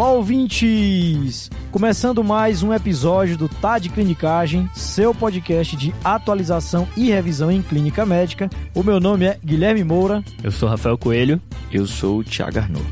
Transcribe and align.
Olá, 0.00 0.12
ouvintes! 0.12 1.50
Começando 1.70 2.24
mais 2.24 2.62
um 2.62 2.72
episódio 2.72 3.36
do 3.36 3.50
Tá 3.50 3.78
de 3.78 3.90
Clinicagem, 3.90 4.66
seu 4.72 5.14
podcast 5.14 5.76
de 5.76 5.94
atualização 6.02 6.88
e 6.96 7.10
revisão 7.10 7.52
em 7.52 7.60
clínica 7.60 8.06
médica. 8.06 8.48
O 8.74 8.82
meu 8.82 8.98
nome 8.98 9.26
é 9.26 9.38
Guilherme 9.44 9.84
Moura. 9.84 10.24
Eu 10.42 10.50
sou 10.50 10.70
Rafael 10.70 10.96
Coelho. 10.96 11.38
Eu 11.70 11.86
sou 11.86 12.20
o 12.20 12.24
Thiago 12.24 12.60
Arnaud. 12.60 12.86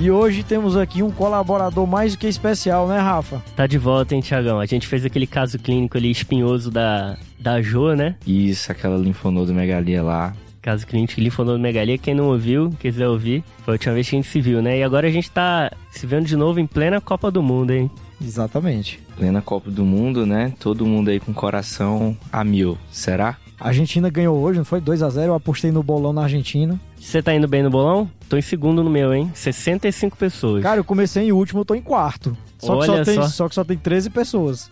E 0.00 0.10
hoje 0.10 0.42
temos 0.42 0.74
aqui 0.74 1.02
um 1.02 1.10
colaborador 1.10 1.86
mais 1.86 2.12
do 2.12 2.18
que 2.18 2.26
especial, 2.26 2.88
né, 2.88 2.98
Rafa? 2.98 3.42
Tá 3.54 3.66
de 3.66 3.76
volta, 3.76 4.14
hein, 4.14 4.22
Tiagão? 4.22 4.58
A 4.58 4.64
gente 4.64 4.86
fez 4.86 5.04
aquele 5.04 5.26
caso 5.26 5.58
clínico 5.58 5.98
ali 5.98 6.10
espinhoso 6.10 6.70
da, 6.70 7.18
da 7.38 7.60
Jo, 7.60 7.92
né? 7.92 8.16
Isso, 8.26 8.72
aquela 8.72 8.96
linfonodomegalia 8.96 10.02
lá. 10.02 10.32
Caso 10.62 10.86
clínico 10.86 11.14
de 11.14 11.22
linfonodomegalia, 11.22 11.96
quem 11.96 12.14
não 12.14 12.26
ouviu, 12.26 12.70
quiser 12.78 13.08
ouvir, 13.08 13.42
foi 13.64 13.72
a 13.72 13.76
última 13.76 13.94
vez 13.94 14.08
que 14.08 14.16
a 14.16 14.18
gente 14.18 14.28
se 14.28 14.40
viu, 14.40 14.60
né? 14.60 14.78
E 14.78 14.82
agora 14.82 15.08
a 15.08 15.10
gente 15.10 15.30
tá 15.30 15.72
se 15.90 16.06
vendo 16.06 16.26
de 16.26 16.36
novo 16.36 16.60
em 16.60 16.66
plena 16.66 17.00
Copa 17.00 17.30
do 17.30 17.42
Mundo, 17.42 17.70
hein? 17.70 17.90
Exatamente. 18.22 19.00
Plena 19.16 19.40
Copa 19.40 19.70
do 19.70 19.84
Mundo, 19.84 20.26
né? 20.26 20.52
Todo 20.60 20.84
mundo 20.84 21.08
aí 21.08 21.18
com 21.18 21.32
coração 21.32 22.14
a 22.30 22.44
mil. 22.44 22.76
Será? 22.90 23.38
A 23.58 23.68
Argentina 23.68 24.10
ganhou 24.10 24.38
hoje, 24.38 24.58
não 24.58 24.64
foi? 24.64 24.80
2 24.80 25.02
a 25.02 25.10
0 25.10 25.32
Eu 25.32 25.34
apostei 25.34 25.70
no 25.70 25.82
bolão 25.82 26.12
na 26.12 26.22
Argentina. 26.22 26.78
Você 26.98 27.22
tá 27.22 27.34
indo 27.34 27.48
bem 27.48 27.62
no 27.62 27.70
bolão? 27.70 28.10
Tô 28.28 28.36
em 28.36 28.42
segundo 28.42 28.84
no 28.84 28.90
meu, 28.90 29.14
hein? 29.14 29.30
65 29.34 30.16
pessoas. 30.16 30.62
Cara, 30.62 30.80
eu 30.80 30.84
comecei 30.84 31.24
em 31.24 31.32
último, 31.32 31.60
eu 31.60 31.64
tô 31.64 31.74
em 31.74 31.82
quarto. 31.82 32.36
Só, 32.58 32.78
que 32.78 32.86
só, 32.86 33.04
tem, 33.04 33.14
só. 33.14 33.28
só 33.28 33.48
que 33.48 33.54
só 33.54 33.64
tem 33.64 33.76
13 33.76 34.10
pessoas. 34.10 34.70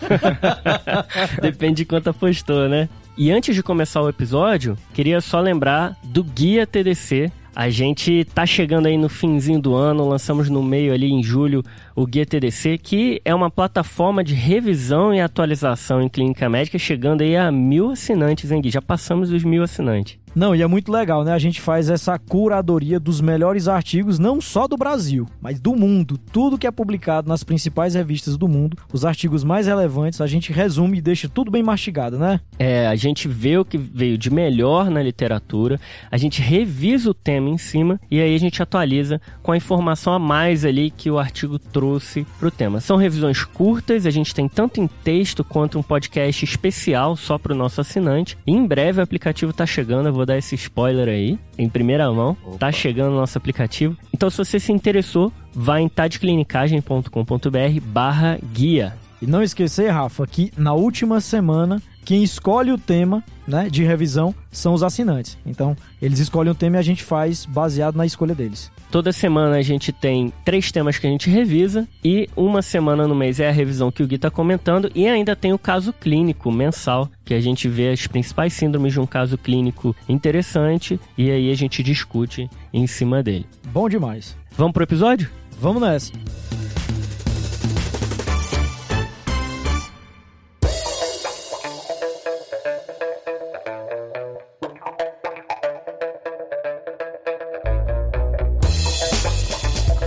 Depende 1.40 1.76
de 1.76 1.84
quanto 1.86 2.10
apostou, 2.10 2.68
né? 2.68 2.88
E 3.18 3.30
antes 3.30 3.54
de 3.54 3.62
começar 3.62 4.02
o 4.02 4.10
episódio, 4.10 4.76
queria 4.92 5.22
só 5.22 5.40
lembrar 5.40 5.96
do 6.04 6.22
Guia 6.22 6.66
TDC. 6.66 7.32
A 7.54 7.70
gente 7.70 8.26
tá 8.34 8.44
chegando 8.44 8.84
aí 8.84 8.98
no 8.98 9.08
finzinho 9.08 9.58
do 9.58 9.74
ano, 9.74 10.06
lançamos 10.06 10.50
no 10.50 10.62
meio 10.62 10.92
ali 10.92 11.10
em 11.10 11.22
julho 11.22 11.62
o 11.94 12.06
Guia 12.06 12.26
TDC, 12.26 12.76
que 12.76 13.22
é 13.24 13.34
uma 13.34 13.50
plataforma 13.50 14.22
de 14.22 14.34
revisão 14.34 15.14
e 15.14 15.20
atualização 15.22 16.02
em 16.02 16.10
clínica 16.10 16.46
médica, 16.50 16.78
chegando 16.78 17.22
aí 17.22 17.34
a 17.34 17.50
mil 17.50 17.92
assinantes, 17.92 18.52
hein, 18.52 18.60
Gui? 18.60 18.68
Já 18.68 18.82
passamos 18.82 19.32
os 19.32 19.42
mil 19.42 19.62
assinantes. 19.62 20.18
Não, 20.36 20.54
e 20.54 20.60
é 20.60 20.66
muito 20.66 20.92
legal, 20.92 21.24
né? 21.24 21.32
A 21.32 21.38
gente 21.38 21.62
faz 21.62 21.88
essa 21.88 22.18
curadoria 22.18 23.00
dos 23.00 23.22
melhores 23.22 23.68
artigos, 23.68 24.18
não 24.18 24.38
só 24.38 24.68
do 24.68 24.76
Brasil, 24.76 25.26
mas 25.40 25.58
do 25.58 25.74
mundo. 25.74 26.18
Tudo 26.30 26.58
que 26.58 26.66
é 26.66 26.70
publicado 26.70 27.26
nas 27.26 27.42
principais 27.42 27.94
revistas 27.94 28.36
do 28.36 28.46
mundo, 28.46 28.76
os 28.92 29.06
artigos 29.06 29.42
mais 29.42 29.66
relevantes, 29.66 30.20
a 30.20 30.26
gente 30.26 30.52
resume 30.52 30.98
e 30.98 31.00
deixa 31.00 31.26
tudo 31.26 31.50
bem 31.50 31.62
mastigado, 31.62 32.18
né? 32.18 32.38
É, 32.58 32.86
a 32.86 32.94
gente 32.94 33.26
vê 33.26 33.56
o 33.56 33.64
que 33.64 33.78
veio 33.78 34.18
de 34.18 34.28
melhor 34.28 34.90
na 34.90 35.02
literatura, 35.02 35.80
a 36.10 36.18
gente 36.18 36.42
revisa 36.42 37.08
o 37.08 37.14
tema 37.14 37.48
em 37.48 37.56
cima 37.56 37.98
e 38.10 38.20
aí 38.20 38.34
a 38.34 38.38
gente 38.38 38.62
atualiza 38.62 39.18
com 39.42 39.52
a 39.52 39.56
informação 39.56 40.12
a 40.12 40.18
mais 40.18 40.66
ali 40.66 40.90
que 40.90 41.10
o 41.10 41.18
artigo 41.18 41.58
trouxe 41.58 42.26
para 42.38 42.48
o 42.48 42.50
tema. 42.50 42.78
São 42.78 42.98
revisões 42.98 43.42
curtas, 43.42 44.04
a 44.04 44.10
gente 44.10 44.34
tem 44.34 44.50
tanto 44.50 44.82
em 44.82 44.86
texto 44.86 45.42
quanto 45.42 45.78
um 45.78 45.82
podcast 45.82 46.44
especial 46.44 47.16
só 47.16 47.38
para 47.38 47.54
o 47.54 47.56
nosso 47.56 47.80
assinante. 47.80 48.36
E 48.46 48.52
em 48.52 48.66
breve 48.66 49.00
o 49.00 49.02
aplicativo 49.02 49.52
está 49.52 49.64
chegando, 49.64 50.10
eu 50.10 50.12
vou 50.12 50.25
dar 50.26 50.36
esse 50.36 50.54
spoiler 50.54 51.08
aí, 51.08 51.38
em 51.56 51.68
primeira 51.68 52.10
mão. 52.12 52.36
Opa. 52.44 52.58
Tá 52.58 52.72
chegando 52.72 53.12
no 53.12 53.16
nosso 53.16 53.38
aplicativo. 53.38 53.96
Então, 54.12 54.28
se 54.28 54.36
você 54.36 54.60
se 54.60 54.72
interessou, 54.72 55.32
vá 55.54 55.80
em 55.80 55.88
tadeclinicagem.com.br 55.88 57.80
barra 57.84 58.38
guia. 58.52 58.94
E 59.22 59.26
não 59.26 59.42
esquecer, 59.42 59.90
Rafa, 59.90 60.26
que 60.26 60.52
na 60.56 60.74
última 60.74 61.20
semana 61.20 61.80
quem 62.06 62.22
escolhe 62.22 62.70
o 62.70 62.78
tema 62.78 63.22
né, 63.48 63.68
de 63.68 63.82
revisão 63.82 64.32
são 64.50 64.72
os 64.72 64.84
assinantes. 64.84 65.36
Então, 65.44 65.76
eles 66.00 66.20
escolhem 66.20 66.52
o 66.52 66.54
tema 66.54 66.76
e 66.76 66.78
a 66.78 66.82
gente 66.82 67.02
faz 67.02 67.44
baseado 67.44 67.96
na 67.96 68.06
escolha 68.06 68.32
deles. 68.32 68.70
Toda 68.92 69.12
semana 69.12 69.56
a 69.56 69.62
gente 69.62 69.92
tem 69.92 70.32
três 70.44 70.70
temas 70.70 70.98
que 70.98 71.06
a 71.06 71.10
gente 71.10 71.28
revisa 71.28 71.86
e 72.04 72.28
uma 72.36 72.62
semana 72.62 73.08
no 73.08 73.14
mês 73.14 73.40
é 73.40 73.48
a 73.48 73.52
revisão 73.52 73.90
que 73.90 74.04
o 74.04 74.06
Gui 74.06 74.14
está 74.14 74.30
comentando 74.30 74.88
e 74.94 75.08
ainda 75.08 75.34
tem 75.34 75.52
o 75.52 75.58
caso 75.58 75.92
clínico 75.92 76.50
mensal, 76.52 77.10
que 77.24 77.34
a 77.34 77.40
gente 77.40 77.68
vê 77.68 77.90
as 77.90 78.06
principais 78.06 78.52
síndromes 78.52 78.92
de 78.92 79.00
um 79.00 79.06
caso 79.06 79.36
clínico 79.36 79.94
interessante 80.08 81.00
e 81.18 81.28
aí 81.28 81.50
a 81.50 81.56
gente 81.56 81.82
discute 81.82 82.48
em 82.72 82.86
cima 82.86 83.20
dele. 83.20 83.46
Bom 83.72 83.88
demais. 83.88 84.36
Vamos 84.56 84.72
pro 84.72 84.84
episódio? 84.84 85.28
Vamos 85.60 85.82
nessa. 85.82 86.12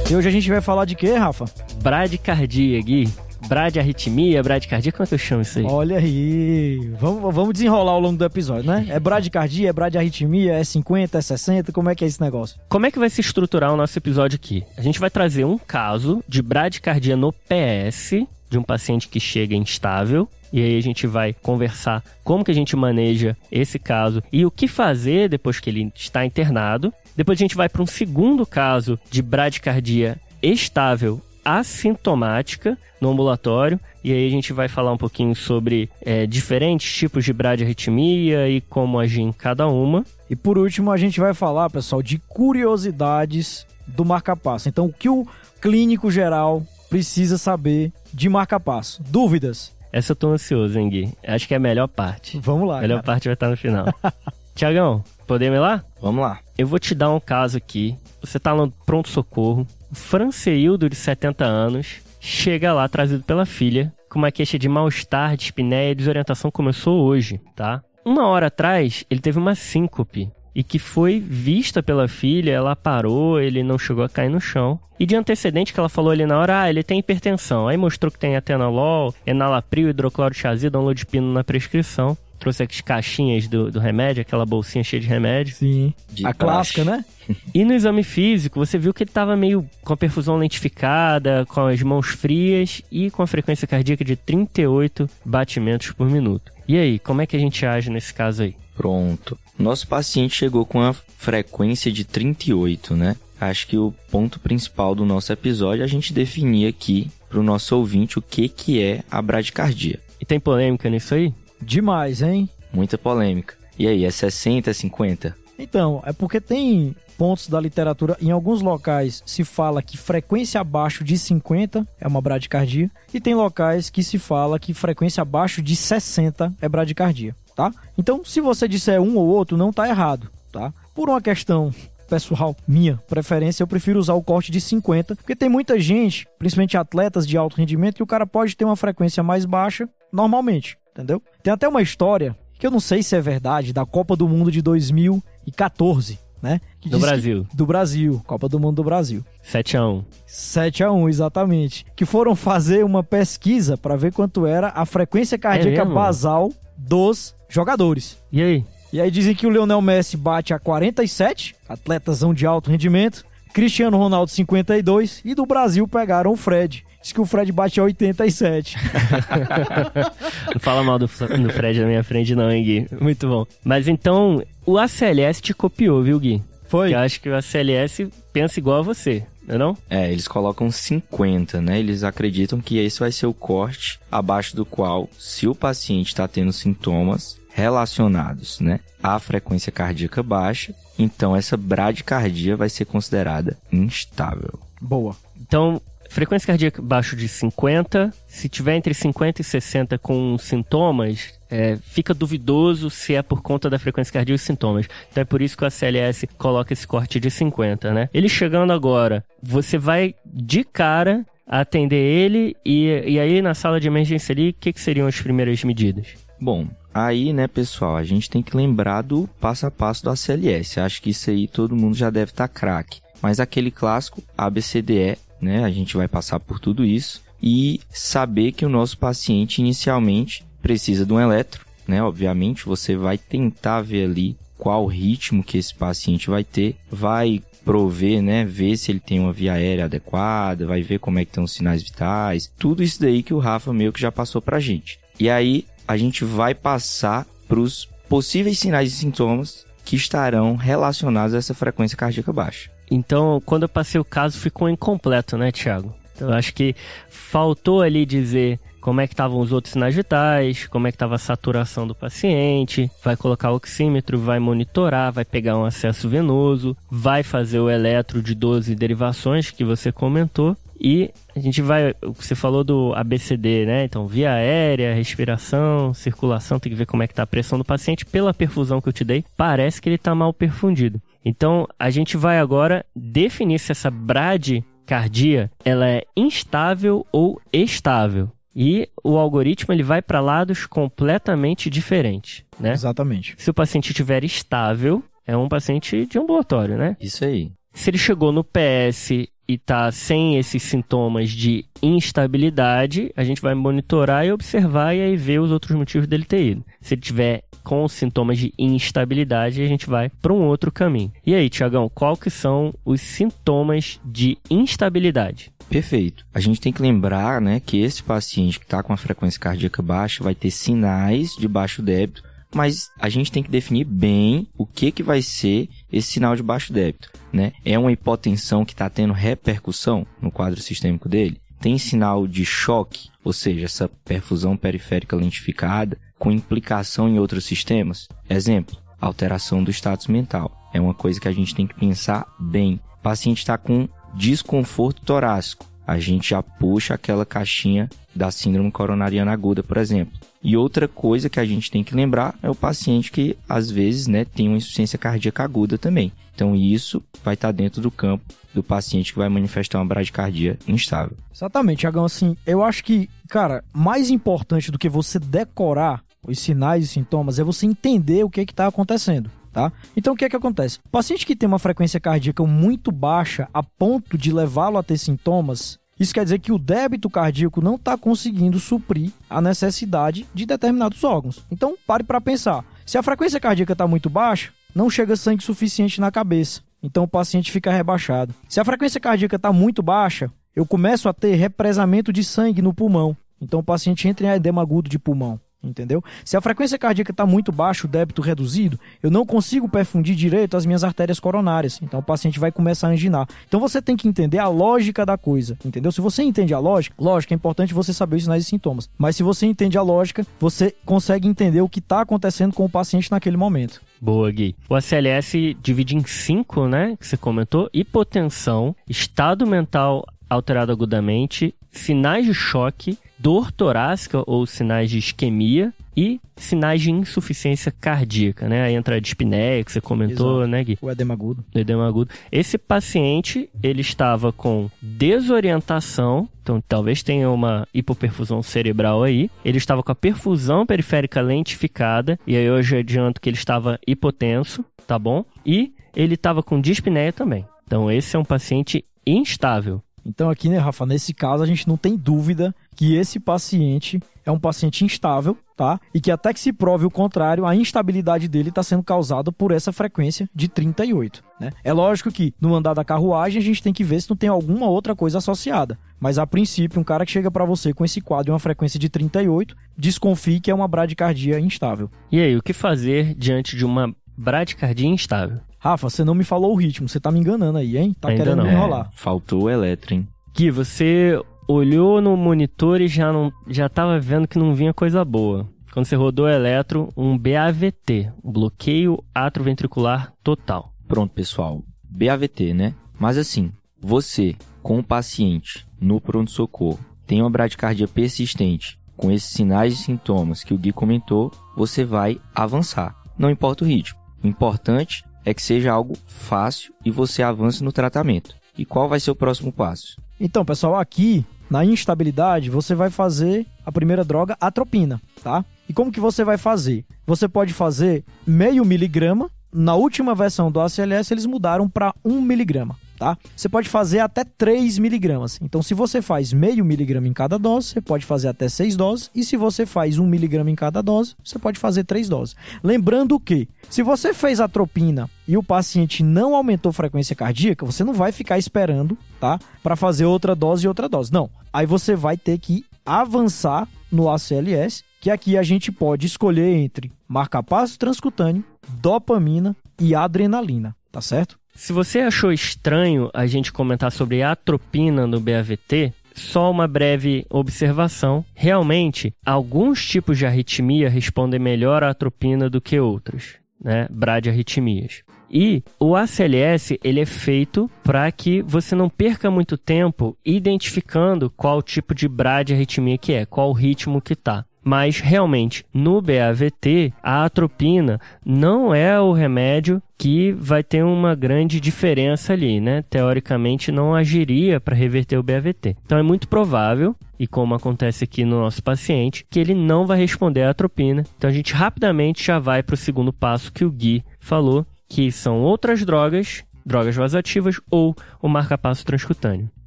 E 0.09 0.15
hoje 0.15 0.27
a 0.27 0.31
gente 0.31 0.49
vai 0.49 0.59
falar 0.59 0.85
de 0.85 0.95
quê, 0.95 1.13
Rafa? 1.13 1.45
Bradicardia, 1.83 2.81
Gui. 2.81 3.07
Bradiarritmia, 3.47 4.41
bradicardia, 4.41 4.91
como 4.91 5.03
é 5.03 5.07
que 5.07 5.13
eu 5.13 5.17
chamo 5.19 5.43
isso 5.43 5.59
aí? 5.59 5.65
Olha 5.65 5.97
aí, 5.97 6.77
vamos, 6.99 7.33
vamos 7.33 7.53
desenrolar 7.53 7.91
ao 7.91 7.99
longo 7.99 8.17
do 8.17 8.25
episódio, 8.25 8.69
né? 8.69 8.87
É 8.89 8.99
bradicardia, 8.99 9.69
é 9.69 9.73
bradiarritmia, 9.73 10.53
é 10.55 10.63
50, 10.63 11.17
é 11.17 11.21
60, 11.21 11.71
como 11.71 11.89
é 11.89 11.95
que 11.95 12.03
é 12.03 12.07
esse 12.07 12.19
negócio? 12.19 12.59
Como 12.67 12.85
é 12.85 12.91
que 12.91 12.99
vai 12.99 13.09
se 13.09 13.21
estruturar 13.21 13.71
o 13.71 13.77
nosso 13.77 13.97
episódio 13.97 14.35
aqui? 14.35 14.63
A 14.75 14.81
gente 14.81 14.99
vai 14.99 15.09
trazer 15.09 15.45
um 15.45 15.57
caso 15.57 16.23
de 16.27 16.41
bradicardia 16.41 17.15
no 17.15 17.31
PS, 17.31 18.25
de 18.49 18.57
um 18.57 18.63
paciente 18.63 19.07
que 19.07 19.19
chega 19.19 19.55
instável, 19.55 20.27
e 20.51 20.61
aí 20.61 20.77
a 20.77 20.81
gente 20.81 21.05
vai 21.05 21.33
conversar 21.33 22.03
como 22.23 22.43
que 22.43 22.51
a 22.51 22.55
gente 22.55 22.75
maneja 22.75 23.37
esse 23.51 23.77
caso 23.77 24.23
e 24.31 24.45
o 24.45 24.51
que 24.51 24.67
fazer 24.67 25.29
depois 25.29 25.59
que 25.59 25.69
ele 25.69 25.91
está 25.95 26.25
internado. 26.25 26.93
Depois 27.15 27.37
a 27.37 27.43
gente 27.43 27.55
vai 27.55 27.69
para 27.69 27.83
um 27.83 27.87
segundo 27.87 28.45
caso 28.45 28.99
de 29.11 29.21
bradicardia 29.21 30.19
estável 30.41 31.21
assintomática 31.43 32.77
no 32.99 33.09
ambulatório. 33.09 33.79
E 34.03 34.11
aí 34.11 34.27
a 34.27 34.29
gente 34.29 34.53
vai 34.53 34.67
falar 34.67 34.91
um 34.91 34.97
pouquinho 34.97 35.35
sobre 35.35 35.89
é, 36.01 36.25
diferentes 36.25 36.91
tipos 36.93 37.23
de 37.25 37.33
bradiarritmia 37.33 38.49
e 38.49 38.61
como 38.61 38.99
agir 38.99 39.21
em 39.21 39.31
cada 39.31 39.67
uma. 39.67 40.05
E 40.29 40.35
por 40.35 40.57
último, 40.57 40.91
a 40.91 40.97
gente 40.97 41.19
vai 41.19 41.33
falar, 41.33 41.69
pessoal, 41.69 42.01
de 42.01 42.19
curiosidades 42.27 43.65
do 43.87 44.05
marca-passo. 44.05 44.69
Então, 44.69 44.85
o 44.85 44.93
que 44.93 45.09
o 45.09 45.27
clínico 45.59 46.11
geral 46.11 46.63
precisa 46.89 47.37
saber 47.37 47.93
de 48.13 48.27
marca-passo? 48.27 49.01
Dúvidas? 49.03 49.75
Essa 49.91 50.11
eu 50.11 50.15
tô 50.15 50.29
ansioso, 50.29 50.77
hein, 50.77 50.89
Gui? 50.89 51.13
Acho 51.25 51.47
que 51.47 51.53
é 51.53 51.57
a 51.57 51.59
melhor 51.59 51.87
parte. 51.87 52.39
Vamos 52.39 52.67
lá. 52.67 52.79
A 52.79 52.81
melhor 52.81 52.97
cara. 52.97 53.05
parte 53.05 53.27
vai 53.27 53.33
estar 53.33 53.49
no 53.49 53.57
final. 53.57 53.85
Tiagão, 54.53 55.03
podemos 55.25 55.57
ir 55.57 55.61
lá? 55.61 55.83
Vamos 56.01 56.21
lá. 56.21 56.39
Eu 56.57 56.67
vou 56.67 56.77
te 56.77 56.93
dar 56.93 57.09
um 57.11 57.19
caso 57.19 57.57
aqui. 57.57 57.97
Você 58.21 58.39
tá 58.39 58.53
no 58.53 58.69
pronto-socorro. 58.69 59.65
O 59.89 59.95
Franceildo, 59.95 60.89
de 60.89 60.95
70 60.95 61.45
anos, 61.45 62.01
chega 62.19 62.73
lá 62.73 62.87
trazido 62.87 63.23
pela 63.23 63.45
filha 63.45 63.93
com 64.09 64.19
uma 64.19 64.31
queixa 64.31 64.57
de 64.59 64.67
mal-estar, 64.67 65.37
de 65.37 65.43
espinéia 65.43 65.91
e 65.91 65.95
desorientação 65.95 66.49
começou 66.49 67.05
hoje, 67.05 67.39
tá? 67.55 67.81
Uma 68.03 68.27
hora 68.27 68.47
atrás, 68.47 69.05
ele 69.09 69.19
teve 69.19 69.37
uma 69.37 69.53
síncope 69.53 70.31
e 70.59 70.63
que 70.63 70.77
foi 70.77 71.21
vista 71.21 71.81
pela 71.81 72.05
filha, 72.09 72.51
ela 72.51 72.75
parou, 72.75 73.39
ele 73.39 73.63
não 73.63 73.79
chegou 73.79 74.03
a 74.03 74.09
cair 74.09 74.27
no 74.27 74.41
chão. 74.41 74.77
E 74.99 75.05
de 75.05 75.15
antecedente 75.15 75.73
que 75.73 75.79
ela 75.79 75.87
falou 75.87 76.11
ali 76.11 76.25
na 76.25 76.37
hora, 76.37 76.63
ah, 76.63 76.69
ele 76.69 76.83
tem 76.83 76.99
hipertensão. 76.99 77.69
Aí 77.69 77.77
mostrou 77.77 78.11
que 78.11 78.19
tem 78.19 78.35
atenolol, 78.35 79.15
enalapril, 79.25 79.87
hidroclorotiazida, 79.87 80.77
amlodipino 80.77 81.31
na 81.31 81.45
prescrição 81.45 82.17
trouxe 82.37 82.63
as 82.63 82.79
caixinhas 82.79 83.49
do, 83.49 83.69
do 83.69 83.81
remédio, 83.81 84.21
aquela 84.21 84.45
bolsinha 84.45 84.81
cheia 84.81 85.01
de 85.01 85.07
remédio. 85.07 85.55
Sim. 85.55 85.93
De 86.09 86.25
a 86.25 86.33
clássica, 86.33 86.85
né? 86.85 87.03
E 87.53 87.65
no 87.65 87.73
exame 87.73 88.01
físico, 88.01 88.57
você 88.57 88.77
viu 88.77 88.93
que 88.93 89.03
ele 89.03 89.09
estava 89.09 89.35
meio 89.35 89.69
com 89.83 89.91
a 89.93 89.97
perfusão 89.97 90.37
lentificada, 90.37 91.45
com 91.47 91.67
as 91.67 91.81
mãos 91.83 92.07
frias 92.07 92.81
e 92.89 93.11
com 93.11 93.21
a 93.21 93.27
frequência 93.27 93.67
cardíaca 93.67 94.05
de 94.05 94.15
38 94.15 95.07
batimentos 95.25 95.91
por 95.91 96.09
minuto. 96.09 96.51
E 96.67 96.77
aí, 96.77 96.97
como 96.97 97.21
é 97.21 97.27
que 97.27 97.35
a 97.35 97.39
gente 97.39 97.65
age 97.65 97.91
nesse 97.91 98.13
caso 98.13 98.43
aí? 98.43 98.55
Pronto. 98.73 99.37
Nosso 99.59 99.85
paciente 99.89 100.35
chegou 100.35 100.65
com 100.65 100.81
a 100.81 100.93
frequência 100.93 101.91
de 101.91 102.05
38, 102.05 102.95
né? 102.95 103.17
Acho 103.39 103.67
que 103.67 103.77
o 103.77 103.93
ponto 104.09 104.39
principal 104.39 104.95
do 104.95 105.05
nosso 105.05 105.33
episódio 105.33 105.81
é 105.81 105.85
a 105.85 105.87
gente 105.87 106.13
definir 106.13 106.67
aqui 106.67 107.11
para 107.27 107.39
o 107.39 107.43
nosso 107.43 107.75
ouvinte 107.75 108.17
o 108.17 108.21
que, 108.21 108.47
que 108.47 108.81
é 108.81 109.03
a 109.11 109.21
bradicardia. 109.21 109.99
E 110.19 110.25
tem 110.25 110.39
polêmica 110.39 110.89
nisso 110.89 111.13
aí? 111.13 111.33
Demais, 111.61 112.21
hein? 112.21 112.49
Muita 112.71 112.97
polêmica. 112.97 113.55
E 113.77 113.85
aí, 113.85 114.05
é 114.05 114.11
60, 114.11 114.69
é 114.69 114.73
50? 114.73 115.35
Então, 115.57 116.01
é 116.05 116.13
porque 116.13 116.39
tem 116.39 116.95
pontos 117.17 117.49
da 117.49 117.59
literatura, 117.59 118.15
em 118.21 118.31
alguns 118.31 118.61
locais 118.61 119.21
se 119.25 119.43
fala 119.43 119.83
que 119.83 119.97
frequência 119.97 120.61
abaixo 120.61 121.03
de 121.03 121.17
50 121.17 121.85
é 121.99 122.07
uma 122.07 122.21
bradicardia, 122.21 122.89
e 123.13 123.19
tem 123.19 123.35
locais 123.35 123.89
que 123.89 124.01
se 124.01 124.17
fala 124.17 124.57
que 124.57 124.73
frequência 124.73 125.21
abaixo 125.21 125.61
de 125.61 125.75
60 125.75 126.53
é 126.61 126.69
bradicardia, 126.69 127.35
tá? 127.59 127.73
Então, 127.97 128.23
se 128.23 128.39
você 128.39 128.69
disser 128.69 129.01
um 129.01 129.17
ou 129.17 129.27
outro, 129.27 129.57
não 129.57 129.73
tá 129.73 129.85
errado, 129.89 130.29
tá? 130.49 130.71
Por 130.95 131.09
uma 131.09 131.19
questão 131.19 131.73
pessoal, 132.09 132.55
minha 132.65 132.95
preferência, 133.09 133.61
eu 133.61 133.67
prefiro 133.67 133.99
usar 133.99 134.13
o 134.13 134.23
corte 134.23 134.49
de 134.49 134.61
50, 134.61 135.13
porque 135.17 135.35
tem 135.35 135.49
muita 135.49 135.77
gente, 135.77 136.25
principalmente 136.39 136.77
atletas 136.77 137.27
de 137.27 137.35
alto 137.37 137.57
rendimento, 137.57 137.95
que 137.97 138.03
o 138.03 138.07
cara 138.07 138.25
pode 138.25 138.55
ter 138.55 138.63
uma 138.63 138.77
frequência 138.77 139.21
mais 139.21 139.43
baixa 139.43 139.89
normalmente, 140.11 140.77
entendeu? 140.93 141.21
Tem 141.43 141.51
até 141.51 141.67
uma 141.67 141.81
história 141.81 142.33
que 142.57 142.65
eu 142.65 142.71
não 142.71 142.79
sei 142.79 143.03
se 143.03 143.13
é 143.15 143.19
verdade, 143.21 143.73
da 143.73 143.85
Copa 143.85 144.15
do 144.15 144.27
Mundo 144.27 144.49
de 144.51 144.61
2014, 144.61 146.17
né? 146.41 146.61
Que 146.79 146.89
No 146.89 146.95
diz 146.97 147.03
que- 147.05 147.09
Brasil. 147.11 147.47
do 147.53 147.65
Brasil, 147.65 148.21
Copa 148.25 148.47
do 148.49 148.59
Mundo 148.59 148.77
do 148.77 148.83
Brasil. 148.83 149.23
7x1. 149.43 150.03
7 150.25 150.83
a 150.83 150.91
1 150.91 151.09
exatamente. 151.09 151.85
Que 151.95 152.05
foram 152.05 152.35
fazer 152.35 152.83
uma 152.85 153.03
pesquisa 153.03 153.77
para 153.77 153.95
ver 153.95 154.13
quanto 154.13 154.45
era 154.45 154.69
a 154.75 154.85
frequência 154.85 155.37
cardíaca 155.37 155.83
mesmo? 155.83 155.93
basal 155.95 156.51
dos 156.77 157.35
jogadores. 157.49 158.17
E 158.31 158.41
aí? 158.41 158.65
E 158.91 158.99
aí 158.99 159.11
dizem 159.11 159.35
que 159.35 159.45
o 159.45 159.49
Lionel 159.49 159.81
Messi 159.81 160.17
bate 160.17 160.53
a 160.53 160.59
47, 160.59 161.55
atletazão 161.67 162.33
de 162.33 162.45
alto 162.45 162.71
rendimento. 162.71 163.25
Cristiano 163.53 163.97
Ronaldo 163.97 164.31
52 164.31 165.21
e 165.25 165.33
do 165.33 165.45
Brasil 165.45 165.87
pegaram 165.87 166.31
o 166.31 166.35
Fred. 166.35 166.85
Diz 167.01 167.11
que 167.11 167.21
o 167.21 167.25
Fred 167.25 167.51
bate 167.51 167.79
a 167.79 167.83
87. 167.83 168.75
Não 170.53 170.59
fala 170.59 170.83
mal 170.83 170.99
do, 170.99 171.05
do 171.05 171.49
Fred 171.53 171.79
na 171.79 171.87
minha 171.87 172.03
frente, 172.03 172.35
não, 172.35 172.51
hein, 172.51 172.63
Gui? 172.63 172.87
Muito 172.99 173.27
bom. 173.27 173.45
Mas 173.63 173.87
então, 173.87 174.43
o 174.65 174.77
ACLS 174.77 175.41
te 175.41 175.53
copiou, 175.53 176.03
viu, 176.03 176.19
Gui? 176.19 176.41
Foi? 176.67 176.93
Eu 176.93 176.99
acho 176.99 177.21
que 177.21 177.29
o 177.29 177.35
ACLS 177.35 178.09
pensa 178.33 178.59
igual 178.59 178.79
a 178.79 178.83
você, 178.83 179.23
não 179.47 179.55
é 179.55 179.57
não? 179.57 179.77
É, 179.89 180.11
eles 180.11 180.27
colocam 180.27 180.69
50, 180.69 181.61
né? 181.61 181.79
Eles 181.79 182.03
acreditam 182.03 182.59
que 182.59 182.77
esse 182.77 182.99
vai 182.99 183.11
ser 183.11 183.25
o 183.25 183.33
corte 183.33 183.99
abaixo 184.11 184.55
do 184.55 184.65
qual, 184.65 185.09
se 185.17 185.47
o 185.47 185.55
paciente 185.55 186.07
está 186.07 186.27
tendo 186.27 186.51
sintomas 186.51 187.38
relacionados, 187.51 188.59
né, 188.59 188.79
à 189.01 189.19
frequência 189.19 189.71
cardíaca 189.71 190.21
baixa, 190.21 190.73
então 190.97 191.35
essa 191.35 191.57
bradicardia 191.57 192.55
vai 192.55 192.69
ser 192.69 192.85
considerada 192.85 193.57
instável. 193.71 194.59
Boa. 194.81 195.15
Então, 195.39 195.81
frequência 196.09 196.47
cardíaca 196.47 196.81
abaixo 196.81 197.15
de 197.15 197.27
50, 197.27 198.13
se 198.27 198.49
tiver 198.49 198.75
entre 198.75 198.93
50 198.93 199.41
e 199.41 199.43
60 199.43 199.97
com 199.97 200.37
sintomas, 200.37 201.33
é, 201.49 201.77
fica 201.77 202.13
duvidoso 202.13 202.89
se 202.89 203.15
é 203.15 203.21
por 203.21 203.41
conta 203.41 203.69
da 203.69 203.79
frequência 203.79 204.13
cardíaca 204.13 204.41
e 204.41 204.45
sintomas. 204.45 204.87
Então 205.11 205.21
é 205.21 205.25
por 205.25 205.41
isso 205.41 205.57
que 205.57 205.63
o 205.63 205.67
ACLS 205.67 206.27
coloca 206.37 206.73
esse 206.73 206.85
corte 206.85 207.19
de 207.19 207.31
50, 207.31 207.93
né? 207.93 208.09
Ele 208.13 208.29
chegando 208.29 208.73
agora, 208.73 209.23
você 209.41 209.77
vai 209.77 210.15
de 210.25 210.63
cara 210.63 211.25
atender 211.47 211.95
ele 211.95 212.55
e, 212.63 212.87
e 213.07 213.19
aí 213.19 213.41
na 213.41 213.53
sala 213.55 213.79
de 213.79 213.87
emergência 213.87 214.33
ali, 214.33 214.49
o 214.49 214.53
que, 214.53 214.71
que 214.71 214.79
seriam 214.79 215.07
as 215.07 215.19
primeiras 215.19 215.63
medidas? 215.63 216.28
Bom, 216.39 216.67
aí, 216.93 217.33
né, 217.33 217.47
pessoal, 217.47 217.97
a 217.97 218.03
gente 218.03 218.29
tem 218.29 218.41
que 218.41 218.55
lembrar 218.55 219.01
do 219.01 219.29
passo 219.39 219.65
a 219.65 219.71
passo 219.71 220.03
do 220.03 220.09
ACLS. 220.09 220.79
Acho 220.79 221.01
que 221.01 221.09
isso 221.09 221.29
aí 221.29 221.47
todo 221.47 221.75
mundo 221.75 221.95
já 221.95 222.09
deve 222.09 222.31
estar 222.31 222.47
craque. 222.47 223.01
Mas 223.21 223.39
aquele 223.39 223.71
clássico 223.71 224.23
ABCDE, 224.37 225.17
né, 225.41 225.63
a 225.63 225.69
gente 225.69 225.97
vai 225.97 226.07
passar 226.07 226.39
por 226.39 226.59
tudo 226.59 226.85
isso 226.85 227.21
e 227.41 227.81
saber 227.89 228.51
que 228.51 228.65
o 228.65 228.69
nosso 228.69 228.97
paciente 228.97 229.59
inicialmente 229.59 230.45
precisa 230.61 231.05
de 231.05 231.13
um 231.13 231.19
eletro, 231.19 231.65
né? 231.87 232.03
Obviamente, 232.03 232.65
você 232.65 232.95
vai 232.95 233.17
tentar 233.17 233.81
ver 233.81 234.05
ali 234.05 234.37
qual 234.57 234.85
ritmo 234.85 235.43
que 235.43 235.57
esse 235.57 235.73
paciente 235.73 236.29
vai 236.29 236.43
ter, 236.43 236.75
vai 236.91 237.41
prover, 237.63 238.21
né, 238.21 238.43
ver 238.43 238.75
se 238.77 238.91
ele 238.91 238.99
tem 238.99 239.19
uma 239.19 239.31
via 239.31 239.53
aérea 239.53 239.85
adequada, 239.85 240.65
vai 240.65 240.81
ver 240.81 240.99
como 240.99 241.19
é 241.19 241.25
que 241.25 241.31
estão 241.31 241.43
os 241.43 241.53
sinais 241.53 241.83
vitais, 241.83 242.51
tudo 242.57 242.81
isso 242.81 242.99
daí 242.99 243.21
que 243.21 243.33
o 243.33 243.39
Rafa 243.39 243.71
meio 243.71 243.93
que 243.93 244.01
já 244.01 244.11
passou 244.11 244.41
pra 244.41 244.59
gente. 244.59 244.99
E 245.19 245.29
aí 245.29 245.65
a 245.89 245.97
gente 245.97 246.23
vai 246.23 246.53
passar 246.53 247.25
para 247.47 247.59
os 247.59 247.89
possíveis 248.07 248.59
sinais 248.59 248.93
e 248.93 248.95
sintomas 248.95 249.65
que 249.83 249.95
estarão 249.95 250.55
relacionados 250.55 251.33
a 251.33 251.39
essa 251.39 251.55
frequência 251.55 251.97
cardíaca 251.97 252.31
baixa. 252.31 252.69
Então, 252.91 253.41
quando 253.43 253.63
eu 253.63 253.69
passei 253.69 253.99
o 253.99 254.05
caso, 254.05 254.37
ficou 254.37 254.69
incompleto, 254.69 255.35
né, 255.35 255.51
Thiago? 255.51 255.91
Então, 256.15 256.29
eu 256.29 256.35
acho 256.35 256.53
que 256.53 256.75
faltou 257.09 257.81
ali 257.81 258.05
dizer 258.05 258.59
como 258.79 259.01
é 259.01 259.07
que 259.07 259.13
estavam 259.13 259.39
os 259.39 259.51
outros 259.51 259.73
sinais 259.73 259.95
vitais, 259.95 260.67
como 260.67 260.85
é 260.85 260.91
que 260.91 260.95
estava 260.95 261.15
a 261.15 261.17
saturação 261.19 261.87
do 261.87 261.95
paciente, 261.95 262.89
vai 263.03 263.17
colocar 263.17 263.49
o 263.49 263.55
oxímetro, 263.55 264.19
vai 264.19 264.37
monitorar, 264.37 265.11
vai 265.11 265.25
pegar 265.25 265.57
um 265.57 265.65
acesso 265.65 266.07
venoso, 266.07 266.77
vai 266.89 267.23
fazer 267.23 267.59
o 267.59 267.69
eletro 267.69 268.21
de 268.21 268.35
12 268.35 268.75
derivações 268.75 269.49
que 269.49 269.63
você 269.63 269.91
comentou 269.91 270.55
e 270.79 271.11
a 271.35 271.39
gente 271.39 271.61
vai, 271.61 271.93
o 272.01 272.13
que 272.13 272.25
você 272.25 272.35
falou 272.35 272.63
do 272.63 272.93
ABCD, 272.95 273.65
né? 273.65 273.83
Então, 273.83 274.07
via 274.07 274.33
aérea, 274.33 274.93
respiração, 274.93 275.93
circulação, 275.93 276.59
tem 276.59 276.71
que 276.71 276.77
ver 276.77 276.85
como 276.85 277.03
é 277.03 277.07
que 277.07 277.13
tá 277.13 277.23
a 277.23 277.27
pressão 277.27 277.57
do 277.57 277.65
paciente. 277.65 278.05
Pela 278.05 278.33
perfusão 278.33 278.79
que 278.79 278.87
eu 278.87 278.93
te 278.93 279.03
dei, 279.03 279.25
parece 279.35 279.81
que 279.81 279.89
ele 279.89 279.97
tá 279.97 280.15
mal 280.15 280.33
perfundido. 280.33 281.01
Então, 281.23 281.67
a 281.77 281.89
gente 281.89 282.15
vai 282.15 282.39
agora 282.39 282.85
definir 282.95 283.59
se 283.59 283.71
essa 283.71 283.91
bradicardia, 283.91 285.51
ela 285.65 285.87
é 285.87 286.03
instável 286.15 287.05
ou 287.11 287.41
estável. 287.51 288.31
E 288.55 288.89
o 289.03 289.17
algoritmo 289.17 289.73
ele 289.73 289.83
vai 289.83 290.01
para 290.01 290.19
lados 290.19 290.65
completamente 290.65 291.69
diferentes, 291.69 292.43
né? 292.59 292.71
Exatamente. 292.71 293.35
Se 293.37 293.49
o 293.49 293.53
paciente 293.53 293.89
estiver 293.89 294.23
estável, 294.23 295.03
é 295.25 295.37
um 295.37 295.47
paciente 295.47 296.05
de 296.05 296.17
ambulatório, 296.17 296.77
né? 296.77 296.97
Isso 296.99 297.23
aí. 297.23 297.51
Se 297.71 297.89
ele 297.89 297.97
chegou 297.97 298.31
no 298.31 298.43
PS 298.43 299.29
e 299.49 299.57
tá 299.57 299.91
sem 299.91 300.37
esses 300.37 300.61
sintomas 300.61 301.31
de 301.31 301.65
instabilidade, 301.81 303.11
a 303.17 303.23
gente 303.23 303.41
vai 303.41 303.55
monitorar 303.55 304.23
e 304.23 304.31
observar 304.31 304.95
e 304.95 305.01
aí 305.01 305.17
ver 305.17 305.41
os 305.41 305.49
outros 305.49 305.75
motivos 305.75 306.07
dele 306.07 306.23
ter 306.23 306.51
ido. 306.51 306.65
Se 306.79 306.93
ele 306.93 307.01
tiver 307.01 307.43
com 307.63 307.87
sintomas 307.87 308.37
de 308.37 308.53
instabilidade, 308.59 309.63
a 309.63 309.67
gente 309.67 309.89
vai 309.89 310.09
para 310.21 310.31
um 310.31 310.43
outro 310.43 310.71
caminho. 310.71 311.11
E 311.25 311.33
aí, 311.33 311.49
Tiagão, 311.49 311.89
qual 311.89 312.15
que 312.15 312.29
são 312.29 312.75
os 312.85 313.01
sintomas 313.01 313.99
de 314.05 314.37
instabilidade? 314.51 315.51
Perfeito. 315.67 316.25
A 316.31 316.39
gente 316.39 316.61
tem 316.61 316.71
que 316.71 316.81
lembrar, 316.81 317.41
né, 317.41 317.59
que 317.59 317.81
esse 317.81 318.03
paciente 318.03 318.59
que 318.59 318.65
está 318.65 318.83
com 318.83 318.93
a 318.93 318.97
frequência 318.97 319.39
cardíaca 319.39 319.81
baixa 319.81 320.23
vai 320.23 320.35
ter 320.35 320.51
sinais 320.51 321.35
de 321.35 321.47
baixo 321.47 321.81
débito, 321.81 322.23
mas 322.53 322.89
a 322.99 323.09
gente 323.09 323.31
tem 323.31 323.43
que 323.43 323.51
definir 323.51 323.85
bem 323.85 324.47
o 324.57 324.65
que 324.65 324.91
que 324.91 325.03
vai 325.03 325.21
ser 325.21 325.69
esse 325.91 326.13
sinal 326.13 326.35
de 326.35 326.43
baixo 326.43 326.73
débito, 326.73 327.11
né? 327.31 327.53
É 327.63 327.77
uma 327.77 327.91
hipotensão 327.91 328.65
que 328.65 328.73
está 328.73 328.89
tendo 328.89 329.13
repercussão 329.13 330.05
no 330.21 330.31
quadro 330.31 330.61
sistêmico 330.61 331.07
dele? 331.07 331.39
Tem 331.59 331.77
sinal 331.77 332.25
de 332.25 332.45
choque, 332.45 333.09
ou 333.23 333.33
seja, 333.33 333.65
essa 333.65 333.87
perfusão 333.87 334.55
periférica 334.55 335.15
lentificada 335.15 335.97
com 336.17 336.31
implicação 336.31 337.07
em 337.07 337.19
outros 337.19 337.45
sistemas? 337.45 338.07
Exemplo, 338.29 338.77
alteração 338.99 339.63
do 339.63 339.71
status 339.71 340.07
mental. 340.07 340.51
É 340.73 340.79
uma 340.79 340.93
coisa 340.93 341.19
que 341.19 341.27
a 341.27 341.31
gente 341.31 341.53
tem 341.53 341.67
que 341.67 341.75
pensar 341.75 342.25
bem. 342.39 342.79
O 342.99 343.01
paciente 343.01 343.39
está 343.39 343.57
com 343.57 343.87
desconforto 344.13 345.01
torácico. 345.03 345.65
A 345.85 345.99
gente 345.99 346.29
já 346.29 346.43
puxa 346.43 346.93
aquela 346.93 347.25
caixinha 347.25 347.89
da 348.15 348.31
síndrome 348.31 348.71
coronariana 348.71 349.31
aguda, 349.31 349.63
por 349.63 349.77
exemplo. 349.77 350.13
E 350.41 350.55
outra 350.55 350.87
coisa 350.87 351.29
que 351.29 351.39
a 351.39 351.45
gente 351.45 351.69
tem 351.69 351.83
que 351.83 351.95
lembrar 351.95 352.37
é 352.41 352.49
o 352.49 352.55
paciente 352.55 353.11
que 353.11 353.37
às 353.47 353.69
vezes, 353.69 354.07
né, 354.07 354.25
tem 354.25 354.47
uma 354.47 354.57
insuficiência 354.57 354.97
cardíaca 354.97 355.43
aguda 355.43 355.77
também. 355.77 356.11
Então 356.33 356.55
isso 356.55 357.03
vai 357.23 357.33
estar 357.33 357.51
dentro 357.51 357.81
do 357.81 357.91
campo 357.91 358.23
do 358.53 358.63
paciente 358.63 359.11
que 359.11 359.19
vai 359.19 359.29
manifestar 359.29 359.79
uma 359.79 359.85
bradicardia 359.85 360.57
instável. 360.67 361.17
Exatamente, 361.33 361.79
Tiagão. 361.79 362.05
Assim, 362.05 362.35
eu 362.45 362.63
acho 362.63 362.83
que, 362.83 363.09
cara, 363.29 363.63
mais 363.73 364.09
importante 364.09 364.71
do 364.71 364.79
que 364.79 364.89
você 364.89 365.19
decorar 365.19 366.01
os 366.25 366.39
sinais 366.39 366.85
e 366.85 366.87
sintomas 366.87 367.39
é 367.39 367.43
você 367.43 367.65
entender 367.65 368.23
o 368.23 368.29
que 368.29 368.41
está 368.41 368.67
acontecendo. 368.67 369.29
Tá? 369.51 369.71
Então 369.97 370.13
o 370.13 370.15
que 370.15 370.25
é 370.25 370.29
que 370.29 370.35
acontece? 370.35 370.77
O 370.85 370.89
paciente 370.89 371.25
que 371.25 371.35
tem 371.35 371.47
uma 371.47 371.57
frequência 371.57 371.99
cardíaca 371.99 372.43
muito 372.45 372.91
baixa 372.91 373.47
a 373.51 373.63
ponto 373.63 374.15
de 374.15 374.31
levá-lo 374.31 374.77
a 374.77 374.83
ter 374.83 374.97
sintomas, 374.97 375.79
isso 375.99 376.13
quer 376.13 376.23
dizer 376.23 376.39
que 376.39 376.51
o 376.51 376.57
débito 376.57 377.09
cardíaco 377.09 377.61
não 377.61 377.75
está 377.75 377.97
conseguindo 377.97 378.59
suprir 378.59 379.11
a 379.29 379.41
necessidade 379.41 380.25
de 380.33 380.45
determinados 380.45 381.03
órgãos. 381.03 381.43
Então 381.51 381.75
pare 381.85 382.03
para 382.03 382.21
pensar. 382.21 382.63
Se 382.85 382.97
a 382.97 383.03
frequência 383.03 383.39
cardíaca 383.39 383.73
está 383.73 383.85
muito 383.85 384.09
baixa, 384.09 384.51
não 384.73 384.89
chega 384.89 385.15
sangue 385.15 385.43
suficiente 385.43 385.99
na 385.99 386.09
cabeça. 386.09 386.61
Então 386.81 387.03
o 387.03 387.07
paciente 387.07 387.51
fica 387.51 387.71
rebaixado. 387.71 388.33
Se 388.47 388.59
a 388.59 388.65
frequência 388.65 388.99
cardíaca 388.99 389.35
está 389.35 389.51
muito 389.51 389.83
baixa, 389.83 390.31
eu 390.55 390.65
começo 390.65 391.09
a 391.09 391.13
ter 391.13 391.35
represamento 391.35 392.13
de 392.13 392.23
sangue 392.23 392.61
no 392.61 392.73
pulmão. 392.73 393.15
Então 393.41 393.59
o 393.59 393.63
paciente 393.63 394.07
entra 394.07 394.27
em 394.27 394.31
edema 394.31 394.61
agudo 394.61 394.89
de 394.89 394.97
pulmão. 394.97 395.39
Entendeu? 395.61 396.01
Se 396.23 396.37
a 396.37 396.41
frequência 396.41 396.77
cardíaca 396.77 397.11
está 397.11 397.25
muito 397.25 397.51
baixa, 397.51 397.85
o 397.85 397.89
débito 397.89 398.21
reduzido, 398.21 398.79
eu 399.03 399.11
não 399.11 399.25
consigo 399.25 399.67
perfundir 399.67 400.15
direito 400.15 400.55
as 400.55 400.65
minhas 400.65 400.83
artérias 400.83 401.19
coronárias. 401.19 401.81
Então 401.81 401.99
o 401.99 402.03
paciente 402.03 402.39
vai 402.39 402.51
começar 402.51 402.87
a 402.87 402.91
anginar. 402.91 403.27
Então 403.47 403.59
você 403.59 403.81
tem 403.81 403.97
que 403.97 404.07
entender 404.07 404.37
a 404.37 404.47
lógica 404.47 405.05
da 405.05 405.17
coisa. 405.17 405.57
Entendeu? 405.65 405.91
Se 405.91 405.99
você 405.99 406.23
entende 406.23 406.53
a 406.53 406.59
lógica, 406.59 406.95
lógico, 406.97 407.33
é 407.33 407.35
importante 407.35 407.73
você 407.73 407.93
saber 407.93 408.15
os 408.15 408.23
sinais 408.23 408.43
e 408.43 408.47
sintomas. 408.47 408.89
Mas 408.97 409.15
se 409.15 409.23
você 409.23 409.45
entende 409.45 409.77
a 409.77 409.81
lógica, 409.81 410.25
você 410.39 410.73
consegue 410.85 411.27
entender 411.27 411.61
o 411.61 411.69
que 411.69 411.79
está 411.79 412.01
acontecendo 412.01 412.53
com 412.53 412.63
o 412.63 412.69
paciente 412.69 413.11
naquele 413.11 413.35
momento. 413.35 413.81
Boa, 414.01 414.31
Gui. 414.31 414.55
O 414.69 414.75
ACLS 414.75 415.57
divide 415.61 415.95
em 415.95 416.05
cinco, 416.05 416.67
né? 416.67 416.95
Que 416.97 417.05
você 417.05 417.17
comentou: 417.17 417.69
hipotensão, 417.73 418.73
estado 418.87 419.45
mental 419.45 420.05
alterado 420.29 420.71
agudamente, 420.71 421.55
sinais 421.71 422.25
de 422.25 422.33
choque, 422.33 422.97
dor 423.17 423.51
torácica 423.51 424.23
ou 424.25 424.45
sinais 424.45 424.89
de 424.89 424.97
isquemia 424.97 425.73
e 425.95 426.19
sinais 426.37 426.81
de 426.81 426.91
insuficiência 426.91 427.71
cardíaca, 427.71 428.47
né? 428.47 428.63
Aí 428.63 428.73
entra 428.73 428.95
a 428.95 428.99
dispneia, 428.99 429.63
que 429.63 429.71
você 429.71 429.81
comentou, 429.81 430.37
Exato. 430.37 430.47
né, 430.47 430.63
Gui? 430.63 430.77
O 430.81 430.89
edema 430.89 431.13
agudo. 431.13 431.43
do 431.51 431.59
edema 431.59 431.85
agudo. 431.85 432.09
Esse 432.31 432.57
paciente, 432.57 433.49
ele 433.61 433.81
estava 433.81 434.31
com 434.31 434.69
desorientação, 434.81 436.29
então 436.41 436.63
talvez 436.65 437.03
tenha 437.03 437.29
uma 437.29 437.67
hipoperfusão 437.73 438.41
cerebral 438.41 439.03
aí. 439.03 439.29
Ele 439.43 439.57
estava 439.57 439.83
com 439.83 439.91
a 439.91 439.95
perfusão 439.95 440.65
periférica 440.65 441.19
lentificada, 441.19 442.17
e 442.25 442.37
aí 442.37 442.45
eu 442.45 442.63
já 442.63 442.77
adianto 442.77 443.19
que 443.19 443.29
ele 443.29 443.37
estava 443.37 443.77
hipotenso, 443.85 444.63
tá 444.87 444.97
bom? 444.97 445.25
E 445.45 445.73
ele 445.93 446.13
estava 446.13 446.41
com 446.41 446.61
dispneia 446.61 447.11
também. 447.11 447.45
Então 447.65 447.91
esse 447.91 448.15
é 448.15 448.19
um 448.19 448.25
paciente 448.25 448.85
instável. 449.05 449.81
Então 450.05 450.29
aqui, 450.29 450.49
né, 450.49 450.57
Rafa, 450.57 450.85
nesse 450.85 451.13
caso 451.13 451.43
a 451.43 451.45
gente 451.45 451.67
não 451.67 451.77
tem 451.77 451.95
dúvida 451.95 452.53
que 452.75 452.95
esse 452.95 453.19
paciente 453.19 453.99
é 454.25 454.31
um 454.31 454.39
paciente 454.39 454.85
instável, 454.85 455.37
tá? 455.57 455.79
E 455.93 455.99
que 455.99 456.11
até 456.11 456.33
que 456.33 456.39
se 456.39 456.53
prove 456.53 456.85
o 456.85 456.91
contrário, 456.91 457.45
a 457.45 457.55
instabilidade 457.55 458.27
dele 458.27 458.49
está 458.49 458.63
sendo 458.63 458.83
causada 458.83 459.31
por 459.31 459.51
essa 459.51 459.71
frequência 459.71 460.29
de 460.33 460.47
38, 460.47 461.23
né? 461.39 461.51
É 461.63 461.73
lógico 461.73 462.11
que 462.11 462.33
no 462.39 462.55
andar 462.55 462.73
da 462.73 462.85
carruagem 462.85 463.41
a 463.41 463.43
gente 463.43 463.61
tem 463.61 463.73
que 463.73 463.83
ver 463.83 464.01
se 464.01 464.09
não 464.09 464.15
tem 464.15 464.29
alguma 464.29 464.67
outra 464.67 464.95
coisa 464.95 465.17
associada. 465.17 465.77
Mas 465.99 466.17
a 466.17 466.25
princípio, 466.25 466.79
um 466.79 466.83
cara 466.83 467.05
que 467.05 467.11
chega 467.11 467.29
para 467.29 467.43
você 467.43 467.73
com 467.73 467.83
esse 467.83 467.99
quadro 467.99 468.31
e 468.31 468.33
uma 468.33 468.39
frequência 468.39 468.79
de 468.79 468.87
38, 468.87 469.55
desconfie 469.77 470.39
que 470.39 470.51
é 470.51 470.55
uma 470.55 470.67
bradicardia 470.67 471.39
instável. 471.39 471.89
E 472.11 472.19
aí, 472.19 472.37
o 472.37 472.41
que 472.41 472.53
fazer 472.53 473.15
diante 473.15 473.57
de 473.57 473.65
uma 473.65 473.93
bradicardia 474.17 474.87
instável? 474.87 475.39
Rafa, 475.59 475.89
você 475.89 476.03
não 476.03 476.15
me 476.15 476.23
falou 476.23 476.53
o 476.53 476.55
ritmo, 476.55 476.87
você 476.87 476.99
tá 476.99 477.11
me 477.11 477.19
enganando 477.19 477.57
aí, 477.57 477.77
hein? 477.77 477.93
Tá 477.99 478.09
Ainda 478.09 478.23
querendo 478.23 478.37
não. 478.39 478.45
me 478.45 478.51
enrolar. 478.51 478.87
É, 478.87 478.97
faltou 478.97 479.43
o 479.43 479.49
eletro, 479.49 479.93
hein? 479.93 480.07
Gui, 480.35 480.49
você 480.49 481.21
olhou 481.47 481.99
no 482.01 482.15
monitor 482.15 482.79
e 482.79 482.87
já 482.87 483.11
não 483.11 483.31
já 483.47 483.65
estava 483.65 483.99
vendo 483.99 484.27
que 484.27 484.39
não 484.39 484.55
vinha 484.55 484.73
coisa 484.73 485.03
boa. 485.03 485.47
Quando 485.73 485.85
você 485.85 485.95
rodou 485.95 486.25
o 486.25 486.29
eletro, 486.29 486.89
um 486.95 487.17
BAVT, 487.17 488.11
um 488.23 488.31
bloqueio 488.31 489.03
atroventricular 489.13 490.13
total. 490.23 490.73
Pronto, 490.87 491.13
pessoal. 491.13 491.61
BAVT, 491.83 492.53
né? 492.53 492.73
Mas 492.99 493.17
assim, 493.17 493.51
você, 493.79 494.35
com 494.63 494.79
o 494.79 494.83
paciente 494.83 495.67
no 495.79 495.99
pronto-socorro, 495.99 496.79
tem 497.05 497.21
uma 497.21 497.29
bradicardia 497.29 497.87
persistente, 497.87 498.79
com 498.95 499.11
esses 499.11 499.29
sinais 499.29 499.73
e 499.73 499.77
sintomas 499.77 500.43
que 500.43 500.53
o 500.53 500.57
Gui 500.57 500.71
comentou, 500.71 501.31
você 501.55 501.83
vai 501.83 502.19
avançar. 502.33 502.95
Não 503.17 503.29
importa 503.29 503.63
o 503.63 503.67
ritmo. 503.67 503.97
O 504.23 504.27
importante 504.27 505.03
é 505.25 505.33
que 505.33 505.41
seja 505.41 505.71
algo 505.71 505.97
fácil 506.07 506.73
e 506.83 506.91
você 506.91 507.21
avance 507.23 507.63
no 507.63 507.71
tratamento. 507.71 508.35
E 508.57 508.65
qual 508.65 508.89
vai 508.89 508.99
ser 508.99 509.11
o 509.11 509.15
próximo 509.15 509.51
passo? 509.51 509.97
Então, 510.19 510.43
pessoal, 510.43 510.75
aqui 510.75 511.25
na 511.49 511.65
instabilidade 511.65 512.49
você 512.49 512.75
vai 512.75 512.89
fazer 512.89 513.45
a 513.65 513.71
primeira 513.71 514.03
droga, 514.03 514.37
atropina, 514.39 515.01
tá? 515.23 515.43
E 515.67 515.73
como 515.73 515.91
que 515.91 515.99
você 515.99 516.23
vai 516.23 516.37
fazer? 516.37 516.85
Você 517.05 517.27
pode 517.27 517.53
fazer 517.53 518.03
meio 518.25 518.63
miligrama. 518.65 519.29
Na 519.51 519.75
última 519.75 520.13
versão 520.13 520.51
do 520.51 520.59
ACLS 520.61 521.11
eles 521.11 521.25
mudaram 521.25 521.67
para 521.67 521.93
um 522.05 522.21
miligrama, 522.21 522.75
tá? 522.99 523.17
Você 523.35 523.47
pode 523.47 523.69
fazer 523.69 523.99
até 523.99 524.25
3 524.25 524.77
miligramas. 524.77 525.39
Então, 525.41 525.63
se 525.63 525.73
você 525.73 526.01
faz 526.01 526.33
meio 526.33 526.65
miligrama 526.65 527.07
em 527.07 527.13
cada 527.13 527.39
dose, 527.39 527.69
você 527.69 527.81
pode 527.81 528.05
fazer 528.05 528.27
até 528.27 528.49
6 528.49 528.75
doses. 528.75 529.09
E 529.15 529.23
se 529.23 529.37
você 529.37 529.65
faz 529.65 529.97
um 529.97 530.05
miligrama 530.05 530.51
em 530.51 530.55
cada 530.55 530.83
dose, 530.83 531.15
você 531.23 531.39
pode 531.39 531.57
fazer 531.57 531.85
3 531.85 532.09
doses. 532.09 532.35
Lembrando 532.61 533.17
que, 533.19 533.47
se 533.69 533.81
você 533.81 534.13
fez 534.13 534.41
atropina 534.41 535.09
e 535.25 535.37
o 535.37 535.43
paciente 535.43 536.03
não 536.03 536.35
aumentou 536.35 536.71
a 536.71 536.73
frequência 536.73 537.15
cardíaca, 537.15 537.65
você 537.65 537.83
não 537.83 537.93
vai 537.93 538.11
ficar 538.11 538.37
esperando, 538.37 538.97
tá? 539.19 539.39
Para 539.63 539.77
fazer 539.77 540.05
outra 540.05 540.35
dose 540.35 540.65
e 540.65 540.67
outra 540.67 540.89
dose. 540.89 541.13
Não. 541.13 541.29
Aí 541.53 541.65
você 541.65 541.95
vai 541.95 542.17
ter 542.17 542.37
que 542.37 542.65
avançar 542.85 543.67
no 543.91 544.09
ACLS, 544.09 544.83
que 544.99 545.09
aqui 545.09 545.37
a 545.37 545.43
gente 545.43 545.71
pode 545.71 546.05
escolher 546.05 546.55
entre 546.57 546.91
marcapasso 547.07 547.79
transcutâneo, 547.79 548.43
dopamina 548.81 549.55
e 549.79 549.95
adrenalina, 549.95 550.75
tá 550.91 550.99
certo? 550.99 551.38
Se 551.55 551.73
você 551.73 551.99
achou 551.99 552.31
estranho 552.31 553.09
a 553.13 553.25
gente 553.25 553.51
comentar 553.51 553.91
sobre 553.91 554.23
atropina 554.23 555.05
no 555.05 555.19
BAVT, 555.19 555.93
só 556.13 556.49
uma 556.51 556.67
breve 556.67 557.25
observação. 557.29 558.25
Realmente, 558.33 559.13
alguns 559.25 559.85
tipos 559.85 560.17
de 560.17 560.25
arritmia 560.25 560.89
respondem 560.89 561.39
melhor 561.39 561.83
à 561.83 561.89
atropina 561.89 562.49
do 562.49 562.61
que 562.61 562.79
outros, 562.79 563.35
né? 563.63 563.87
Bradiarritmias. 563.89 565.03
E 565.31 565.63
o 565.79 565.95
ACLS 565.95 566.79
ele 566.83 566.99
é 566.99 567.05
feito 567.05 567.69
para 567.83 568.11
que 568.11 568.41
você 568.41 568.75
não 568.75 568.89
perca 568.89 569.29
muito 569.29 569.57
tempo 569.57 570.17
identificando 570.25 571.29
qual 571.29 571.61
tipo 571.61 571.93
de 571.93 572.07
bradiarritmia 572.07 572.97
que 572.97 573.13
é, 573.13 573.25
qual 573.25 573.51
ritmo 573.53 574.01
que 574.01 574.15
tá. 574.15 574.43
Mas 574.69 574.99
realmente, 574.99 575.65
no 575.73 575.99
BAVT, 575.99 576.93
a 577.01 577.25
atropina 577.25 577.99
não 578.23 578.71
é 578.71 579.01
o 579.01 579.11
remédio 579.11 579.81
que 579.97 580.31
vai 580.33 580.63
ter 580.63 580.85
uma 580.85 581.15
grande 581.15 581.59
diferença 581.59 582.33
ali, 582.33 582.61
né? 582.61 582.83
Teoricamente 582.87 583.71
não 583.71 583.95
agiria 583.95 584.59
para 584.59 584.75
reverter 584.75 585.17
o 585.17 585.23
BAVT. 585.23 585.75
Então 585.83 585.97
é 585.97 586.03
muito 586.03 586.27
provável, 586.27 586.95
e 587.17 587.25
como 587.25 587.55
acontece 587.55 588.03
aqui 588.03 588.23
no 588.23 588.41
nosso 588.41 588.61
paciente, 588.61 589.25
que 589.27 589.39
ele 589.39 589.55
não 589.55 589.87
vai 589.87 589.97
responder 589.97 590.43
à 590.43 590.51
atropina. 590.51 591.03
Então 591.17 591.31
a 591.31 591.33
gente 591.33 591.51
rapidamente 591.51 592.23
já 592.23 592.37
vai 592.37 592.61
para 592.61 592.75
o 592.75 592.77
segundo 592.77 593.11
passo 593.11 593.51
que 593.51 593.65
o 593.65 593.71
Gui 593.71 594.03
falou, 594.19 594.63
que 594.87 595.11
são 595.11 595.41
outras 595.41 595.83
drogas, 595.83 596.43
drogas 596.63 596.95
vasoativas 596.95 597.59
ou 597.71 597.95
o 598.21 598.27
marcapasso 598.27 598.85
transcutâneo. 598.85 599.49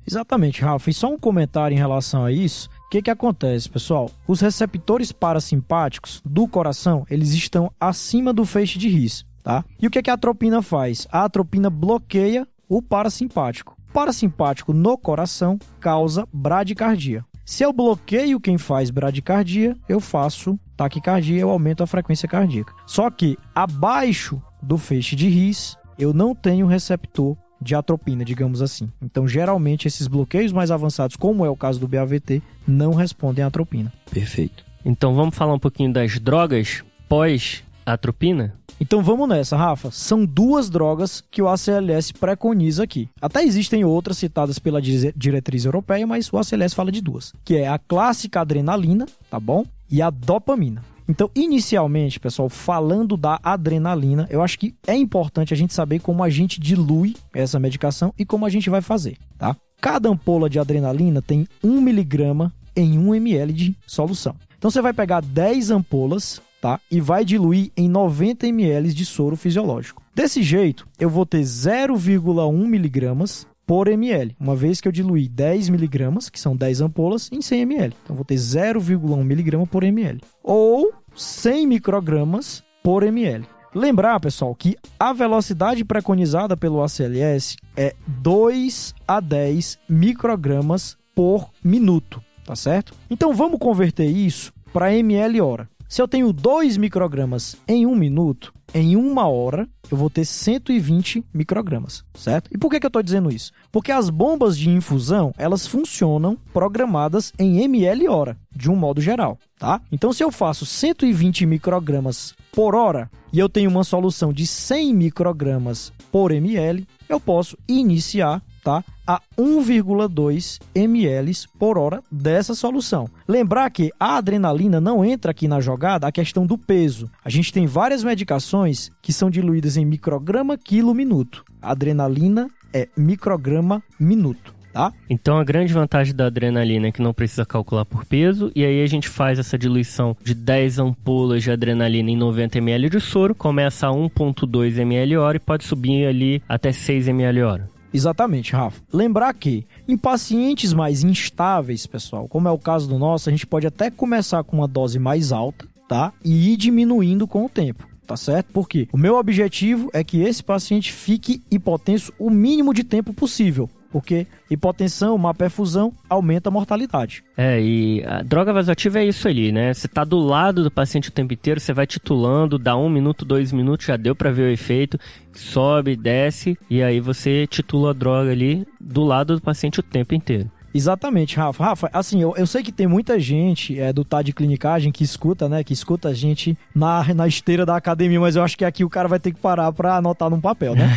Exatamente, 0.06 0.62
Rafa. 0.62 0.90
E 0.90 0.94
só 0.94 1.08
um 1.08 1.18
comentário 1.18 1.74
em 1.74 1.78
relação 1.78 2.24
a 2.24 2.32
isso. 2.32 2.68
Que, 2.92 3.00
que 3.00 3.10
acontece, 3.10 3.70
pessoal? 3.70 4.10
Os 4.28 4.42
receptores 4.42 5.12
parasimpáticos 5.12 6.20
do 6.26 6.46
coração, 6.46 7.06
eles 7.08 7.32
estão 7.32 7.72
acima 7.80 8.34
do 8.34 8.44
feixe 8.44 8.78
de 8.78 8.86
His, 8.86 9.24
tá? 9.42 9.64
E 9.80 9.86
o 9.86 9.90
que, 9.90 10.02
que 10.02 10.10
a 10.10 10.12
atropina 10.12 10.60
faz? 10.60 11.08
A 11.10 11.24
atropina 11.24 11.70
bloqueia 11.70 12.46
o 12.68 12.82
parasimpático. 12.82 13.78
O 13.88 13.92
parasimpático 13.94 14.74
no 14.74 14.98
coração 14.98 15.58
causa 15.80 16.28
bradicardia. 16.30 17.24
Se 17.46 17.64
eu 17.64 17.72
bloqueio 17.72 18.38
quem 18.38 18.58
faz 18.58 18.90
bradicardia, 18.90 19.74
eu 19.88 19.98
faço 19.98 20.60
taquicardia, 20.76 21.40
eu 21.40 21.48
aumento 21.48 21.82
a 21.82 21.86
frequência 21.86 22.28
cardíaca. 22.28 22.74
Só 22.86 23.10
que 23.10 23.38
abaixo 23.54 24.38
do 24.62 24.76
feixe 24.76 25.16
de 25.16 25.28
His, 25.28 25.78
eu 25.98 26.12
não 26.12 26.34
tenho 26.34 26.66
receptor 26.66 27.38
de 27.62 27.74
atropina, 27.74 28.24
digamos 28.24 28.60
assim. 28.60 28.90
Então, 29.00 29.26
geralmente, 29.26 29.86
esses 29.86 30.06
bloqueios 30.06 30.52
mais 30.52 30.70
avançados, 30.70 31.16
como 31.16 31.46
é 31.46 31.48
o 31.48 31.56
caso 31.56 31.78
do 31.78 31.88
BAVT, 31.88 32.42
não 32.66 32.92
respondem 32.92 33.44
à 33.44 33.46
atropina. 33.46 33.92
Perfeito. 34.10 34.64
Então 34.84 35.14
vamos 35.14 35.36
falar 35.36 35.54
um 35.54 35.58
pouquinho 35.58 35.92
das 35.92 36.18
drogas 36.18 36.82
pós-atropina? 37.08 38.54
Então 38.80 39.00
vamos 39.00 39.28
nessa, 39.28 39.56
Rafa. 39.56 39.92
São 39.92 40.24
duas 40.24 40.68
drogas 40.68 41.22
que 41.30 41.40
o 41.40 41.48
ACLS 41.48 42.12
preconiza 42.12 42.82
aqui. 42.82 43.08
Até 43.20 43.44
existem 43.44 43.84
outras 43.84 44.18
citadas 44.18 44.58
pela 44.58 44.82
diretriz 44.82 45.64
europeia, 45.64 46.04
mas 46.04 46.32
o 46.32 46.38
ACLS 46.38 46.74
fala 46.74 46.90
de 46.90 47.00
duas, 47.00 47.32
que 47.44 47.56
é 47.56 47.68
a 47.68 47.78
clássica 47.78 48.40
adrenalina, 48.40 49.06
tá 49.30 49.38
bom? 49.38 49.64
E 49.88 50.02
a 50.02 50.10
dopamina. 50.10 50.82
Então, 51.08 51.30
inicialmente, 51.34 52.20
pessoal, 52.20 52.48
falando 52.48 53.16
da 53.16 53.38
adrenalina, 53.42 54.26
eu 54.30 54.42
acho 54.42 54.58
que 54.58 54.74
é 54.86 54.94
importante 54.94 55.52
a 55.52 55.56
gente 55.56 55.74
saber 55.74 56.00
como 56.00 56.22
a 56.22 56.30
gente 56.30 56.60
dilui 56.60 57.16
essa 57.34 57.58
medicação 57.58 58.14
e 58.18 58.24
como 58.24 58.46
a 58.46 58.48
gente 58.48 58.70
vai 58.70 58.80
fazer, 58.80 59.16
tá? 59.38 59.56
Cada 59.80 60.08
ampola 60.08 60.48
de 60.48 60.58
adrenalina 60.58 61.20
tem 61.20 61.46
1 61.62 61.80
miligrama 61.80 62.52
em 62.76 62.98
1 62.98 63.14
ml 63.16 63.52
de 63.52 63.76
solução. 63.86 64.36
Então, 64.56 64.70
você 64.70 64.80
vai 64.80 64.92
pegar 64.92 65.20
10 65.20 65.72
ampolas, 65.72 66.40
tá? 66.60 66.78
E 66.90 67.00
vai 67.00 67.24
diluir 67.24 67.72
em 67.76 67.88
90 67.88 68.46
ml 68.46 68.94
de 68.94 69.04
soro 69.04 69.36
fisiológico. 69.36 70.00
Desse 70.14 70.42
jeito, 70.42 70.86
eu 71.00 71.10
vou 71.10 71.26
ter 71.26 71.40
0,1 71.40 72.52
miligramas 72.66 73.46
por 73.66 73.88
ml, 73.88 74.36
uma 74.38 74.54
vez 74.54 74.80
que 74.80 74.88
eu 74.88 74.92
diluí 74.92 75.28
10 75.28 75.68
miligramas, 75.68 76.28
que 76.28 76.38
são 76.38 76.56
10 76.56 76.80
ampolas, 76.80 77.30
em 77.32 77.40
100 77.40 77.60
ml. 77.62 77.94
Então, 78.04 78.16
vou 78.16 78.24
ter 78.24 78.34
0,1 78.34 79.24
miligrama 79.24 79.66
por 79.66 79.84
ml. 79.84 80.20
Ou 80.42 80.92
100 81.14 81.66
microgramas 81.66 82.62
por 82.82 83.02
ml. 83.02 83.46
Lembrar, 83.74 84.20
pessoal, 84.20 84.54
que 84.54 84.76
a 85.00 85.12
velocidade 85.12 85.84
preconizada 85.84 86.56
pelo 86.56 86.82
ACLS 86.82 87.56
é 87.76 87.94
2 88.06 88.94
a 89.08 89.18
10 89.18 89.78
microgramas 89.88 90.98
por 91.14 91.50
minuto, 91.64 92.22
tá 92.44 92.54
certo? 92.54 92.92
Então, 93.08 93.32
vamos 93.32 93.58
converter 93.58 94.06
isso 94.06 94.52
para 94.72 94.94
ml 94.94 95.40
hora. 95.40 95.68
Se 95.92 96.00
eu 96.00 96.08
tenho 96.08 96.32
2 96.32 96.78
microgramas 96.78 97.54
em 97.68 97.84
um 97.84 97.94
minuto, 97.94 98.54
em 98.72 98.96
uma 98.96 99.28
hora 99.28 99.68
eu 99.90 99.96
vou 99.98 100.08
ter 100.08 100.24
120 100.24 101.22
microgramas, 101.34 102.02
certo? 102.14 102.48
E 102.50 102.56
por 102.56 102.70
que, 102.70 102.80
que 102.80 102.86
eu 102.86 102.88
estou 102.88 103.02
dizendo 103.02 103.30
isso? 103.30 103.52
Porque 103.70 103.92
as 103.92 104.08
bombas 104.08 104.56
de 104.56 104.70
infusão, 104.70 105.34
elas 105.36 105.66
funcionam 105.66 106.38
programadas 106.50 107.30
em 107.38 107.62
ml 107.62 108.08
hora, 108.08 108.38
de 108.56 108.70
um 108.70 108.74
modo 108.74 109.02
geral, 109.02 109.38
tá? 109.58 109.82
Então, 109.92 110.14
se 110.14 110.24
eu 110.24 110.32
faço 110.32 110.64
120 110.64 111.44
microgramas 111.44 112.34
por 112.52 112.74
hora 112.74 113.10
e 113.30 113.38
eu 113.38 113.50
tenho 113.50 113.68
uma 113.68 113.84
solução 113.84 114.32
de 114.32 114.46
100 114.46 114.94
microgramas 114.94 115.92
por 116.10 116.32
ml, 116.32 116.88
eu 117.06 117.20
posso 117.20 117.58
iniciar, 117.68 118.42
tá? 118.64 118.82
A 119.06 119.20
1,2 119.38 120.60
ml 120.74 121.32
por 121.58 121.78
hora 121.78 122.02
dessa 122.10 122.54
solução. 122.54 123.08
Lembrar 123.26 123.70
que 123.70 123.90
a 123.98 124.16
adrenalina 124.16 124.80
não 124.80 125.04
entra 125.04 125.30
aqui 125.30 125.48
na 125.48 125.60
jogada 125.60 126.06
a 126.06 126.12
questão 126.12 126.46
do 126.46 126.56
peso. 126.58 127.10
A 127.24 127.30
gente 127.30 127.52
tem 127.52 127.66
várias 127.66 128.04
medicações 128.04 128.90
que 129.00 129.12
são 129.12 129.30
diluídas 129.30 129.76
em 129.76 129.84
micrograma 129.84 130.56
quilo 130.56 130.94
minuto. 130.94 131.44
A 131.60 131.72
adrenalina 131.72 132.48
é 132.72 132.88
micrograma 132.96 133.82
minuto. 133.98 134.54
Tá? 134.72 134.90
Então 135.08 135.38
a 135.38 135.44
grande 135.44 135.74
vantagem 135.74 136.14
da 136.14 136.26
adrenalina 136.26 136.86
é 136.86 136.92
que 136.92 137.02
não 137.02 137.12
precisa 137.12 137.44
calcular 137.44 137.84
por 137.84 138.06
peso, 138.06 138.50
e 138.56 138.64
aí 138.64 138.82
a 138.82 138.86
gente 138.86 139.06
faz 139.06 139.38
essa 139.38 139.58
diluição 139.58 140.16
de 140.24 140.34
10 140.34 140.78
ampolas 140.78 141.42
de 141.42 141.50
adrenalina 141.50 142.10
em 142.10 142.16
90 142.16 142.56
ml 142.56 142.88
de 142.88 142.98
soro, 142.98 143.34
começa 143.34 143.86
a 143.86 143.90
1.2 143.90 144.78
ml 144.78 145.18
hora 145.18 145.36
e 145.36 145.40
pode 145.40 145.64
subir 145.64 146.06
ali 146.06 146.42
até 146.48 146.72
6 146.72 147.08
ml 147.08 147.42
hora. 147.42 147.71
Exatamente, 147.92 148.52
Rafa. 148.52 148.80
Lembrar 148.92 149.34
que 149.34 149.66
em 149.86 149.96
pacientes 149.96 150.72
mais 150.72 151.02
instáveis, 151.04 151.86
pessoal, 151.86 152.26
como 152.28 152.48
é 152.48 152.50
o 152.50 152.58
caso 152.58 152.88
do 152.88 152.98
nosso, 152.98 153.28
a 153.28 153.32
gente 153.32 153.46
pode 153.46 153.66
até 153.66 153.90
começar 153.90 154.42
com 154.44 154.56
uma 154.56 154.68
dose 154.68 154.98
mais 154.98 155.32
alta, 155.32 155.66
tá? 155.88 156.12
E 156.24 156.52
ir 156.52 156.56
diminuindo 156.56 157.26
com 157.26 157.44
o 157.44 157.48
tempo 157.48 157.92
tá 158.04 158.16
certo? 158.16 158.48
Porque 158.52 158.88
o 158.92 158.98
meu 158.98 159.16
objetivo 159.16 159.88
é 159.92 160.04
que 160.04 160.20
esse 160.20 160.42
paciente 160.42 160.92
fique 160.92 161.40
hipotenso 161.50 162.12
o 162.18 162.28
mínimo 162.28 162.74
de 162.74 162.84
tempo 162.84 163.14
possível 163.14 163.70
porque 163.92 164.26
hipotensão, 164.50 165.18
má 165.18 165.34
perfusão 165.34 165.92
aumenta 166.08 166.48
a 166.48 166.52
mortalidade. 166.52 167.22
É, 167.36 167.60
e 167.60 168.02
a 168.04 168.22
droga 168.22 168.52
vasoativa 168.52 169.00
é 169.00 169.04
isso 169.04 169.28
ali, 169.28 169.52
né? 169.52 169.74
Você 169.74 169.86
tá 169.86 170.02
do 170.02 170.18
lado 170.18 170.64
do 170.64 170.70
paciente 170.70 171.10
o 171.10 171.12
tempo 171.12 171.34
inteiro, 171.34 171.60
você 171.60 171.74
vai 171.74 171.86
titulando, 171.86 172.58
dá 172.58 172.76
um 172.76 172.88
minuto, 172.88 173.24
dois 173.24 173.52
minutos, 173.52 173.86
já 173.86 173.96
deu 173.96 174.16
para 174.16 174.32
ver 174.32 174.42
o 174.42 174.52
efeito, 174.52 174.98
sobe, 175.32 175.94
desce, 175.94 176.58
e 176.70 176.82
aí 176.82 176.98
você 176.98 177.46
titula 177.46 177.90
a 177.90 177.94
droga 177.94 178.30
ali 178.30 178.66
do 178.80 179.04
lado 179.04 179.36
do 179.36 179.42
paciente 179.42 179.80
o 179.80 179.82
tempo 179.82 180.14
inteiro. 180.14 180.50
Exatamente, 180.74 181.36
Rafa. 181.36 181.64
Rafa, 181.64 181.90
assim, 181.92 182.22
eu, 182.22 182.34
eu 182.36 182.46
sei 182.46 182.62
que 182.62 182.72
tem 182.72 182.86
muita 182.86 183.18
gente 183.20 183.78
é, 183.78 183.92
do 183.92 184.04
TAD 184.04 184.26
de 184.26 184.32
clinicagem 184.32 184.90
que 184.90 185.04
escuta, 185.04 185.48
né? 185.48 185.62
Que 185.62 185.72
escuta 185.72 186.08
a 186.08 186.14
gente 186.14 186.56
na, 186.74 187.12
na 187.14 187.26
esteira 187.26 187.66
da 187.66 187.76
academia, 187.76 188.20
mas 188.20 188.36
eu 188.36 188.42
acho 188.42 188.56
que 188.56 188.64
aqui 188.64 188.84
o 188.84 188.90
cara 188.90 189.08
vai 189.08 189.20
ter 189.20 189.32
que 189.32 189.40
parar 189.40 189.70
pra 189.72 189.96
anotar 189.96 190.30
num 190.30 190.40
papel, 190.40 190.74
né? 190.74 190.88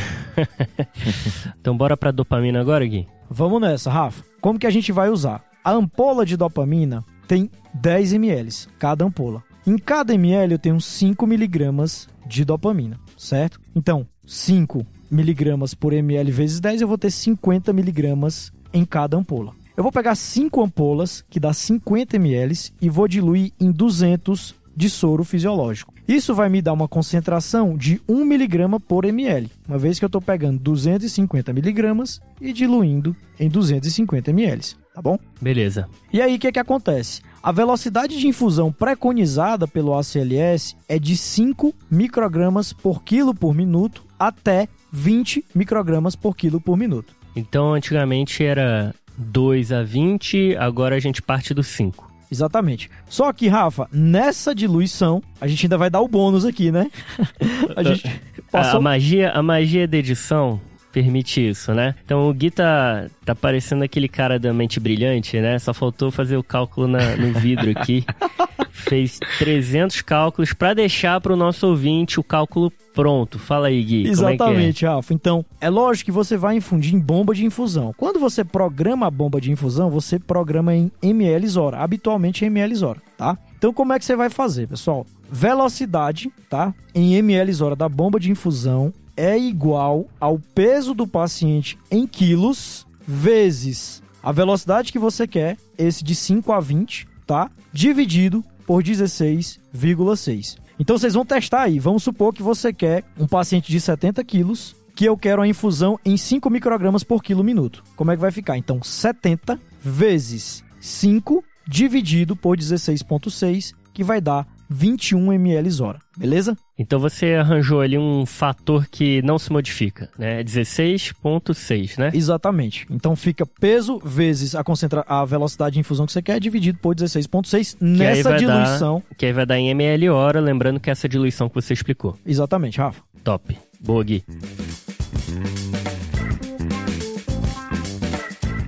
então 1.60 1.76
bora 1.76 1.98
pra 1.98 2.12
dopamina 2.12 2.62
agora, 2.62 2.86
Gui? 2.86 3.08
Vamos 3.30 3.60
nessa, 3.60 3.90
Rafa. 3.90 4.24
Como 4.40 4.60
que 4.60 4.68
a 4.68 4.72
gente 4.72 4.92
vai 4.92 5.10
usar? 5.10 5.44
A 5.64 5.72
ampola 5.72 6.26
de 6.26 6.38
dopamina 6.38 7.04
tem 7.28 7.50
10 7.74 8.14
ml, 8.14 8.50
cada 8.78 9.04
ampola. 9.04 9.44
Em 9.66 9.78
cada 9.78 10.14
ml 10.14 10.54
eu 10.54 10.60
tenho 10.60 10.80
5 10.80 11.26
miligramas 11.26 12.08
de 12.26 12.46
dopamina, 12.46 13.00
certo? 13.18 13.60
Então, 13.76 14.08
5 14.26 14.86
miligramas 15.10 15.74
por 15.74 15.92
ml 15.92 16.32
vezes 16.32 16.60
10, 16.60 16.82
eu 16.82 16.88
vou 16.88 16.98
ter 16.98 17.10
50 17.10 17.74
miligramas 17.74 18.52
em 18.72 18.86
cada 18.86 19.18
ampola. 19.18 19.54
Eu 19.78 19.84
vou 19.84 19.92
pegar 19.92 20.16
5 20.16 20.64
ampolas, 20.64 21.24
que 21.30 21.38
dá 21.38 21.52
50 21.52 22.16
ml, 22.16 22.72
e 22.82 22.90
vou 22.90 23.10
diluir 23.10 23.52
em 23.60 23.72
200 23.72 24.56
de 24.74 24.90
soro 24.90 25.24
fisiológico. 25.24 25.94
Isso 26.08 26.34
vai 26.34 26.48
me 26.48 26.62
dar 26.62 26.72
uma 26.72 26.88
concentração 26.88 27.76
de 27.76 28.02
1 28.08 28.22
mg 28.22 28.80
por 28.88 29.04
ml, 29.04 29.52
uma 29.68 29.78
vez 29.78 30.00
que 30.00 30.06
eu 30.06 30.08
estou 30.08 30.22
pegando 30.22 30.60
250 30.60 31.52
mg 31.52 32.20
e 32.40 32.54
diluindo 32.54 33.16
em 33.40 33.50
250 33.50 34.32
ml, 34.32 34.62
tá 34.94 35.02
bom? 35.02 35.18
Beleza. 35.42 35.90
E 36.12 36.22
aí 36.22 36.36
o 36.36 36.40
que, 36.40 36.52
que 36.54 36.60
acontece? 36.60 37.22
A 37.44 37.52
velocidade 37.52 38.18
de 38.18 38.28
infusão 38.28 38.72
preconizada 38.72 39.68
pelo 39.68 39.94
ACLS 39.94 40.76
é 40.88 40.98
de 40.98 41.18
5 41.18 41.74
microgramas 41.92 42.72
por 42.72 43.04
quilo 43.04 43.34
por 43.34 43.54
minuto 43.54 44.06
até 44.18 44.68
20 44.92 45.44
microgramas 45.54 46.16
por 46.16 46.36
quilo 46.36 46.62
por 46.62 46.78
minuto. 46.78 47.14
Então 47.36 47.74
antigamente 47.74 48.44
era 48.44 48.94
2 49.18 49.72
a 49.72 49.84
20, 49.84 50.56
agora 50.58 50.96
a 50.96 51.00
gente 51.00 51.22
parte 51.22 51.54
do 51.54 51.64
5. 51.64 52.12
Exatamente. 52.32 52.90
Só 53.08 53.32
que, 53.32 53.48
Rafa, 53.48 53.88
nessa 53.92 54.54
diluição, 54.54 55.22
a 55.40 55.48
gente 55.48 55.66
ainda 55.66 55.78
vai 55.78 55.90
dar 55.90 56.02
o 56.02 56.08
bônus 56.08 56.44
aqui, 56.44 56.72
né? 56.72 56.90
a 57.76 57.84
gente 57.84 58.22
passou... 58.52 58.80
a, 58.80 58.82
magia, 58.82 59.32
a 59.32 59.44
magia 59.44 59.88
da 59.88 59.98
edição 59.98 60.60
permite 60.96 61.46
isso, 61.46 61.74
né? 61.74 61.94
Então 62.06 62.30
o 62.30 62.34
Gui 62.34 62.50
tá, 62.50 63.08
tá 63.26 63.36
parecendo 63.36 63.84
aquele 63.84 64.08
cara 64.08 64.40
da 64.40 64.54
mente 64.54 64.80
brilhante, 64.80 65.42
né? 65.42 65.60
Só 65.60 65.74
faltou 65.74 66.10
fazer 66.10 66.38
o 66.38 66.44
cálculo 66.44 66.88
na, 66.88 67.18
no 67.18 67.34
vidro 67.34 67.70
aqui. 67.72 68.06
Fez 68.72 69.20
300 69.40 70.02
cálculos 70.02 70.54
para 70.54 70.74
deixar 70.74 71.20
para 71.20 71.34
o 71.34 71.36
nosso 71.36 71.68
ouvinte 71.68 72.18
o 72.18 72.24
cálculo 72.24 72.72
pronto. 72.94 73.38
Fala 73.38 73.68
aí, 73.68 73.84
Gui. 73.84 74.08
Exatamente, 74.08 74.86
é 74.86 74.88
é? 74.88 74.92
Rafa. 74.92 75.14
Então, 75.14 75.44
é 75.60 75.70
lógico 75.70 76.06
que 76.06 76.12
você 76.14 76.38
vai 76.38 76.56
infundir 76.56 76.96
em 76.96 77.00
bomba 77.00 77.36
de 77.36 77.44
infusão. 77.44 77.94
Quando 77.98 78.18
você 78.18 78.46
programa 78.46 79.08
a 79.08 79.12
bomba 79.12 79.42
de 79.42 79.52
infusão, 79.52 79.90
você 79.90 80.18
programa 80.18 80.74
em 80.74 80.90
ml 81.02 81.60
hora, 81.60 81.80
habitualmente 81.80 82.46
em 82.46 82.48
ml 82.48 82.86
hora, 82.86 83.02
tá? 83.18 83.38
Então, 83.58 83.74
como 83.74 83.92
é 83.92 84.00
que 84.00 84.06
você 84.06 84.16
vai 84.16 84.30
fazer, 84.30 84.68
pessoal? 84.68 85.06
Velocidade, 85.30 86.32
tá? 86.50 86.74
Em 86.94 87.16
ml 87.16 87.64
hora 87.64 87.76
da 87.76 87.90
bomba 87.90 88.18
de 88.18 88.32
infusão 88.32 88.94
é 89.16 89.38
igual 89.38 90.06
ao 90.20 90.40
peso 90.40 90.94
do 90.94 91.08
paciente 91.08 91.78
em 91.90 92.06
quilos 92.06 92.86
vezes 93.08 94.04
a 94.26 94.32
velocidade 94.32 94.92
que 94.92 94.98
você 94.98 95.28
quer, 95.28 95.56
esse 95.78 96.04
de 96.04 96.16
5 96.16 96.52
a 96.52 96.60
20, 96.60 97.08
tá? 97.28 97.48
Dividido 97.72 98.44
por 98.66 98.82
16,6. 98.82 100.58
Então 100.80 100.98
vocês 100.98 101.14
vão 101.14 101.24
testar 101.24 101.62
aí. 101.62 101.78
Vamos 101.78 102.02
supor 102.02 102.34
que 102.34 102.42
você 102.42 102.74
quer 102.74 103.04
um 103.20 103.28
paciente 103.28 103.72
de 103.72 103.80
70 103.80 104.24
quilos 104.24 104.76
que 104.96 105.06
eu 105.06 105.16
quero 105.16 105.44
a 105.44 105.48
infusão 105.48 106.00
em 106.04 106.18
5 106.18 106.50
microgramas 106.50 107.04
por 107.04 107.22
quilo 107.22 107.44
minuto. 107.44 107.84
Como 107.96 108.10
é 108.12 108.16
que 108.16 108.22
vai 108.22 108.32
ficar? 108.32 108.58
Então 108.58 108.82
70 108.82 109.60
vezes 109.80 110.64
5 110.80 111.44
dividido 111.68 112.36
por 112.36 112.58
16,6, 112.58 113.76
que 113.94 114.04
vai 114.04 114.20
dar 114.20 114.48
21 114.70 115.34
ml 115.34 115.82
hora, 115.82 116.00
beleza? 116.18 116.58
Então 116.78 117.00
você 117.00 117.34
arranjou 117.34 117.82
ali 117.82 117.98
um 117.98 118.26
fator 118.26 118.86
que 118.88 119.22
não 119.22 119.40
se 119.40 119.52
modifica, 119.52 120.10
né? 120.18 120.44
16.6, 120.44 121.98
né? 121.98 122.12
Exatamente. 122.14 122.86
Então 122.90 123.16
fica 123.16 123.46
peso 123.46 124.00
vezes 124.04 124.56
a, 124.56 124.64
concentra 124.64 125.06
a 125.08 125.24
velocidade 125.24 125.76
de 125.76 125.80
infusão 125.80 126.06
que 126.06 126.12
você 126.12 126.22
quer 126.22 126.40
dividido 126.40 126.80
por 126.80 126.96
16.6 126.96 127.78
nessa 127.80 128.36
diluição. 128.36 129.04
Dar, 129.10 129.16
que 129.16 129.26
aí 129.26 129.34
vai 129.34 129.46
dar 129.46 129.58
em 129.58 129.70
ml 129.70 130.10
hora, 130.10 130.40
lembrando 130.40 130.80
que 130.80 130.90
é 130.90 130.92
essa 130.92 131.08
diluição 131.08 131.48
que 131.48 131.56
você 131.56 131.74
explicou. 131.74 132.18
Exatamente, 132.26 132.80
Rafa. 132.80 133.02
Top. 133.24 133.58
Boa, 133.80 134.04
Gui. 134.04 134.24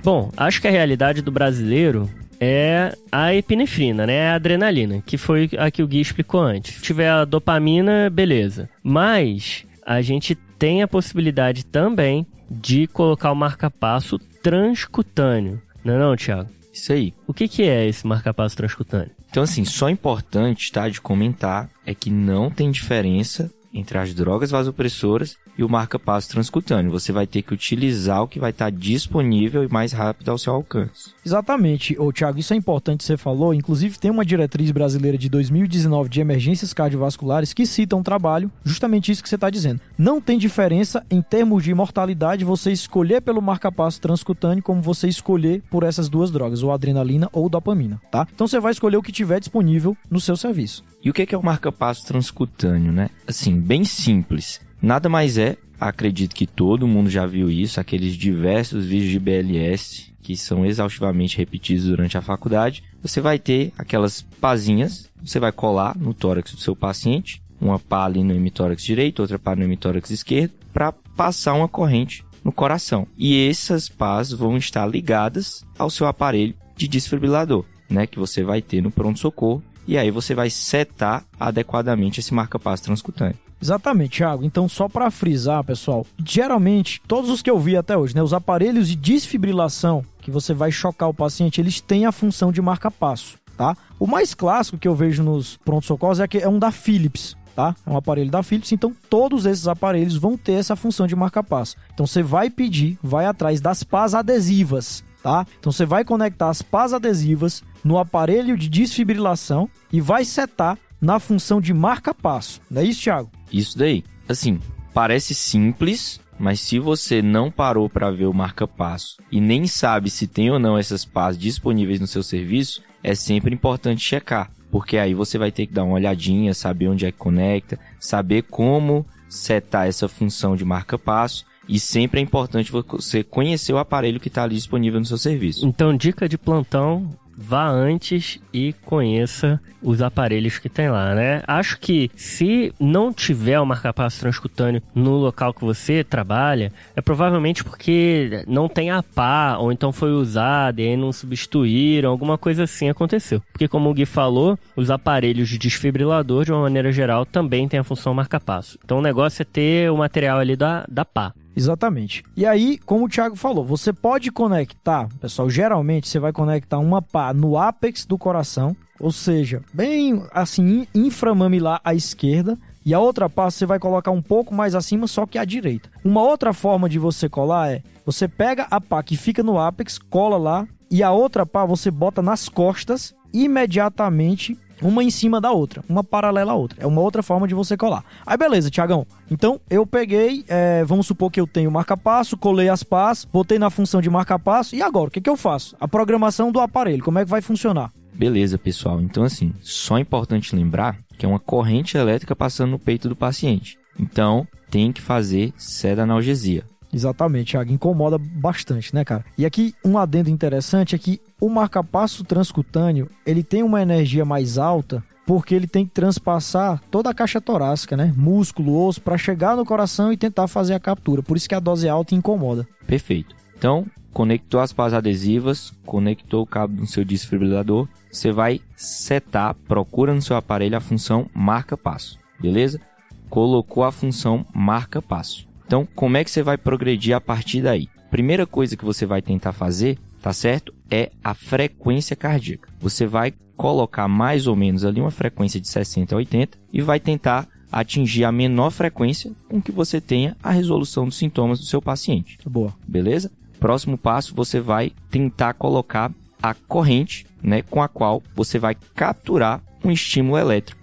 Bom, 0.02 0.30
acho 0.36 0.60
que 0.60 0.68
a 0.68 0.70
realidade 0.70 1.20
do 1.20 1.30
brasileiro 1.30 2.08
é 2.40 2.96
a 3.10 3.34
epinefrina, 3.34 4.06
né? 4.06 4.30
A 4.30 4.34
adrenalina, 4.34 5.02
que 5.04 5.16
foi 5.16 5.50
a 5.58 5.70
que 5.70 5.82
o 5.82 5.86
Gui 5.86 6.00
explicou 6.00 6.40
antes. 6.40 6.76
Se 6.76 6.82
tiver 6.82 7.10
a 7.10 7.24
dopamina, 7.24 8.10
beleza. 8.10 8.68
Mas 8.82 9.64
a 9.84 10.00
gente 10.00 10.34
tem 10.34 10.82
a 10.82 10.88
possibilidade 10.88 11.64
também 11.64 12.26
de 12.50 12.86
colocar 12.86 13.32
o 13.32 13.36
marca-passo 13.36 14.18
transcutâneo. 14.42 15.60
Não 15.84 15.94
é 15.94 15.98
não, 15.98 16.16
Thiago? 16.16 16.48
Isso 16.72 16.92
aí. 16.92 17.12
O 17.26 17.34
que, 17.34 17.48
que 17.48 17.62
é 17.62 17.86
esse 17.86 18.06
marca-passo 18.06 18.56
transcutâneo? 18.56 19.10
Então, 19.30 19.42
assim, 19.42 19.64
só 19.64 19.88
importante, 19.88 20.72
tá, 20.72 20.88
de 20.88 21.00
comentar 21.00 21.68
é 21.84 21.94
que 21.94 22.10
não 22.10 22.50
tem 22.50 22.70
diferença 22.70 23.50
entre 23.72 23.98
as 23.98 24.14
drogas 24.14 24.50
vasopressoras 24.50 25.36
e 25.58 25.64
o 25.64 25.68
marca-passo 25.68 26.28
transcutâneo. 26.28 26.92
Você 26.92 27.10
vai 27.10 27.26
ter 27.26 27.42
que 27.42 27.52
utilizar 27.52 28.22
o 28.22 28.28
que 28.28 28.38
vai 28.38 28.50
estar 28.50 28.70
disponível 28.70 29.64
e 29.64 29.68
mais 29.68 29.92
rápido 29.92 30.30
ao 30.30 30.38
seu 30.38 30.54
alcance. 30.54 31.12
Exatamente, 31.26 31.98
ô 31.98 32.12
Thiago, 32.12 32.38
isso 32.38 32.54
é 32.54 32.56
importante 32.56 33.04
você 33.04 33.16
falou. 33.16 33.52
Inclusive, 33.52 33.98
tem 33.98 34.10
uma 34.10 34.24
diretriz 34.24 34.70
brasileira 34.70 35.18
de 35.18 35.28
2019 35.28 36.08
de 36.08 36.20
emergências 36.20 36.72
cardiovasculares 36.72 37.52
que 37.52 37.66
cita 37.66 37.96
um 37.96 38.02
trabalho, 38.02 38.50
justamente 38.64 39.10
isso 39.10 39.22
que 39.22 39.28
você 39.28 39.34
está 39.34 39.50
dizendo. 39.50 39.80
Não 39.98 40.20
tem 40.20 40.38
diferença 40.38 41.04
em 41.10 41.20
termos 41.20 41.64
de 41.64 41.74
mortalidade 41.74 42.44
você 42.44 42.70
escolher 42.70 43.20
pelo 43.20 43.42
marca-passo 43.42 44.00
transcutâneo 44.00 44.62
como 44.62 44.80
você 44.80 45.08
escolher 45.08 45.62
por 45.68 45.82
essas 45.82 46.08
duas 46.08 46.30
drogas, 46.30 46.62
ou 46.62 46.70
adrenalina 46.70 47.28
ou 47.32 47.48
dopamina, 47.48 48.00
tá? 48.12 48.26
Então 48.32 48.46
você 48.46 48.60
vai 48.60 48.70
escolher 48.70 48.96
o 48.96 49.02
que 49.02 49.10
tiver 49.10 49.40
disponível 49.40 49.96
no 50.08 50.20
seu 50.20 50.36
serviço. 50.36 50.84
E 51.02 51.10
o 51.10 51.12
que 51.12 51.34
é 51.34 51.38
o 51.38 51.44
marca-passo 51.44 52.06
transcutâneo, 52.06 52.92
né? 52.92 53.10
Assim, 53.26 53.58
bem 53.58 53.84
simples. 53.84 54.60
Nada 54.80 55.08
mais 55.08 55.38
é, 55.38 55.56
acredito 55.80 56.34
que 56.34 56.46
todo 56.46 56.86
mundo 56.86 57.10
já 57.10 57.26
viu 57.26 57.50
isso, 57.50 57.80
aqueles 57.80 58.14
diversos 58.14 58.86
vídeos 58.86 59.10
de 59.10 59.18
BLS 59.18 60.08
que 60.28 60.36
são 60.36 60.66
exaustivamente 60.66 61.38
repetidos 61.38 61.86
durante 61.86 62.18
a 62.18 62.20
faculdade. 62.20 62.84
Você 63.00 63.18
vai 63.18 63.38
ter 63.38 63.72
aquelas 63.78 64.20
pazinhas, 64.20 65.10
você 65.22 65.40
vai 65.40 65.50
colar 65.50 65.96
no 65.96 66.12
tórax 66.12 66.52
do 66.52 66.60
seu 66.60 66.76
paciente, 66.76 67.42
uma 67.58 67.78
pá 67.78 68.04
ali 68.04 68.22
no 68.22 68.34
hemitórax 68.34 68.84
direito, 68.84 69.20
outra 69.20 69.38
pá 69.38 69.56
no 69.56 69.64
hemitórax 69.64 70.10
esquerdo, 70.10 70.52
para 70.70 70.92
passar 70.92 71.54
uma 71.54 71.66
corrente 71.66 72.22
no 72.44 72.52
coração. 72.52 73.06
E 73.16 73.48
essas 73.48 73.88
pás 73.88 74.30
vão 74.30 74.58
estar 74.58 74.86
ligadas 74.86 75.64
ao 75.78 75.88
seu 75.88 76.06
aparelho 76.06 76.54
de 76.76 76.86
desfibrilador, 76.86 77.64
né, 77.88 78.06
que 78.06 78.18
você 78.18 78.44
vai 78.44 78.60
ter 78.60 78.82
no 78.82 78.90
pronto-socorro 78.90 79.62
e 79.86 79.96
aí 79.96 80.10
você 80.10 80.34
vai 80.34 80.50
setar 80.50 81.24
adequadamente 81.40 82.20
esse 82.20 82.34
marca-passo 82.34 82.84
transcutâneo. 82.84 83.47
Exatamente, 83.60 84.18
Thiago. 84.18 84.44
Então, 84.44 84.68
só 84.68 84.88
para 84.88 85.10
frisar, 85.10 85.64
pessoal, 85.64 86.06
geralmente, 86.24 87.00
todos 87.06 87.30
os 87.30 87.42
que 87.42 87.50
eu 87.50 87.58
vi 87.58 87.76
até 87.76 87.96
hoje, 87.96 88.14
né, 88.14 88.22
os 88.22 88.32
aparelhos 88.32 88.88
de 88.88 88.96
desfibrilação 88.96 90.04
que 90.20 90.30
você 90.30 90.54
vai 90.54 90.70
chocar 90.70 91.08
o 91.08 91.14
paciente, 91.14 91.60
eles 91.60 91.80
têm 91.80 92.06
a 92.06 92.12
função 92.12 92.52
de 92.52 92.62
marca-passo, 92.62 93.36
tá? 93.56 93.76
O 93.98 94.06
mais 94.06 94.34
clássico 94.34 94.78
que 94.78 94.86
eu 94.86 94.94
vejo 94.94 95.22
nos 95.22 95.56
pronto-socorros 95.58 96.20
é, 96.20 96.28
que 96.28 96.38
é 96.38 96.48
um 96.48 96.58
da 96.58 96.70
Philips, 96.70 97.36
tá? 97.56 97.74
É 97.84 97.90
um 97.90 97.96
aparelho 97.96 98.30
da 98.30 98.42
Philips, 98.42 98.70
então 98.72 98.94
todos 99.10 99.44
esses 99.44 99.66
aparelhos 99.66 100.16
vão 100.16 100.36
ter 100.36 100.52
essa 100.52 100.76
função 100.76 101.06
de 101.06 101.16
marca-passo. 101.16 101.76
Então, 101.92 102.06
você 102.06 102.22
vai 102.22 102.50
pedir, 102.50 102.98
vai 103.02 103.26
atrás 103.26 103.60
das 103.60 103.82
pás 103.82 104.14
adesivas, 104.14 105.02
tá? 105.22 105.44
Então, 105.58 105.72
você 105.72 105.84
vai 105.84 106.04
conectar 106.04 106.48
as 106.48 106.62
pás 106.62 106.92
adesivas 106.92 107.64
no 107.82 107.98
aparelho 107.98 108.56
de 108.56 108.68
desfibrilação 108.68 109.68
e 109.92 110.00
vai 110.00 110.24
setar 110.24 110.78
na 111.00 111.18
função 111.18 111.60
de 111.60 111.72
marca-passo. 111.72 112.60
Não 112.70 112.82
é 112.82 112.84
isso, 112.84 113.02
Thiago? 113.02 113.30
Isso 113.52 113.78
daí. 113.78 114.04
Assim, 114.28 114.60
parece 114.92 115.34
simples, 115.34 116.20
mas 116.38 116.60
se 116.60 116.78
você 116.78 117.22
não 117.22 117.50
parou 117.50 117.88
para 117.88 118.10
ver 118.10 118.26
o 118.26 118.34
marca-passo 118.34 119.16
e 119.30 119.40
nem 119.40 119.66
sabe 119.66 120.10
se 120.10 120.26
tem 120.26 120.50
ou 120.50 120.58
não 120.58 120.76
essas 120.76 121.04
pás 121.04 121.36
disponíveis 121.38 122.00
no 122.00 122.06
seu 122.06 122.22
serviço, 122.22 122.82
é 123.02 123.14
sempre 123.14 123.54
importante 123.54 124.00
checar, 124.00 124.50
porque 124.70 124.98
aí 124.98 125.14
você 125.14 125.38
vai 125.38 125.50
ter 125.50 125.66
que 125.66 125.72
dar 125.72 125.84
uma 125.84 125.94
olhadinha, 125.94 126.52
saber 126.52 126.88
onde 126.88 127.06
é 127.06 127.12
que 127.12 127.18
conecta, 127.18 127.78
saber 127.98 128.42
como 128.42 129.06
setar 129.28 129.86
essa 129.86 130.08
função 130.08 130.56
de 130.56 130.64
marca-passo 130.64 131.44
e 131.68 131.78
sempre 131.78 132.18
é 132.18 132.22
importante 132.22 132.72
você 132.72 133.22
conhecer 133.22 133.74
o 133.74 133.78
aparelho 133.78 134.18
que 134.18 134.28
está 134.28 134.42
ali 134.42 134.54
disponível 134.54 134.98
no 134.98 135.04
seu 135.04 135.18
serviço. 135.18 135.66
Então, 135.66 135.94
dica 135.94 136.26
de 136.26 136.38
plantão, 136.38 137.10
vá 137.38 137.68
antes 137.68 138.40
e 138.52 138.72
conheça 138.84 139.60
os 139.80 140.02
aparelhos 140.02 140.58
que 140.58 140.68
tem 140.68 140.90
lá, 140.90 141.14
né? 141.14 141.40
Acho 141.46 141.78
que 141.78 142.10
se 142.16 142.74
não 142.80 143.12
tiver 143.12 143.60
o 143.60 143.64
marca-passo 143.64 144.18
transcutâneo 144.18 144.82
no 144.92 145.12
local 145.12 145.54
que 145.54 145.64
você 145.64 146.02
trabalha, 146.02 146.72
é 146.96 147.00
provavelmente 147.00 147.62
porque 147.62 148.42
não 148.48 148.68
tem 148.68 148.90
a 148.90 149.02
pá, 149.02 149.56
ou 149.56 149.70
então 149.70 149.92
foi 149.92 150.10
usado 150.10 150.80
e 150.80 150.88
aí 150.88 150.96
não 150.96 151.12
substituíram, 151.12 152.10
alguma 152.10 152.36
coisa 152.36 152.64
assim 152.64 152.88
aconteceu. 152.88 153.40
Porque 153.52 153.68
como 153.68 153.88
o 153.88 153.94
Gui 153.94 154.04
falou, 154.04 154.58
os 154.74 154.90
aparelhos 154.90 155.48
de 155.48 155.58
desfibrilador, 155.58 156.44
de 156.44 156.52
uma 156.52 156.62
maneira 156.62 156.90
geral, 156.90 157.24
também 157.24 157.68
tem 157.68 157.78
a 157.78 157.84
função 157.84 158.12
marca-passo. 158.12 158.78
Então 158.84 158.98
o 158.98 159.02
negócio 159.02 159.42
é 159.42 159.44
ter 159.44 159.90
o 159.92 159.96
material 159.96 160.38
ali 160.38 160.56
da, 160.56 160.84
da 160.88 161.04
pá. 161.04 161.32
Exatamente. 161.58 162.22
E 162.36 162.46
aí, 162.46 162.78
como 162.78 163.06
o 163.06 163.08
Thiago 163.08 163.34
falou, 163.34 163.64
você 163.64 163.92
pode 163.92 164.30
conectar, 164.30 165.08
pessoal, 165.20 165.50
geralmente 165.50 166.08
você 166.08 166.20
vai 166.20 166.32
conectar 166.32 166.78
uma 166.78 167.02
pá 167.02 167.34
no 167.34 167.58
ápex 167.58 168.06
do 168.06 168.16
coração, 168.16 168.76
ou 169.00 169.10
seja, 169.10 169.62
bem 169.72 170.24
assim, 170.32 170.86
inframamilar 170.94 171.80
à 171.84 171.94
esquerda, 171.94 172.56
e 172.86 172.94
a 172.94 173.00
outra 173.00 173.28
pá 173.28 173.50
você 173.50 173.66
vai 173.66 173.78
colocar 173.78 174.12
um 174.12 174.22
pouco 174.22 174.54
mais 174.54 174.74
acima, 174.74 175.06
só 175.06 175.26
que 175.26 175.36
à 175.36 175.44
direita. 175.44 175.90
Uma 176.04 176.22
outra 176.22 176.52
forma 176.52 176.88
de 176.88 176.98
você 176.98 177.28
colar 177.28 177.72
é, 177.72 177.82
você 178.06 178.28
pega 178.28 178.66
a 178.70 178.80
pá 178.80 179.02
que 179.02 179.16
fica 179.16 179.42
no 179.42 179.58
ápex, 179.58 179.98
cola 179.98 180.36
lá, 180.36 180.66
e 180.90 181.02
a 181.02 181.10
outra 181.10 181.44
pá 181.44 181.64
você 181.64 181.90
bota 181.90 182.22
nas 182.22 182.48
costas 182.48 183.14
imediatamente 183.32 184.56
uma 184.82 185.02
em 185.02 185.10
cima 185.10 185.40
da 185.40 185.50
outra, 185.50 185.82
uma 185.88 186.04
paralela 186.04 186.52
à 186.52 186.54
outra. 186.54 186.82
É 186.82 186.86
uma 186.86 187.00
outra 187.00 187.22
forma 187.22 187.46
de 187.46 187.54
você 187.54 187.76
colar. 187.76 188.04
Aí 188.26 188.36
beleza, 188.36 188.70
Tiagão. 188.70 189.06
Então 189.30 189.60
eu 189.68 189.86
peguei, 189.86 190.44
é, 190.48 190.84
vamos 190.84 191.06
supor 191.06 191.30
que 191.30 191.40
eu 191.40 191.46
tenho 191.46 191.70
marca-passo, 191.70 192.36
colei 192.36 192.68
as 192.68 192.82
pás, 192.82 193.24
botei 193.24 193.58
na 193.58 193.70
função 193.70 194.00
de 194.00 194.10
marca-passo 194.10 194.74
e 194.74 194.82
agora 194.82 195.08
o 195.08 195.10
que, 195.10 195.20
que 195.20 195.30
eu 195.30 195.36
faço? 195.36 195.76
A 195.80 195.88
programação 195.88 196.52
do 196.52 196.60
aparelho, 196.60 197.04
como 197.04 197.18
é 197.18 197.24
que 197.24 197.30
vai 197.30 197.40
funcionar? 197.40 197.92
Beleza, 198.14 198.58
pessoal. 198.58 199.00
Então 199.00 199.24
assim, 199.24 199.52
só 199.60 199.98
é 199.98 200.00
importante 200.00 200.54
lembrar 200.54 200.98
que 201.16 201.26
é 201.26 201.28
uma 201.28 201.40
corrente 201.40 201.96
elétrica 201.96 202.34
passando 202.34 202.70
no 202.70 202.78
peito 202.78 203.08
do 203.08 203.16
paciente. 203.16 203.78
Então 203.98 204.46
tem 204.70 204.92
que 204.92 205.00
fazer 205.00 205.52
analgesia. 206.00 206.64
Exatamente, 206.92 207.52
Thiago. 207.52 207.72
Incomoda 207.72 208.18
bastante, 208.18 208.94
né, 208.94 209.04
cara? 209.04 209.24
E 209.36 209.44
aqui 209.44 209.74
um 209.84 209.98
adendo 209.98 210.30
interessante 210.30 210.94
é 210.94 210.98
que 210.98 211.20
o 211.40 211.48
marcapasso 211.48 212.24
transcutâneo, 212.24 213.10
ele 213.26 213.42
tem 213.42 213.62
uma 213.62 213.82
energia 213.82 214.24
mais 214.24 214.58
alta 214.58 215.04
porque 215.26 215.54
ele 215.54 215.66
tem 215.66 215.84
que 215.84 215.92
transpassar 215.92 216.80
toda 216.90 217.10
a 217.10 217.14
caixa 217.14 217.38
torácica, 217.38 217.94
né? 217.94 218.14
Músculo, 218.16 218.82
osso, 218.82 219.02
para 219.02 219.18
chegar 219.18 219.54
no 219.56 219.66
coração 219.66 220.10
e 220.10 220.16
tentar 220.16 220.48
fazer 220.48 220.72
a 220.72 220.80
captura. 220.80 221.22
Por 221.22 221.36
isso 221.36 221.46
que 221.46 221.54
a 221.54 221.60
dose 221.60 221.86
alta 221.86 222.14
incomoda. 222.14 222.66
Perfeito. 222.86 223.36
Então, 223.56 223.84
conectou 224.12 224.60
as 224.60 224.72
pás 224.72 224.94
adesivas, 224.94 225.72
conectou 225.84 226.42
o 226.42 226.46
cabo 226.46 226.80
no 226.80 226.86
seu 226.86 227.04
desfibrilador, 227.04 227.86
você 228.10 228.32
vai 228.32 228.60
setar, 228.74 229.54
procura 229.66 230.14
no 230.14 230.22
seu 230.22 230.36
aparelho 230.36 230.76
a 230.76 230.80
função 230.80 231.28
marca-passo, 231.34 232.18
beleza? 232.40 232.80
Colocou 233.28 233.84
a 233.84 233.92
função 233.92 234.46
marca-passo. 234.54 235.47
Então, 235.68 235.86
como 235.94 236.16
é 236.16 236.24
que 236.24 236.30
você 236.30 236.42
vai 236.42 236.56
progredir 236.56 237.14
a 237.14 237.20
partir 237.20 237.60
daí? 237.60 237.90
Primeira 238.10 238.46
coisa 238.46 238.74
que 238.74 238.86
você 238.86 239.04
vai 239.04 239.20
tentar 239.20 239.52
fazer, 239.52 239.98
tá 240.22 240.32
certo? 240.32 240.74
É 240.90 241.10
a 241.22 241.34
frequência 241.34 242.16
cardíaca. 242.16 242.70
Você 242.80 243.06
vai 243.06 243.34
colocar 243.54 244.08
mais 244.08 244.46
ou 244.46 244.56
menos 244.56 244.82
ali 244.82 244.98
uma 244.98 245.10
frequência 245.10 245.60
de 245.60 245.68
60 245.68 246.14
a 246.14 246.16
80 246.16 246.58
e 246.72 246.80
vai 246.80 246.98
tentar 246.98 247.46
atingir 247.70 248.24
a 248.24 248.32
menor 248.32 248.70
frequência 248.70 249.30
com 249.46 249.60
que 249.60 249.70
você 249.70 250.00
tenha 250.00 250.34
a 250.42 250.52
resolução 250.52 251.04
dos 251.04 251.18
sintomas 251.18 251.58
do 251.58 251.66
seu 251.66 251.82
paciente. 251.82 252.38
Boa. 252.46 252.74
Beleza? 252.86 253.30
Próximo 253.60 253.98
passo, 253.98 254.34
você 254.34 254.60
vai 254.60 254.90
tentar 255.10 255.52
colocar 255.52 256.10
a 256.42 256.54
corrente, 256.54 257.26
né, 257.42 257.60
com 257.60 257.82
a 257.82 257.88
qual 257.88 258.22
você 258.34 258.58
vai 258.58 258.74
capturar 258.94 259.62
um 259.84 259.90
estímulo 259.90 260.38
elétrico 260.38 260.77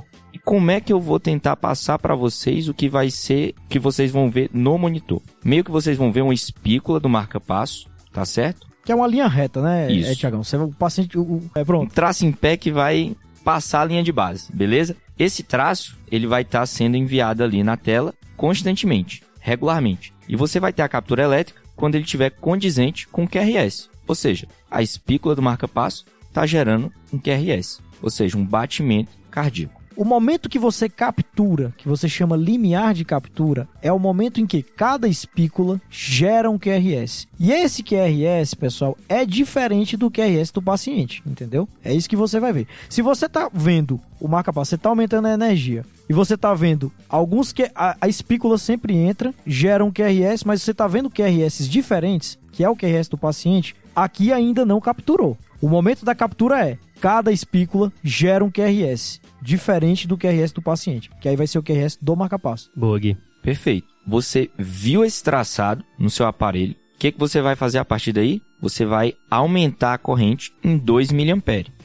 como 0.46 0.70
é 0.70 0.80
que 0.80 0.94
eu 0.94 1.02
vou 1.02 1.20
tentar 1.20 1.56
passar 1.56 1.98
para 1.98 2.16
vocês 2.16 2.70
o 2.70 2.74
que 2.74 2.88
vai 2.88 3.10
ser 3.10 3.56
que 3.68 3.80
vocês 3.80 4.12
vão 4.12 4.30
ver 4.30 4.52
no 4.54 4.78
monitor. 4.78 5.20
Meio 5.44 5.64
que 5.64 5.72
vocês 5.72 5.98
vão 5.98 6.12
ver 6.12 6.22
uma 6.22 6.36
espícula 6.36 7.00
do 7.00 7.10
marca-passo, 7.10 7.90
tá 8.14 8.24
certo? 8.24 8.68
Que 8.86 8.92
é 8.92 8.96
uma 8.96 9.08
linha 9.08 9.28
reta, 9.28 9.60
né, 9.60 9.92
Isso. 9.92 10.12
é, 10.12 10.16
Tiagão? 10.16 10.44
Você, 10.44 10.56
o 10.56 10.70
paciente, 10.70 11.18
o, 11.18 11.42
é 11.56 11.64
pronto. 11.66 11.92
Um 11.92 11.94
traço 11.94 12.24
em 12.28 12.32
pé 12.32 12.56
que 12.56 12.72
vai 12.72 13.16
passar 13.44 13.82
a 13.82 13.86
linha 13.86 14.04
de 14.04 14.12
base, 14.12 14.52
beleza? 14.54 14.96
Esse 15.18 15.42
traço, 15.42 15.98
ele 16.12 16.28
vai 16.28 16.44
estar 16.44 16.60
tá 16.60 16.66
sendo 16.68 16.96
enviado 16.96 17.44
ali 17.44 17.64
na 17.64 17.76
tela 17.76 18.14
constantemente, 18.38 19.24
regularmente. 19.40 20.14
E 20.30 20.36
você 20.36 20.60
vai 20.60 20.72
ter 20.72 20.84
a 20.84 20.90
captura 20.90 21.24
elétrica 21.24 21.62
quando 21.76 21.96
ele 21.96 22.04
estiver 22.04 22.30
condizente 22.30 23.08
com 23.08 23.24
o 23.24 23.28
QRS. 23.28 23.90
Ou 24.08 24.14
seja, 24.14 24.48
a 24.70 24.84
espícula 24.84 25.36
do 25.36 25.42
marca-passo 25.42 26.06
está 26.28 26.46
gerando 26.46 26.92
um 27.12 27.18
QRS, 27.18 27.82
ou 28.00 28.12
seja, 28.12 28.38
um 28.38 28.46
batimento 28.46 29.12
cardíaco. 29.32 29.85
O 29.98 30.04
momento 30.04 30.50
que 30.50 30.60
você 30.60 30.90
captura, 30.90 31.74
que 31.78 31.88
você 31.88 32.10
chama 32.10 32.36
limiar 32.36 32.94
de 32.94 33.06
captura, 33.06 33.66
é 33.82 33.94
o 33.94 34.00
momento 34.00 34.42
em 34.42 34.46
que 34.46 34.62
cada 34.62 35.08
espícula 35.08 35.80
gera 35.90 36.52
um 36.52 36.60
QRS. 36.60 37.26
E 37.40 37.54
esse 37.54 37.82
QRS, 37.82 38.56
pessoal, 38.56 38.98
é 39.08 39.26
diferente 39.26 39.96
do 39.96 40.12
QRS 40.12 40.52
do 40.52 40.62
paciente, 40.62 41.24
entendeu? 41.26 41.68
É 41.82 41.94
isso 41.94 42.10
que 42.10 42.16
você 42.16 42.42
vai 42.42 42.52
ver. 42.52 42.68
Se 42.90 43.02
você 43.02 43.28
está 43.28 43.50
vendo 43.54 43.98
o 44.20 44.28
marca-passo, 44.28 44.72
você 44.72 44.76
está 44.76 44.90
aumentando 44.90 45.28
a 45.28 45.34
energia, 45.34 45.86
e 46.10 46.14
você 46.14 46.34
está 46.34 46.54
vendo 46.54 46.92
alguns 47.08 47.54
que 47.54 47.72
a, 47.74 47.96
a 48.02 48.08
espícula 48.10 48.58
sempre 48.58 48.96
entra, 48.96 49.34
gera 49.48 49.86
um 49.86 49.92
QRS, 49.92 50.44
mas 50.46 50.62
você 50.62 50.72
está 50.72 50.88
vendo 50.88 51.10
QRS 51.10 51.70
diferentes, 51.70 52.38
que 52.52 52.66
é 52.66 52.70
o 52.70 52.76
QRS 52.76 53.08
do 53.08 53.18
paciente, 53.18 53.74
aqui 53.96 54.34
ainda 54.34 54.66
não 54.66 54.82
capturou. 54.82 55.38
O 55.62 55.70
momento 55.70 56.04
da 56.04 56.14
captura 56.14 56.68
é 56.68 56.78
cada 57.00 57.32
espícula 57.32 57.94
gera 58.04 58.44
um 58.44 58.52
QRS 58.52 59.22
diferente 59.46 60.08
do 60.08 60.18
QRS 60.18 60.52
do 60.52 60.62
paciente, 60.62 61.12
que 61.22 61.30
aí 61.30 61.36
vai 61.36 61.46
ser 61.46 61.60
o 61.60 61.64
QRS 61.64 62.00
do 62.02 62.16
marca-passo. 62.16 62.72
Boa, 62.76 62.98
Gui. 62.98 63.16
Perfeito. 63.44 63.88
Você 64.08 64.50
viu 64.58 65.06
esse 65.06 65.24
traçado 65.24 65.86
no 66.00 66.10
seu 66.10 66.26
aparelho. 66.26 66.74
O 66.96 66.98
que, 66.98 67.12
que 67.12 67.20
você 67.20 67.42
vai 67.42 67.56
fazer 67.56 67.78
a 67.78 67.86
partir 67.86 68.12
daí? 68.12 68.42
Você 68.60 68.86
vai 68.86 69.14
aumentar 69.30 69.94
a 69.94 69.98
corrente 70.00 70.52
em 70.64 70.78
2 70.78 71.12
mA. 71.12 71.24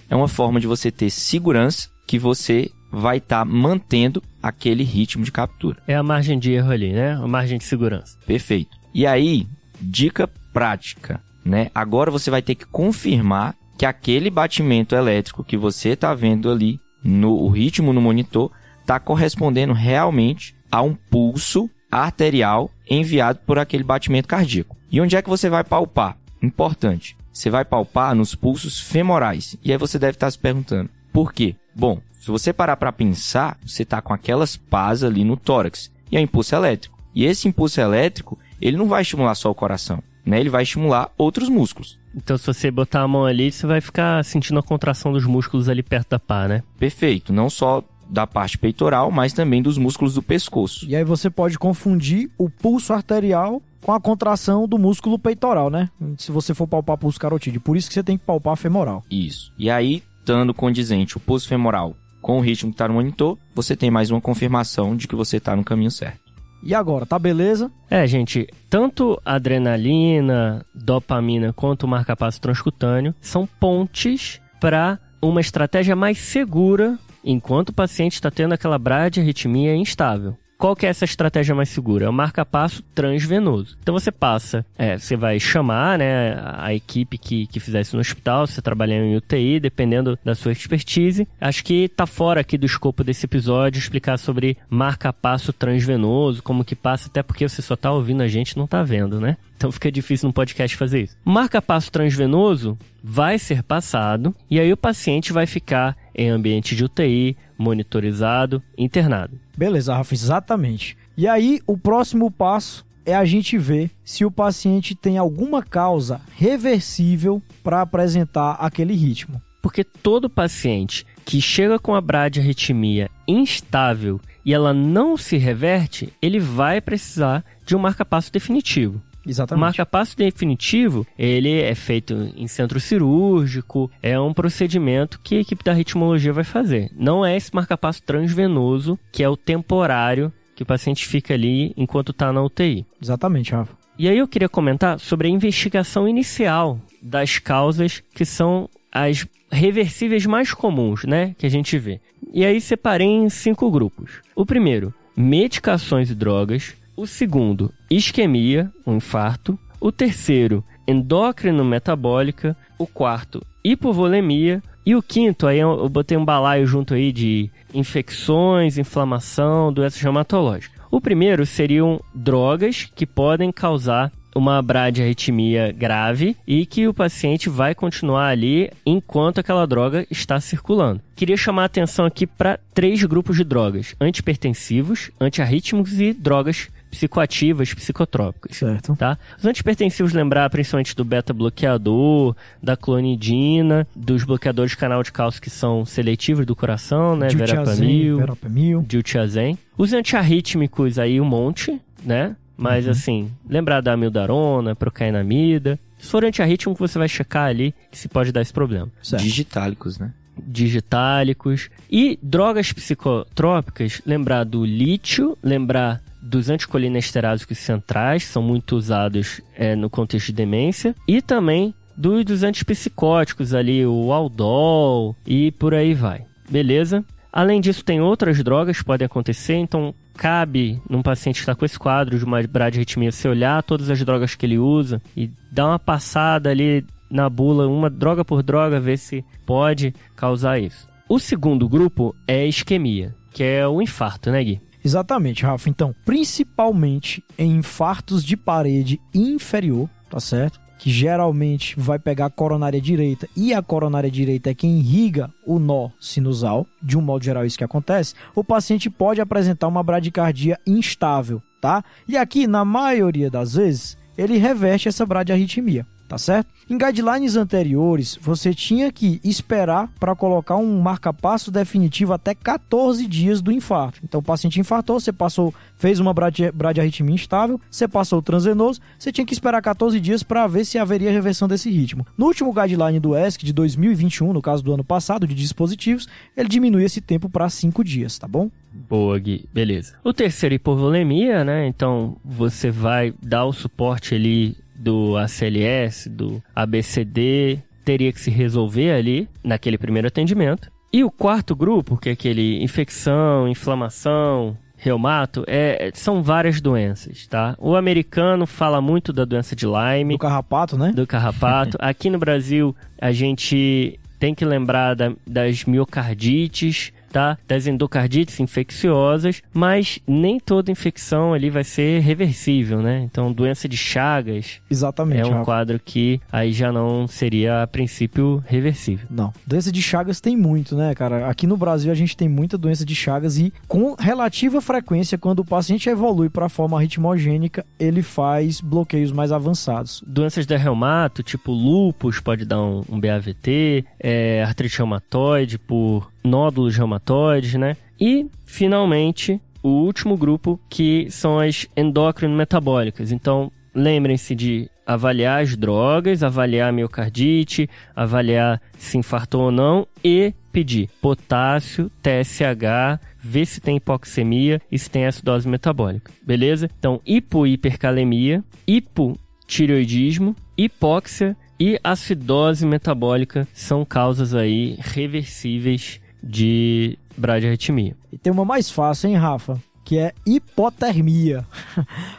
É 0.08 0.16
uma 0.16 0.28
forma 0.28 0.58
de 0.58 0.66
você 0.66 0.90
ter 0.90 1.10
segurança 1.10 1.90
que 2.06 2.18
você 2.18 2.70
vai 2.90 3.18
estar 3.18 3.40
tá 3.40 3.44
mantendo 3.44 4.22
aquele 4.42 4.82
ritmo 4.82 5.22
de 5.22 5.30
captura. 5.30 5.82
É 5.86 5.94
a 5.94 6.02
margem 6.02 6.38
de 6.38 6.52
erro 6.52 6.72
ali, 6.72 6.92
né? 6.92 7.12
A 7.12 7.26
margem 7.26 7.58
de 7.58 7.64
segurança. 7.64 8.18
Perfeito. 8.26 8.70
E 8.94 9.06
aí, 9.06 9.46
dica 9.80 10.28
prática, 10.52 11.20
né? 11.44 11.70
Agora 11.74 12.10
você 12.10 12.30
vai 12.30 12.40
ter 12.40 12.54
que 12.54 12.64
confirmar 12.66 13.54
que 13.76 13.84
aquele 13.84 14.30
batimento 14.30 14.94
elétrico 14.94 15.44
que 15.44 15.56
você 15.56 15.90
está 15.90 16.14
vendo 16.14 16.50
ali 16.50 16.80
no 17.02 17.32
o 17.32 17.48
ritmo 17.48 17.92
no 17.92 18.00
monitor 18.00 18.50
está 18.80 18.98
correspondendo 18.98 19.72
realmente 19.72 20.54
a 20.70 20.82
um 20.82 20.94
pulso 20.94 21.68
arterial 21.90 22.70
enviado 22.88 23.40
por 23.46 23.58
aquele 23.58 23.82
batimento 23.82 24.28
cardíaco. 24.28 24.76
E 24.90 25.00
onde 25.00 25.16
é 25.16 25.22
que 25.22 25.28
você 25.28 25.48
vai 25.48 25.64
palpar? 25.64 26.16
Importante. 26.42 27.16
Você 27.32 27.50
vai 27.50 27.64
palpar 27.64 28.14
nos 28.14 28.34
pulsos 28.34 28.80
femorais. 28.80 29.56
E 29.64 29.72
aí 29.72 29.78
você 29.78 29.98
deve 29.98 30.12
estar 30.12 30.30
se 30.30 30.38
perguntando, 30.38 30.90
por 31.12 31.32
quê? 31.32 31.54
Bom, 31.74 32.00
se 32.20 32.30
você 32.30 32.52
parar 32.52 32.76
para 32.76 32.92
pensar, 32.92 33.56
você 33.64 33.82
está 33.82 34.02
com 34.02 34.12
aquelas 34.12 34.56
pás 34.56 35.02
ali 35.02 35.24
no 35.24 35.36
tórax 35.36 35.90
e 36.10 36.16
é 36.16 36.20
impulso 36.20 36.54
elétrico. 36.54 36.98
E 37.14 37.24
esse 37.24 37.48
impulso 37.48 37.80
elétrico, 37.80 38.38
ele 38.60 38.76
não 38.76 38.86
vai 38.86 39.02
estimular 39.02 39.34
só 39.34 39.50
o 39.50 39.54
coração. 39.54 40.02
Né? 40.24 40.40
Ele 40.40 40.50
vai 40.50 40.62
estimular 40.62 41.10
outros 41.16 41.48
músculos. 41.48 41.98
Então, 42.14 42.36
se 42.36 42.46
você 42.46 42.70
botar 42.70 43.02
a 43.02 43.08
mão 43.08 43.24
ali, 43.24 43.52
você 43.52 43.66
vai 43.66 43.80
ficar 43.80 44.24
sentindo 44.24 44.58
a 44.58 44.62
contração 44.62 45.12
dos 45.12 45.24
músculos 45.24 45.68
ali 45.68 45.82
perto 45.82 46.10
da 46.10 46.18
pá, 46.18 46.48
né? 46.48 46.62
Perfeito. 46.78 47.32
Não 47.32 47.48
só 47.48 47.84
da 48.08 48.26
parte 48.26 48.58
peitoral, 48.58 49.10
mas 49.10 49.32
também 49.32 49.62
dos 49.62 49.78
músculos 49.78 50.14
do 50.14 50.22
pescoço. 50.22 50.84
E 50.88 50.96
aí 50.96 51.04
você 51.04 51.30
pode 51.30 51.58
confundir 51.58 52.28
o 52.36 52.50
pulso 52.50 52.92
arterial 52.92 53.62
com 53.80 53.92
a 53.92 54.00
contração 54.00 54.66
do 54.66 54.78
músculo 54.78 55.18
peitoral, 55.18 55.70
né? 55.70 55.88
Se 56.18 56.32
você 56.32 56.52
for 56.52 56.66
palpar 56.66 56.98
pulso 56.98 57.20
carotídeo. 57.20 57.60
Por 57.60 57.76
isso 57.76 57.88
que 57.88 57.94
você 57.94 58.02
tem 58.02 58.18
que 58.18 58.24
palpar 58.24 58.56
femoral. 58.56 59.04
Isso. 59.10 59.52
E 59.56 59.70
aí, 59.70 60.02
estando 60.18 60.52
condizente 60.52 61.16
o 61.16 61.20
pulso 61.20 61.48
femoral 61.48 61.96
com 62.20 62.38
o 62.38 62.40
ritmo 62.40 62.70
que 62.70 62.74
está 62.74 62.86
no 62.86 62.94
monitor, 62.94 63.38
você 63.54 63.74
tem 63.74 63.90
mais 63.90 64.10
uma 64.10 64.20
confirmação 64.20 64.94
de 64.94 65.08
que 65.08 65.16
você 65.16 65.38
está 65.38 65.56
no 65.56 65.64
caminho 65.64 65.90
certo. 65.90 66.19
E 66.62 66.74
agora, 66.74 67.06
tá 67.06 67.18
beleza? 67.18 67.70
É, 67.88 68.06
gente, 68.06 68.46
tanto 68.68 69.20
adrenalina, 69.24 70.64
dopamina 70.74 71.52
quanto 71.52 71.84
o 71.84 71.88
marcapasso 71.88 72.40
transcutâneo 72.40 73.14
são 73.20 73.46
pontes 73.46 74.40
para 74.60 74.98
uma 75.22 75.40
estratégia 75.40 75.96
mais 75.96 76.18
segura 76.18 76.98
enquanto 77.24 77.70
o 77.70 77.74
paciente 77.74 78.14
está 78.14 78.30
tendo 78.30 78.52
aquela 78.52 78.78
bradiarritmia 78.78 79.74
instável. 79.74 80.36
Qual 80.60 80.76
que 80.76 80.84
é 80.84 80.90
essa 80.90 81.06
estratégia 81.06 81.54
mais 81.54 81.70
segura? 81.70 82.04
É 82.04 82.08
o 82.10 82.12
marca-passo 82.12 82.82
transvenoso. 82.94 83.78
Então 83.82 83.94
você 83.94 84.12
passa, 84.12 84.62
é, 84.76 84.98
você 84.98 85.16
vai 85.16 85.40
chamar 85.40 85.98
né, 85.98 86.38
a 86.58 86.74
equipe 86.74 87.16
que, 87.16 87.46
que 87.46 87.58
fizesse 87.58 87.94
no 87.94 88.00
hospital, 88.00 88.46
você 88.46 88.60
trabalhando 88.60 89.06
em 89.06 89.16
UTI, 89.16 89.58
dependendo 89.58 90.18
da 90.22 90.34
sua 90.34 90.52
expertise. 90.52 91.26
Acho 91.40 91.64
que 91.64 91.88
tá 91.88 92.04
fora 92.04 92.42
aqui 92.42 92.58
do 92.58 92.66
escopo 92.66 93.02
desse 93.02 93.24
episódio 93.24 93.78
explicar 93.78 94.18
sobre 94.18 94.58
marca-passo 94.68 95.50
transvenoso, 95.50 96.42
como 96.42 96.62
que 96.62 96.76
passa, 96.76 97.08
até 97.08 97.22
porque 97.22 97.48
você 97.48 97.62
só 97.62 97.74
tá 97.74 97.90
ouvindo 97.90 98.22
a 98.22 98.28
gente 98.28 98.58
não 98.58 98.66
tá 98.66 98.82
vendo, 98.82 99.18
né? 99.18 99.38
Então 99.56 99.72
fica 99.72 99.90
difícil 99.90 100.26
no 100.26 100.32
podcast 100.32 100.76
fazer 100.76 101.02
isso. 101.02 101.16
Marca-passo 101.24 101.90
transvenoso 101.90 102.78
vai 103.02 103.38
ser 103.38 103.62
passado 103.62 104.34
e 104.50 104.60
aí 104.60 104.72
o 104.72 104.76
paciente 104.76 105.32
vai 105.32 105.46
ficar 105.46 105.96
em 106.20 106.28
ambiente 106.28 106.76
de 106.76 106.84
UTI, 106.84 107.34
monitorizado, 107.56 108.62
internado. 108.76 109.40
Beleza, 109.56 109.94
Rafa, 109.94 110.12
exatamente. 110.12 110.94
E 111.16 111.26
aí, 111.26 111.62
o 111.66 111.78
próximo 111.78 112.30
passo 112.30 112.84
é 113.06 113.14
a 113.14 113.24
gente 113.24 113.56
ver 113.56 113.90
se 114.04 114.22
o 114.22 114.30
paciente 114.30 114.94
tem 114.94 115.16
alguma 115.16 115.62
causa 115.62 116.20
reversível 116.36 117.42
para 117.64 117.80
apresentar 117.80 118.52
aquele 118.60 118.92
ritmo. 118.92 119.40
Porque 119.62 119.82
todo 119.82 120.28
paciente 120.28 121.06
que 121.24 121.40
chega 121.40 121.78
com 121.78 121.94
a 121.94 122.02
bradiarritmia 122.02 123.10
instável 123.26 124.20
e 124.44 124.52
ela 124.52 124.74
não 124.74 125.16
se 125.16 125.38
reverte, 125.38 126.12
ele 126.20 126.38
vai 126.38 126.82
precisar 126.82 127.42
de 127.64 127.74
um 127.74 127.78
marcapasso 127.78 128.30
definitivo. 128.30 129.00
Exatamente. 129.26 129.58
O 129.58 129.60
marca-passo 129.60 130.16
definitivo, 130.16 131.06
ele 131.18 131.60
é 131.60 131.74
feito 131.74 132.32
em 132.36 132.46
centro 132.46 132.80
cirúrgico, 132.80 133.90
é 134.02 134.18
um 134.18 134.32
procedimento 134.32 135.20
que 135.22 135.36
a 135.36 135.40
equipe 135.40 135.64
da 135.64 135.72
ritmologia 135.72 136.32
vai 136.32 136.44
fazer. 136.44 136.90
Não 136.96 137.24
é 137.24 137.36
esse 137.36 137.54
marca-passo 137.54 138.02
transvenoso, 138.02 138.98
que 139.12 139.22
é 139.22 139.28
o 139.28 139.36
temporário 139.36 140.32
que 140.54 140.62
o 140.62 140.66
paciente 140.66 141.06
fica 141.06 141.34
ali 141.34 141.72
enquanto 141.76 142.12
está 142.12 142.32
na 142.32 142.42
UTI. 142.42 142.84
Exatamente, 143.00 143.52
Rafa. 143.52 143.74
E 143.98 144.08
aí 144.08 144.16
eu 144.16 144.28
queria 144.28 144.48
comentar 144.48 144.98
sobre 144.98 145.28
a 145.28 145.30
investigação 145.30 146.08
inicial 146.08 146.80
das 147.02 147.38
causas 147.38 148.02
que 148.14 148.24
são 148.24 148.68
as 148.90 149.26
reversíveis 149.50 150.24
mais 150.26 150.52
comuns, 150.54 151.04
né, 151.04 151.34
que 151.36 151.46
a 151.46 151.50
gente 151.50 151.78
vê. 151.78 152.00
E 152.32 152.44
aí 152.44 152.60
separei 152.60 153.08
em 153.08 153.28
cinco 153.28 153.70
grupos. 153.70 154.20
O 154.34 154.46
primeiro, 154.46 154.94
medicações 155.16 156.10
e 156.10 156.14
drogas. 156.14 156.74
O 157.00 157.06
segundo, 157.06 157.72
isquemia, 157.90 158.70
um 158.86 158.96
infarto. 158.96 159.58
O 159.80 159.90
terceiro, 159.90 160.62
endócrino 160.86 161.64
metabólica. 161.64 162.54
O 162.78 162.86
quarto, 162.86 163.42
hipovolemia. 163.64 164.62
E 164.84 164.94
o 164.94 165.02
quinto, 165.02 165.46
aí 165.46 165.60
eu 165.60 165.88
botei 165.88 166.18
um 166.18 166.24
balaio 166.26 166.66
junto 166.66 166.92
aí 166.92 167.10
de 167.10 167.50
infecções, 167.72 168.76
inflamação, 168.76 169.72
doenças 169.72 169.98
reumatológicas. 169.98 170.78
O 170.90 171.00
primeiro 171.00 171.46
seriam 171.46 171.98
drogas 172.14 172.86
que 172.94 173.06
podem 173.06 173.50
causar 173.50 174.12
uma 174.34 174.60
bradiarritmia 174.60 175.72
grave 175.72 176.36
e 176.46 176.66
que 176.66 176.86
o 176.86 176.94
paciente 176.94 177.48
vai 177.48 177.74
continuar 177.74 178.28
ali 178.28 178.70
enquanto 178.84 179.38
aquela 179.38 179.66
droga 179.66 180.06
está 180.10 180.38
circulando. 180.38 181.00
Queria 181.16 181.36
chamar 181.36 181.62
a 181.62 181.66
atenção 181.66 182.04
aqui 182.04 182.26
para 182.26 182.60
três 182.74 183.02
grupos 183.04 183.36
de 183.36 183.44
drogas: 183.44 183.94
antipertensivos, 183.98 185.10
antiarrítmicos 185.18 185.98
e 185.98 186.12
drogas 186.12 186.68
psicoativas, 186.90 187.72
psicotrópicas. 187.72 188.56
Certo. 188.56 188.96
Tá? 188.96 189.16
Os 189.38 189.46
antipertensivos 189.46 190.12
lembrar 190.12 190.50
principalmente 190.50 190.94
do 190.94 191.04
beta-bloqueador, 191.04 192.34
da 192.62 192.76
clonidina, 192.76 193.86
dos 193.94 194.24
bloqueadores 194.24 194.72
de 194.72 194.76
canal 194.76 195.02
de 195.02 195.12
cálcio 195.12 195.40
que 195.40 195.50
são 195.50 195.84
seletivos 195.84 196.44
do 196.44 196.56
coração, 196.56 197.16
né? 197.16 197.28
Verapamil, 197.28 198.18
Verapamil. 198.18 198.84
Diltiazem. 198.86 199.56
Os 199.78 199.92
antiarrítmicos 199.92 200.98
aí 200.98 201.20
um 201.20 201.24
monte, 201.24 201.80
né? 202.04 202.36
Mas 202.56 202.84
uhum. 202.84 202.90
assim, 202.90 203.30
lembrar 203.48 203.80
da 203.80 203.94
amildarona, 203.94 204.76
procainamida. 204.76 205.78
Se 205.98 206.10
for 206.10 206.24
antiarrítmico, 206.24 206.78
você 206.78 206.98
vai 206.98 207.08
checar 207.08 207.46
ali 207.46 207.74
que 207.90 207.96
se 207.96 208.08
pode 208.08 208.32
dar 208.32 208.42
esse 208.42 208.52
problema. 208.52 208.88
Certo. 209.02 209.22
Digitálicos, 209.22 209.98
né? 209.98 210.12
Digitálicos. 210.36 211.70
E 211.90 212.18
drogas 212.22 212.72
psicotrópicas, 212.72 214.02
lembrar 214.04 214.44
do 214.44 214.64
lítio, 214.64 215.38
lembrar 215.42 216.02
dos 216.20 216.50
anticolinesterásicos 216.50 217.58
centrais, 217.58 218.24
são 218.24 218.42
muito 218.42 218.76
usados 218.76 219.40
é, 219.54 219.74
no 219.74 219.88
contexto 219.88 220.26
de 220.26 220.32
demência, 220.32 220.94
e 221.06 221.22
também 221.22 221.74
dos, 221.96 222.24
dos 222.24 222.42
antipsicóticos 222.42 223.54
ali, 223.54 223.84
o 223.84 224.12
Aldol 224.12 225.16
e 225.26 225.50
por 225.52 225.74
aí 225.74 225.94
vai. 225.94 226.24
Beleza? 226.48 227.04
Além 227.32 227.60
disso, 227.60 227.84
tem 227.84 228.00
outras 228.00 228.42
drogas 228.42 228.78
que 228.78 228.84
podem 228.84 229.06
acontecer, 229.06 229.54
então 229.54 229.94
cabe 230.16 230.82
num 230.88 231.02
paciente 231.02 231.36
que 231.36 231.40
está 231.42 231.54
com 231.54 231.64
esse 231.64 231.78
quadro 231.78 232.18
de 232.18 232.24
uma 232.24 232.42
bradiarritmia 232.42 233.12
se 233.12 233.28
olhar 233.28 233.62
todas 233.62 233.88
as 233.88 234.04
drogas 234.04 234.34
que 234.34 234.44
ele 234.44 234.58
usa 234.58 235.00
e 235.16 235.30
dar 235.50 235.68
uma 235.68 235.78
passada 235.78 236.50
ali 236.50 236.84
na 237.10 237.28
bula, 237.28 237.66
uma 237.66 237.88
droga 237.88 238.24
por 238.24 238.42
droga, 238.42 238.80
ver 238.80 238.98
se 238.98 239.24
pode 239.46 239.94
causar 240.16 240.58
isso. 240.58 240.88
O 241.08 241.18
segundo 241.18 241.68
grupo 241.68 242.14
é 242.26 242.46
isquemia, 242.46 243.14
que 243.32 243.42
é 243.42 243.66
o 243.66 243.80
infarto, 243.80 244.30
né, 244.30 244.42
Gui? 244.44 244.60
Exatamente, 244.84 245.44
Rafa. 245.44 245.68
Então, 245.68 245.94
principalmente 246.04 247.22
em 247.38 247.56
infartos 247.56 248.24
de 248.24 248.36
parede 248.36 249.00
inferior, 249.14 249.88
tá 250.08 250.18
certo? 250.18 250.60
Que 250.78 250.90
geralmente 250.90 251.78
vai 251.78 251.98
pegar 251.98 252.26
a 252.26 252.30
coronária 252.30 252.80
direita 252.80 253.28
e 253.36 253.52
a 253.52 253.62
coronária 253.62 254.10
direita 254.10 254.50
é 254.50 254.54
quem 254.54 254.78
irriga 254.78 255.30
o 255.46 255.58
nó 255.58 255.90
sinusal. 256.00 256.66
De 256.82 256.96
um 256.96 257.02
modo 257.02 257.22
geral, 257.22 257.44
isso 257.44 257.58
que 257.58 257.64
acontece. 257.64 258.14
O 258.34 258.42
paciente 258.42 258.88
pode 258.88 259.20
apresentar 259.20 259.68
uma 259.68 259.82
bradicardia 259.82 260.58
instável, 260.66 261.42
tá? 261.60 261.84
E 262.08 262.16
aqui, 262.16 262.46
na 262.46 262.64
maioria 262.64 263.30
das 263.30 263.54
vezes, 263.54 263.98
ele 264.16 264.38
reverte 264.38 264.88
essa 264.88 265.04
bradiarritmia 265.04 265.86
tá 266.10 266.18
certo? 266.18 266.48
Em 266.68 266.76
guidelines 266.76 267.36
anteriores, 267.36 268.18
você 268.20 268.52
tinha 268.52 268.90
que 268.90 269.20
esperar 269.22 269.88
para 270.00 270.16
colocar 270.16 270.56
um 270.56 270.80
marca-passo 270.80 271.52
definitivo 271.52 272.12
até 272.12 272.34
14 272.34 273.06
dias 273.06 273.40
do 273.40 273.52
infarto. 273.52 274.00
Então, 274.02 274.18
o 274.18 274.22
paciente 274.22 274.58
infartou, 274.58 274.98
você 274.98 275.12
passou, 275.12 275.54
fez 275.76 276.00
uma 276.00 276.12
bradiarritmia 276.12 277.14
instável, 277.14 277.60
você 277.70 277.86
passou 277.86 278.18
o 278.18 278.22
transvenoso, 278.22 278.80
você 278.98 279.12
tinha 279.12 279.24
que 279.24 279.32
esperar 279.32 279.62
14 279.62 280.00
dias 280.00 280.24
para 280.24 280.48
ver 280.48 280.64
se 280.64 280.78
haveria 280.78 281.12
reversão 281.12 281.46
desse 281.46 281.70
ritmo. 281.70 282.04
No 282.18 282.26
último 282.26 282.52
guideline 282.52 282.98
do 282.98 283.16
ESC 283.16 283.46
de 283.46 283.52
2021, 283.52 284.32
no 284.32 284.42
caso 284.42 284.64
do 284.64 284.74
ano 284.74 284.82
passado, 284.82 285.28
de 285.28 285.34
dispositivos, 285.34 286.08
ele 286.36 286.48
diminui 286.48 286.82
esse 286.82 287.00
tempo 287.00 287.30
para 287.30 287.48
5 287.48 287.84
dias, 287.84 288.18
tá 288.18 288.26
bom? 288.26 288.50
Boa, 288.72 289.16
Gui. 289.16 289.48
Beleza. 289.54 289.94
O 290.02 290.12
terceiro, 290.12 290.56
hipovolemia, 290.56 291.44
né? 291.44 291.68
Então, 291.68 292.16
você 292.24 292.68
vai 292.68 293.14
dar 293.22 293.44
o 293.44 293.52
suporte 293.52 294.12
ali 294.14 294.56
do 294.80 295.16
ACLS, 295.16 296.08
do 296.08 296.42
ABCD, 296.56 297.58
teria 297.84 298.12
que 298.12 298.20
se 298.20 298.30
resolver 298.30 298.92
ali 298.92 299.28
naquele 299.44 299.76
primeiro 299.76 300.08
atendimento. 300.08 300.70
E 300.92 301.04
o 301.04 301.10
quarto 301.10 301.54
grupo, 301.54 301.96
que 301.96 302.08
é 302.08 302.12
aquele 302.12 302.62
infecção, 302.64 303.46
inflamação, 303.46 304.56
reumato, 304.76 305.44
é, 305.46 305.90
são 305.94 306.22
várias 306.22 306.60
doenças, 306.60 307.26
tá? 307.26 307.54
O 307.58 307.76
americano 307.76 308.46
fala 308.46 308.80
muito 308.80 309.12
da 309.12 309.24
doença 309.24 309.54
de 309.54 309.66
Lyme. 309.66 310.14
Do 310.14 310.18
carrapato, 310.18 310.76
né? 310.76 310.90
Do 310.92 311.06
carrapato. 311.06 311.76
Aqui 311.80 312.08
no 312.08 312.18
Brasil, 312.18 312.74
a 313.00 313.12
gente 313.12 314.00
tem 314.18 314.34
que 314.34 314.44
lembrar 314.44 314.94
da, 314.94 315.12
das 315.26 315.64
miocardites, 315.64 316.92
tá? 317.10 317.36
Das 317.46 317.66
endocardites 317.66 318.38
infecciosas, 318.40 319.42
mas 319.52 319.98
nem 320.06 320.38
toda 320.38 320.70
infecção 320.70 321.34
ali 321.34 321.50
vai 321.50 321.64
ser 321.64 322.00
reversível, 322.00 322.80
né? 322.80 323.02
Então, 323.10 323.32
doença 323.32 323.68
de 323.68 323.76
Chagas 323.76 324.60
Exatamente. 324.70 325.22
é 325.22 325.26
um 325.26 325.30
Rafa. 325.30 325.44
quadro 325.44 325.80
que 325.82 326.20
aí 326.30 326.52
já 326.52 326.72
não 326.72 327.06
seria, 327.06 327.62
a 327.62 327.66
princípio, 327.66 328.42
reversível. 328.46 329.06
Não. 329.10 329.32
Doença 329.46 329.72
de 329.72 329.82
Chagas 329.82 330.20
tem 330.20 330.36
muito, 330.36 330.76
né, 330.76 330.94
cara? 330.94 331.28
Aqui 331.28 331.46
no 331.46 331.56
Brasil 331.56 331.90
a 331.90 331.94
gente 331.94 332.16
tem 332.16 332.28
muita 332.28 332.56
doença 332.56 332.84
de 332.84 332.94
Chagas 332.94 333.38
e 333.38 333.52
com 333.66 333.94
relativa 333.98 334.60
frequência, 334.60 335.18
quando 335.18 335.40
o 335.40 335.44
paciente 335.44 335.88
evolui 335.88 336.28
para 336.28 336.46
a 336.46 336.48
forma 336.48 336.80
ritmogênica, 336.80 337.64
ele 337.78 338.02
faz 338.02 338.60
bloqueios 338.60 339.12
mais 339.12 339.32
avançados. 339.32 340.02
Doenças 340.06 340.46
de 340.46 340.56
reumato, 340.56 341.22
tipo 341.22 341.52
lúpus, 341.52 342.20
pode 342.20 342.44
dar 342.44 342.60
um, 342.60 342.82
um 342.88 343.00
BAVT, 343.00 343.84
é, 343.98 344.42
artrite 344.44 344.78
reumatoide 344.78 345.58
por 345.58 346.10
nódulos 346.22 346.76
reumatoides, 346.76 347.54
né? 347.54 347.76
E, 348.00 348.26
finalmente, 348.44 349.40
o 349.62 349.68
último 349.68 350.16
grupo, 350.16 350.58
que 350.68 351.10
são 351.10 351.38
as 351.38 351.66
endócrino 351.76 352.34
metabólicas. 352.34 353.12
Então, 353.12 353.52
lembrem-se 353.74 354.34
de 354.34 354.70
avaliar 354.86 355.42
as 355.42 355.56
drogas, 355.56 356.22
avaliar 356.22 356.70
a 356.70 356.72
miocardite, 356.72 357.68
avaliar 357.94 358.60
se 358.76 358.98
infartou 358.98 359.42
ou 359.42 359.50
não 359.52 359.86
e 360.02 360.34
pedir 360.50 360.88
potássio, 361.00 361.90
TSH, 362.02 362.98
ver 363.22 363.46
se 363.46 363.60
tem 363.60 363.76
hipoxemia 363.76 364.60
e 364.70 364.78
se 364.78 364.90
tem 364.90 365.06
acidose 365.06 365.48
metabólica, 365.48 366.12
beleza? 366.26 366.68
Então, 366.78 367.00
hipo 367.06 367.46
e 367.46 367.52
hipercalemia, 367.52 368.42
hipotireoidismo, 368.66 370.34
hipóxia 370.58 371.36
e 371.58 371.78
acidose 371.84 372.66
metabólica 372.66 373.46
são 373.52 373.84
causas 373.84 374.34
aí 374.34 374.76
reversíveis 374.80 376.00
de 376.22 376.98
bradiarritmia. 377.16 377.96
E 378.12 378.18
tem 378.18 378.32
uma 378.32 378.44
mais 378.44 378.70
fácil, 378.70 379.08
hein, 379.08 379.16
Rafa? 379.16 379.60
Que 379.84 379.98
é 379.98 380.12
hipotermia. 380.24 381.44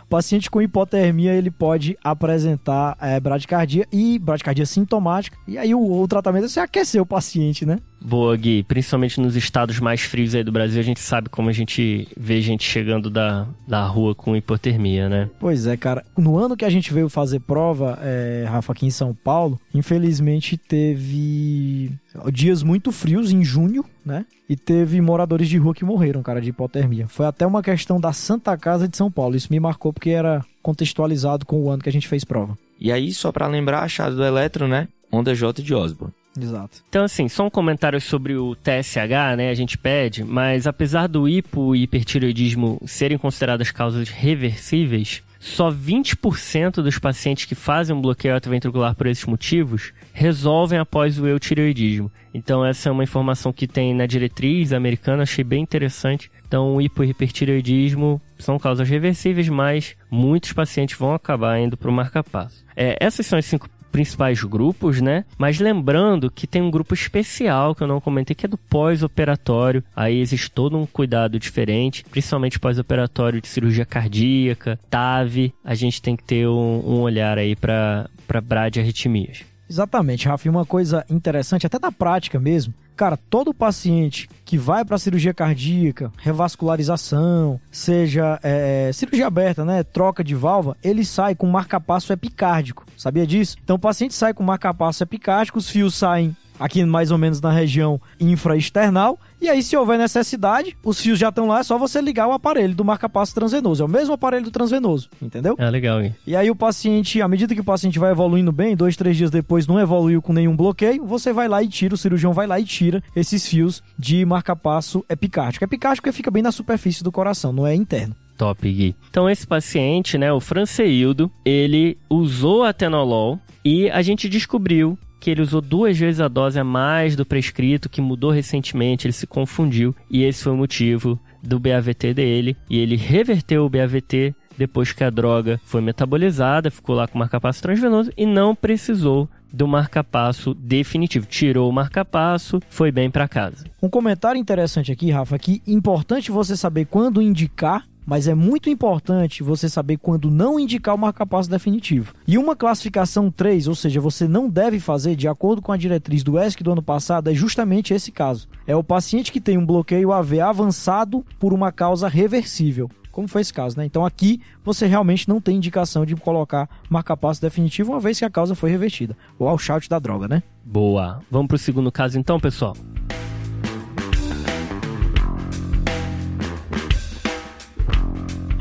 o 0.04 0.08
paciente 0.10 0.50
com 0.50 0.62
hipotermia 0.62 1.34
ele 1.34 1.50
pode 1.50 1.98
apresentar 2.04 2.98
é, 3.00 3.20
bradicardia 3.20 3.88
e 3.92 4.20
bradicardia 4.20 4.66
sintomática. 4.66 5.38
E 5.48 5.58
aí 5.58 5.74
o, 5.74 6.02
o 6.02 6.08
tratamento 6.08 6.46
é 6.46 6.48
você 6.50 6.60
aquecer 6.60 7.02
o 7.02 7.06
paciente, 7.06 7.66
né? 7.66 7.80
Boa, 8.04 8.36
Gui. 8.36 8.64
Principalmente 8.64 9.22
nos 9.22 9.36
estados 9.36 9.80
mais 9.80 10.02
frios 10.02 10.34
aí 10.34 10.44
do 10.44 10.52
Brasil, 10.52 10.80
a 10.80 10.84
gente 10.84 11.00
sabe 11.00 11.30
como 11.30 11.50
a 11.50 11.54
gente 11.54 12.08
vê 12.18 12.42
gente 12.42 12.64
chegando 12.64 13.10
da, 13.10 13.46
da 13.68 13.86
rua 13.86 14.16
com 14.16 14.36
hipotermia, 14.36 15.08
né? 15.08 15.30
Pois 15.40 15.68
é, 15.68 15.78
cara. 15.78 16.04
No 16.18 16.38
ano 16.38 16.58
que 16.58 16.66
a 16.66 16.70
gente 16.70 16.92
veio 16.92 17.10
fazer 17.10 17.40
prova, 17.42 18.00
é, 18.02 18.46
Rafa, 18.50 18.74
aqui 18.74 18.88
em 18.88 18.92
São 18.92 19.14
Paulo, 19.14 19.60
infelizmente 19.74 20.58
teve 20.58 21.92
dias 22.34 22.64
muito 22.64 22.92
frios 22.92 23.32
em 23.32 23.44
junho, 23.44 23.86
né? 24.04 24.26
E 24.50 24.56
teve 24.56 25.00
moradores 25.00 25.48
de 25.48 25.58
rua 25.58 25.74
que 25.74 25.86
morreram, 25.86 26.24
cara, 26.24 26.42
de 26.42 26.50
hipotermia. 26.50 27.08
Foi 27.08 27.26
até 27.26 27.46
uma 27.46 27.62
questão 27.62 28.02
da 28.02 28.12
Santa 28.12 28.58
Casa 28.58 28.88
de 28.88 28.98
São 28.98 29.12
Paulo. 29.12 29.36
Isso 29.36 29.48
me 29.52 29.60
marcou 29.60 29.94
porque 29.94 30.10
era 30.10 30.44
contextualizado 30.62 31.46
com 31.46 31.62
o 31.62 31.70
ano 31.70 31.82
que 31.82 31.90
a 31.90 31.94
gente 31.94 32.08
fez 32.08 32.24
prova. 32.24 32.58
E 32.80 32.92
aí, 32.92 33.14
só 33.14 33.32
pra 33.32 33.48
lembrar, 33.48 33.84
a 33.84 33.88
chave 33.88 34.16
do 34.16 34.24
elétron, 34.24 34.68
né? 34.68 34.88
Onda 35.12 35.36
J 35.36 35.62
de 35.62 35.74
Osborne. 35.74 36.14
Exato. 36.40 36.82
Então, 36.88 37.04
assim, 37.04 37.28
só 37.28 37.46
um 37.46 37.50
comentário 37.50 38.00
sobre 38.00 38.36
o 38.36 38.56
TSH, 38.56 39.36
né? 39.38 39.50
A 39.50 39.54
gente 39.54 39.78
pede, 39.78 40.24
mas 40.24 40.66
apesar 40.66 41.08
do 41.08 41.28
hipo 41.28 41.76
e 41.76 41.84
hipertireoidismo 41.84 42.80
serem 42.86 43.18
consideradas 43.18 43.72
causas 43.72 44.10
reversíveis, 44.10 45.22
só 45.42 45.72
20% 45.72 46.84
dos 46.84 47.00
pacientes 47.00 47.46
que 47.46 47.56
fazem 47.56 47.96
um 47.96 48.02
bloqueio 48.02 48.36
atrioventricular 48.36 48.94
por 48.94 49.08
esses 49.08 49.26
motivos 49.26 49.92
resolvem 50.14 50.78
após 50.78 51.18
o 51.18 51.28
eutireoidismo. 51.28 52.12
Então, 52.32 52.64
essa 52.64 52.90
é 52.90 52.92
uma 52.92 53.04
informação 53.04 53.52
que 53.52 53.68
tem 53.68 53.94
na 53.94 54.06
diretriz 54.06 54.72
americana, 54.72 55.24
achei 55.24 55.44
bem 55.44 55.64
interessante. 55.64 56.32
Então, 56.48 56.76
o 56.76 56.82
hipo 56.82 57.04
e 57.04 57.10
hipertireoidismo 57.10 58.22
são 58.38 58.60
causas 58.60 58.88
reversíveis, 58.88 59.50
mas 59.50 59.96
muitos 60.12 60.54
pacientes 60.54 60.96
vão 60.96 61.14
acabar 61.14 61.60
indo 61.60 61.76
para 61.76 61.90
o 61.90 61.94
marca-passo. 61.94 62.64
É, 62.76 62.96
essas 63.00 63.26
são 63.26 63.40
as 63.40 63.46
cinco 63.46 63.68
principais 63.92 64.44
grupos, 64.44 65.02
né? 65.02 65.26
Mas 65.38 65.60
lembrando 65.60 66.32
que 66.32 66.48
tem 66.48 66.62
um 66.62 66.72
grupo 66.72 66.94
especial 66.94 67.76
que 67.76 67.84
eu 67.84 67.88
não 67.88 68.02
comentei, 68.02 68.36
que 68.36 68.46
é 68.46 68.50
do 68.50 68.58
pós-operatório. 68.58 69.84
Aí 69.96 70.20
existe 70.20 70.50
todo 70.50 70.78
um 70.78 70.86
cuidado 70.86 71.38
diferente, 71.38 72.04
principalmente 72.10 72.60
pós-operatório 72.60 73.42
de 73.42 73.48
cirurgia 73.48 73.86
cardíaca, 73.86 74.80
TAV. 74.90 75.54
A 75.64 75.76
gente 75.76 76.02
tem 76.02 76.16
que 76.16 76.24
ter 76.24 76.48
um, 76.48 76.84
um 76.86 77.02
olhar 77.02 77.38
aí 77.38 77.56
para 77.56 78.10
bradiarritmias. 78.44 79.51
Exatamente, 79.72 80.28
Rafa. 80.28 80.50
Uma 80.50 80.66
coisa 80.66 81.06
interessante, 81.10 81.66
até 81.66 81.80
da 81.80 81.90
prática 81.90 82.38
mesmo, 82.38 82.74
cara, 82.94 83.16
todo 83.16 83.54
paciente 83.54 84.30
que 84.44 84.58
vai 84.58 84.84
para 84.84 84.98
cirurgia 84.98 85.34
cardíaca, 85.34 86.12
revascularização, 86.18 87.58
seja 87.72 88.38
é, 88.44 88.92
cirurgia 88.94 89.28
aberta, 89.28 89.64
né, 89.64 89.82
troca 89.82 90.26
de 90.26 90.36
válvula, 90.36 90.76
ele 90.84 91.06
sai 91.06 91.36
com 91.36 91.48
marcapasso 91.48 92.12
epicárdico. 92.12 92.86
Sabia 92.98 93.26
disso? 93.26 93.56
Então 93.64 93.78
o 93.78 93.80
paciente 93.80 94.14
sai 94.14 94.34
com 94.34 94.44
marcapasso 94.44 95.04
epicárdico, 95.04 95.58
os 95.58 95.70
fios 95.70 95.96
saem 95.96 96.36
aqui 96.62 96.86
mais 96.86 97.12
ou 97.12 97.18
menos 97.18 97.42
na 97.42 97.52
região 97.52 98.00
infraesternal. 98.20 99.20
E 99.42 99.50
aí, 99.50 99.64
se 99.64 99.76
houver 99.76 99.98
necessidade, 99.98 100.78
os 100.84 101.02
fios 101.02 101.18
já 101.18 101.30
estão 101.30 101.48
lá, 101.48 101.60
é 101.60 101.64
só 101.64 101.78
você 101.78 102.00
ligar 102.00 102.28
o 102.28 102.32
aparelho 102.32 102.76
do 102.76 102.86
marcapasso 102.86 103.34
transvenoso. 103.34 103.82
É 103.82 103.86
o 103.86 103.90
mesmo 103.90 104.14
aparelho 104.14 104.46
do 104.46 104.52
transvenoso, 104.52 105.10
entendeu? 105.20 105.56
É 105.58 105.70
legal, 105.70 106.02
hein? 106.02 106.16
E 106.26 106.36
aí 106.36 106.50
o 106.52 106.56
paciente, 106.56 107.22
à 107.22 107.28
medida 107.28 107.56
que 107.56 107.62
o 107.62 107.64
paciente 107.64 107.98
vai 107.98 108.12
evoluindo 108.12 108.52
bem, 108.52 108.76
dois, 108.76 108.96
três 108.96 109.18
dias 109.18 109.32
depois 109.32 109.66
não 109.66 109.80
evoluiu 109.80 110.22
com 110.22 110.32
nenhum 110.32 110.56
bloqueio, 110.56 111.06
você 111.06 111.34
vai 111.34 111.48
lá 111.48 111.64
e 111.64 111.68
tira, 111.68 111.96
o 111.96 111.98
cirurgião 111.98 112.34
vai 112.34 112.46
lá 112.46 112.60
e 112.60 112.64
tira 112.64 113.04
esses 113.16 113.48
fios 113.48 113.82
de 113.98 114.24
marcapasso 114.24 115.04
epicárdico. 115.10 115.66
Epicárdico 115.66 116.08
é 116.08 116.12
fica 116.12 116.30
bem 116.30 116.44
na 116.44 116.52
superfície 116.52 117.04
do 117.04 117.12
coração, 117.12 117.52
não 117.52 117.66
é 117.66 117.74
interno. 117.74 118.16
Top, 118.38 118.72
Gui. 118.72 118.96
Então, 119.10 119.30
esse 119.30 119.46
paciente, 119.46 120.18
né, 120.18 120.32
o 120.34 120.40
Franceildo, 120.40 121.32
ele 121.46 121.98
usou 122.10 122.64
atenolol 122.64 123.40
e 123.64 123.90
a 123.92 124.02
gente 124.02 124.28
descobriu 124.28 124.98
que 125.22 125.30
ele 125.30 125.44
usou 125.44 125.62
duas 125.62 125.98
vezes 125.98 126.20
a 126.20 126.28
dose 126.28 126.60
a 126.60 126.64
mais 126.64 127.16
do 127.16 127.24
prescrito, 127.24 127.88
que 127.88 128.02
mudou 128.02 128.32
recentemente, 128.32 129.06
ele 129.06 129.14
se 129.14 129.28
confundiu 129.28 129.96
e 130.10 130.24
esse 130.24 130.44
foi 130.44 130.52
o 130.52 130.58
motivo 130.58 131.18
do 131.42 131.60
BAVT 131.60 132.16
dele. 132.16 132.58
E 132.68 132.80
ele 132.80 132.96
reverteu 132.96 133.64
o 133.64 133.70
BAVT 133.70 134.36
depois 134.58 134.92
que 134.92 135.04
a 135.04 135.10
droga 135.10 135.62
foi 135.64 135.80
metabolizada, 135.80 136.72
ficou 136.72 136.96
lá 136.96 137.08
com 137.08 137.20
marcapasso 137.20 137.62
transvenoso 137.62 138.12
e 138.18 138.26
não 138.26 138.56
precisou 138.56 139.30
do 139.54 139.68
marcapasso 139.68 140.54
definitivo. 140.56 141.26
Tirou 141.26 141.70
o 141.70 141.74
marcapasso, 141.74 142.60
foi 142.70 142.92
bem 142.92 143.10
para 143.10 143.28
casa. 143.28 143.66
Um 143.82 143.90
comentário 143.90 144.40
interessante 144.40 144.92
aqui, 144.92 145.12
Rafa, 145.12 145.38
que 145.38 145.62
importante 145.68 146.32
você 146.32 146.58
saber 146.58 146.86
quando 146.86 147.22
indicar 147.22 147.86
mas 148.06 148.28
é 148.28 148.36
muito 148.36 148.70
importante 148.70 149.44
você 149.44 149.70
saber 149.70 149.98
quando 149.98 150.30
não 150.30 150.60
indicar 150.60 150.96
o 150.96 150.98
marcapasso 150.98 151.50
definitivo. 151.50 152.14
E 152.28 152.38
uma 152.38 152.56
classificação 152.56 153.30
3, 153.30 153.68
ou 153.68 153.76
seja, 153.76 154.02
você 154.02 154.28
não 154.28 154.50
deve 154.50 154.80
fazer 154.80 155.16
de 155.16 155.28
acordo 155.28 155.62
com 155.62 155.72
a 155.72 155.78
diretriz 155.78 156.24
do 156.24 156.40
ESC 156.40 156.64
do 156.64 156.72
ano 156.72 156.84
passado, 156.84 157.30
é 157.30 157.34
justamente 157.34 157.94
esse 157.94 158.12
caso. 158.12 158.48
É 158.66 158.76
o 158.76 158.84
paciente 158.84 159.32
que 159.32 159.42
tem 159.42 159.58
um 159.58 159.66
bloqueio 159.66 160.12
AV 160.12 160.40
avançado 160.40 161.26
por 161.40 161.54
uma 161.54 161.72
causa 161.72 162.08
reversível. 162.08 162.90
Como 163.12 163.28
foi 163.28 163.42
esse 163.42 163.54
caso, 163.54 163.78
né? 163.78 163.86
Então 163.86 164.06
aqui 164.06 164.40
você 164.64 164.88
realmente 164.88 165.28
não 165.28 165.42
tem 165.42 165.58
indicação 165.58 166.06
de 166.06 166.16
colocar 166.16 166.70
marcapasso 166.90 167.42
definitivo 167.42 167.92
uma 167.92 168.00
vez 168.00 168.18
que 168.18 168.26
a 168.26 168.30
causa 168.30 168.56
foi 168.56 168.72
revertida. 168.72 169.18
Ou 169.38 169.48
ao 169.48 169.58
shout 169.58 169.90
da 169.90 170.00
droga, 170.00 170.28
né? 170.28 170.42
Boa. 170.64 171.20
Vamos 171.30 171.48
pro 171.48 171.58
segundo 171.58 171.92
caso 171.92 172.18
então, 172.18 172.40
pessoal. 172.40 172.76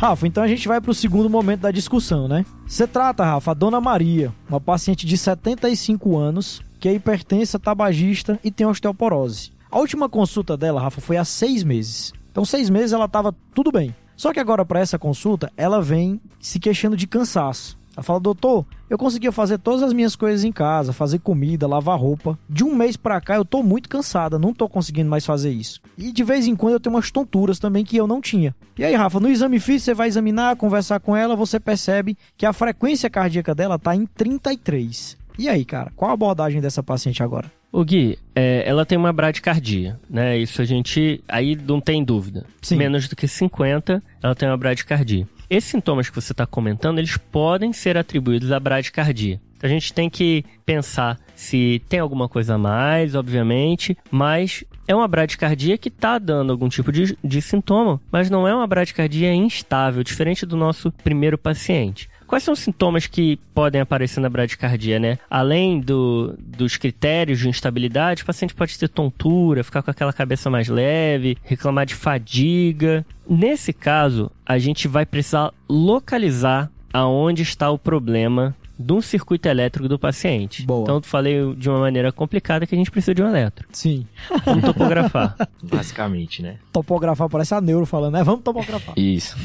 Rafa, 0.01 0.27
então 0.27 0.43
a 0.43 0.49
gente 0.49 0.67
vai 0.67 0.81
para 0.81 0.93
o 0.93 0.95
segundo 0.95 1.29
momento 1.29 1.61
da 1.61 1.71
discussão, 1.71 2.27
né? 2.27 2.47
Você 2.67 2.87
trata, 2.87 3.23
Rafa, 3.23 3.51
a 3.51 3.55
Dona 3.55 3.83
Maria, 3.83 4.33
uma 4.49 4.59
paciente 4.59 5.05
de 5.05 5.15
75 5.19 6.17
anos, 6.17 6.63
que 6.81 6.89
é 6.89 6.95
hipertensa, 6.95 7.59
tabagista 7.59 8.41
e 8.43 8.51
tem 8.51 8.67
osteoporose. 8.67 9.53
A 9.71 9.79
última 9.79 10.09
consulta 10.09 10.57
dela, 10.57 10.81
Rafa, 10.81 11.03
foi 11.03 11.19
há 11.19 11.25
seis 11.27 11.63
meses. 11.63 12.15
Então, 12.33 12.47
seis 12.47 12.71
meses 12.71 12.95
ela 12.95 13.05
estava 13.05 13.35
tudo 13.55 13.71
bem. 13.71 13.95
Só 14.17 14.33
que 14.33 14.41
agora, 14.41 14.65
para 14.65 14.81
essa 14.81 14.99
consulta, 14.99 15.53
ela 15.55 15.83
vem 15.83 16.19
se 16.41 16.59
queixando 16.59 16.97
de 16.97 17.07
cansaço. 17.07 17.79
Ela 18.01 18.05
fala, 18.05 18.19
doutor, 18.19 18.65
eu 18.89 18.97
conseguia 18.97 19.31
fazer 19.31 19.59
todas 19.59 19.83
as 19.83 19.93
minhas 19.93 20.17
coisas 20.17 20.43
em 20.43 20.51
casa, 20.51 20.91
fazer 20.91 21.19
comida, 21.19 21.67
lavar 21.67 21.99
roupa. 21.99 22.39
De 22.49 22.65
um 22.65 22.75
mês 22.75 22.97
pra 22.97 23.21
cá 23.21 23.35
eu 23.35 23.45
tô 23.45 23.63
muito 23.63 23.91
cansada, 23.91 24.39
não 24.39 24.55
tô 24.55 24.67
conseguindo 24.71 25.11
mais 25.11 25.27
fazer 25.27 25.51
isso. 25.51 25.83
E 25.99 26.11
de 26.11 26.25
vez 26.25 26.47
em 26.47 26.57
quando 26.57 26.73
eu 26.73 26.81
tenho 26.81 26.97
umas 26.97 27.11
tonturas 27.11 27.59
também 27.59 27.85
que 27.85 27.99
eu 27.99 28.07
não 28.07 28.19
tinha. 28.23 28.57
E 28.79 28.83
aí, 28.83 28.95
Rafa, 28.95 29.21
no 29.21 29.29
exame 29.29 29.61
físico 29.61 29.85
você 29.85 29.93
vai 29.95 30.09
examinar, 30.09 30.57
conversar 30.57 30.99
com 30.99 31.15
ela, 31.15 31.37
você 31.37 31.61
percebe 31.61 32.17
que 32.39 32.47
a 32.47 32.55
frequência 32.55 33.11
cardíaca 33.11 33.55
dela 33.55 33.79
tá 33.79 33.95
em 33.95 34.07
33. 34.07 35.19
E 35.39 35.47
aí, 35.47 35.63
cara, 35.63 35.93
qual 35.95 36.11
a 36.11 36.15
abordagem 36.15 36.63
dessa 36.63 36.83
paciente 36.83 37.23
agora? 37.23 37.53
O 37.71 37.85
Gui, 37.85 38.19
é, 38.35 38.63
ela 38.67 38.87
tem 38.87 38.97
uma 38.97 39.13
bradicardia, 39.13 40.01
né? 40.09 40.39
Isso 40.39 40.63
a 40.63 40.65
gente. 40.65 41.23
Aí 41.29 41.55
não 41.55 41.83
tem 41.83 42.03
dúvida. 42.03 42.47
Sim. 42.63 42.77
Menos 42.77 43.09
do 43.09 43.15
que 43.15 43.29
50, 43.29 44.03
ela 44.23 44.35
tem 44.35 44.49
uma 44.49 44.57
bradicardia. 44.57 45.29
Esses 45.51 45.69
sintomas 45.69 46.09
que 46.09 46.15
você 46.15 46.31
está 46.31 46.47
comentando, 46.47 47.01
eles 47.01 47.17
podem 47.17 47.73
ser 47.73 47.99
atribuídos 47.99 48.53
à 48.53 48.61
bradicardia. 48.61 49.41
Então, 49.57 49.69
a 49.69 49.73
gente 49.73 49.93
tem 49.93 50.09
que 50.09 50.45
pensar 50.65 51.19
se 51.35 51.83
tem 51.89 51.99
alguma 51.99 52.29
coisa 52.29 52.55
a 52.55 52.59
mais, 52.59 53.17
obviamente, 53.17 53.99
mas 54.13 54.63
é 54.87 54.95
uma 54.95 55.09
bradicardia 55.09 55.77
que 55.77 55.89
está 55.89 56.19
dando 56.19 56.53
algum 56.53 56.69
tipo 56.69 56.93
de, 56.93 57.19
de 57.23 57.43
sintoma, 57.43 58.01
mas 58.13 58.31
não 58.31 58.47
é 58.47 58.55
uma 58.55 58.67
bradicardia 58.67 59.35
instável, 59.35 60.05
diferente 60.05 60.47
do 60.47 60.57
nosso 60.57 60.93
primeiro 61.03 61.37
paciente. 61.37 62.09
Quais 62.31 62.45
são 62.45 62.55
os 62.55 62.61
sintomas 62.61 63.09
que 63.09 63.41
podem 63.53 63.81
aparecer 63.81 64.21
na 64.21 64.29
bradicardia, 64.29 65.01
né? 65.01 65.19
Além 65.29 65.81
do, 65.81 66.33
dos 66.39 66.77
critérios 66.77 67.41
de 67.41 67.49
instabilidade, 67.49 68.23
o 68.23 68.27
paciente 68.27 68.55
pode 68.55 68.79
ter 68.79 68.89
tontura, 68.89 69.65
ficar 69.65 69.83
com 69.83 69.91
aquela 69.91 70.13
cabeça 70.13 70.49
mais 70.49 70.69
leve, 70.69 71.37
reclamar 71.43 71.85
de 71.85 71.97
fadiga. 71.97 73.05
Nesse 73.29 73.73
caso, 73.73 74.31
a 74.47 74.61
gente 74.61 74.87
vai 74.87 75.05
precisar 75.05 75.53
localizar 75.69 76.71
aonde 76.93 77.43
está 77.43 77.69
o 77.69 77.77
problema 77.77 78.55
do 78.79 79.03
circuito 79.03 79.49
elétrico 79.49 79.89
do 79.89 79.99
paciente. 79.99 80.65
Boa. 80.65 80.83
Então, 80.83 80.97
eu 80.99 81.03
falei 81.03 81.53
de 81.57 81.69
uma 81.69 81.81
maneira 81.81 82.13
complicada 82.13 82.65
que 82.65 82.77
a 82.77 82.79
gente 82.79 82.93
precisa 82.93 83.13
de 83.13 83.25
um 83.25 83.29
eletro. 83.29 83.67
Sim. 83.73 84.07
Vamos 84.45 84.63
topografar. 84.71 85.35
Basicamente, 85.65 86.43
né? 86.43 86.59
Topografar 86.73 87.29
parece 87.29 87.55
a 87.55 87.61
neuro 87.61 87.87
falando, 87.87 88.13
né? 88.13 88.23
Vamos 88.23 88.45
topografar. 88.45 88.97
Isso. 88.97 89.37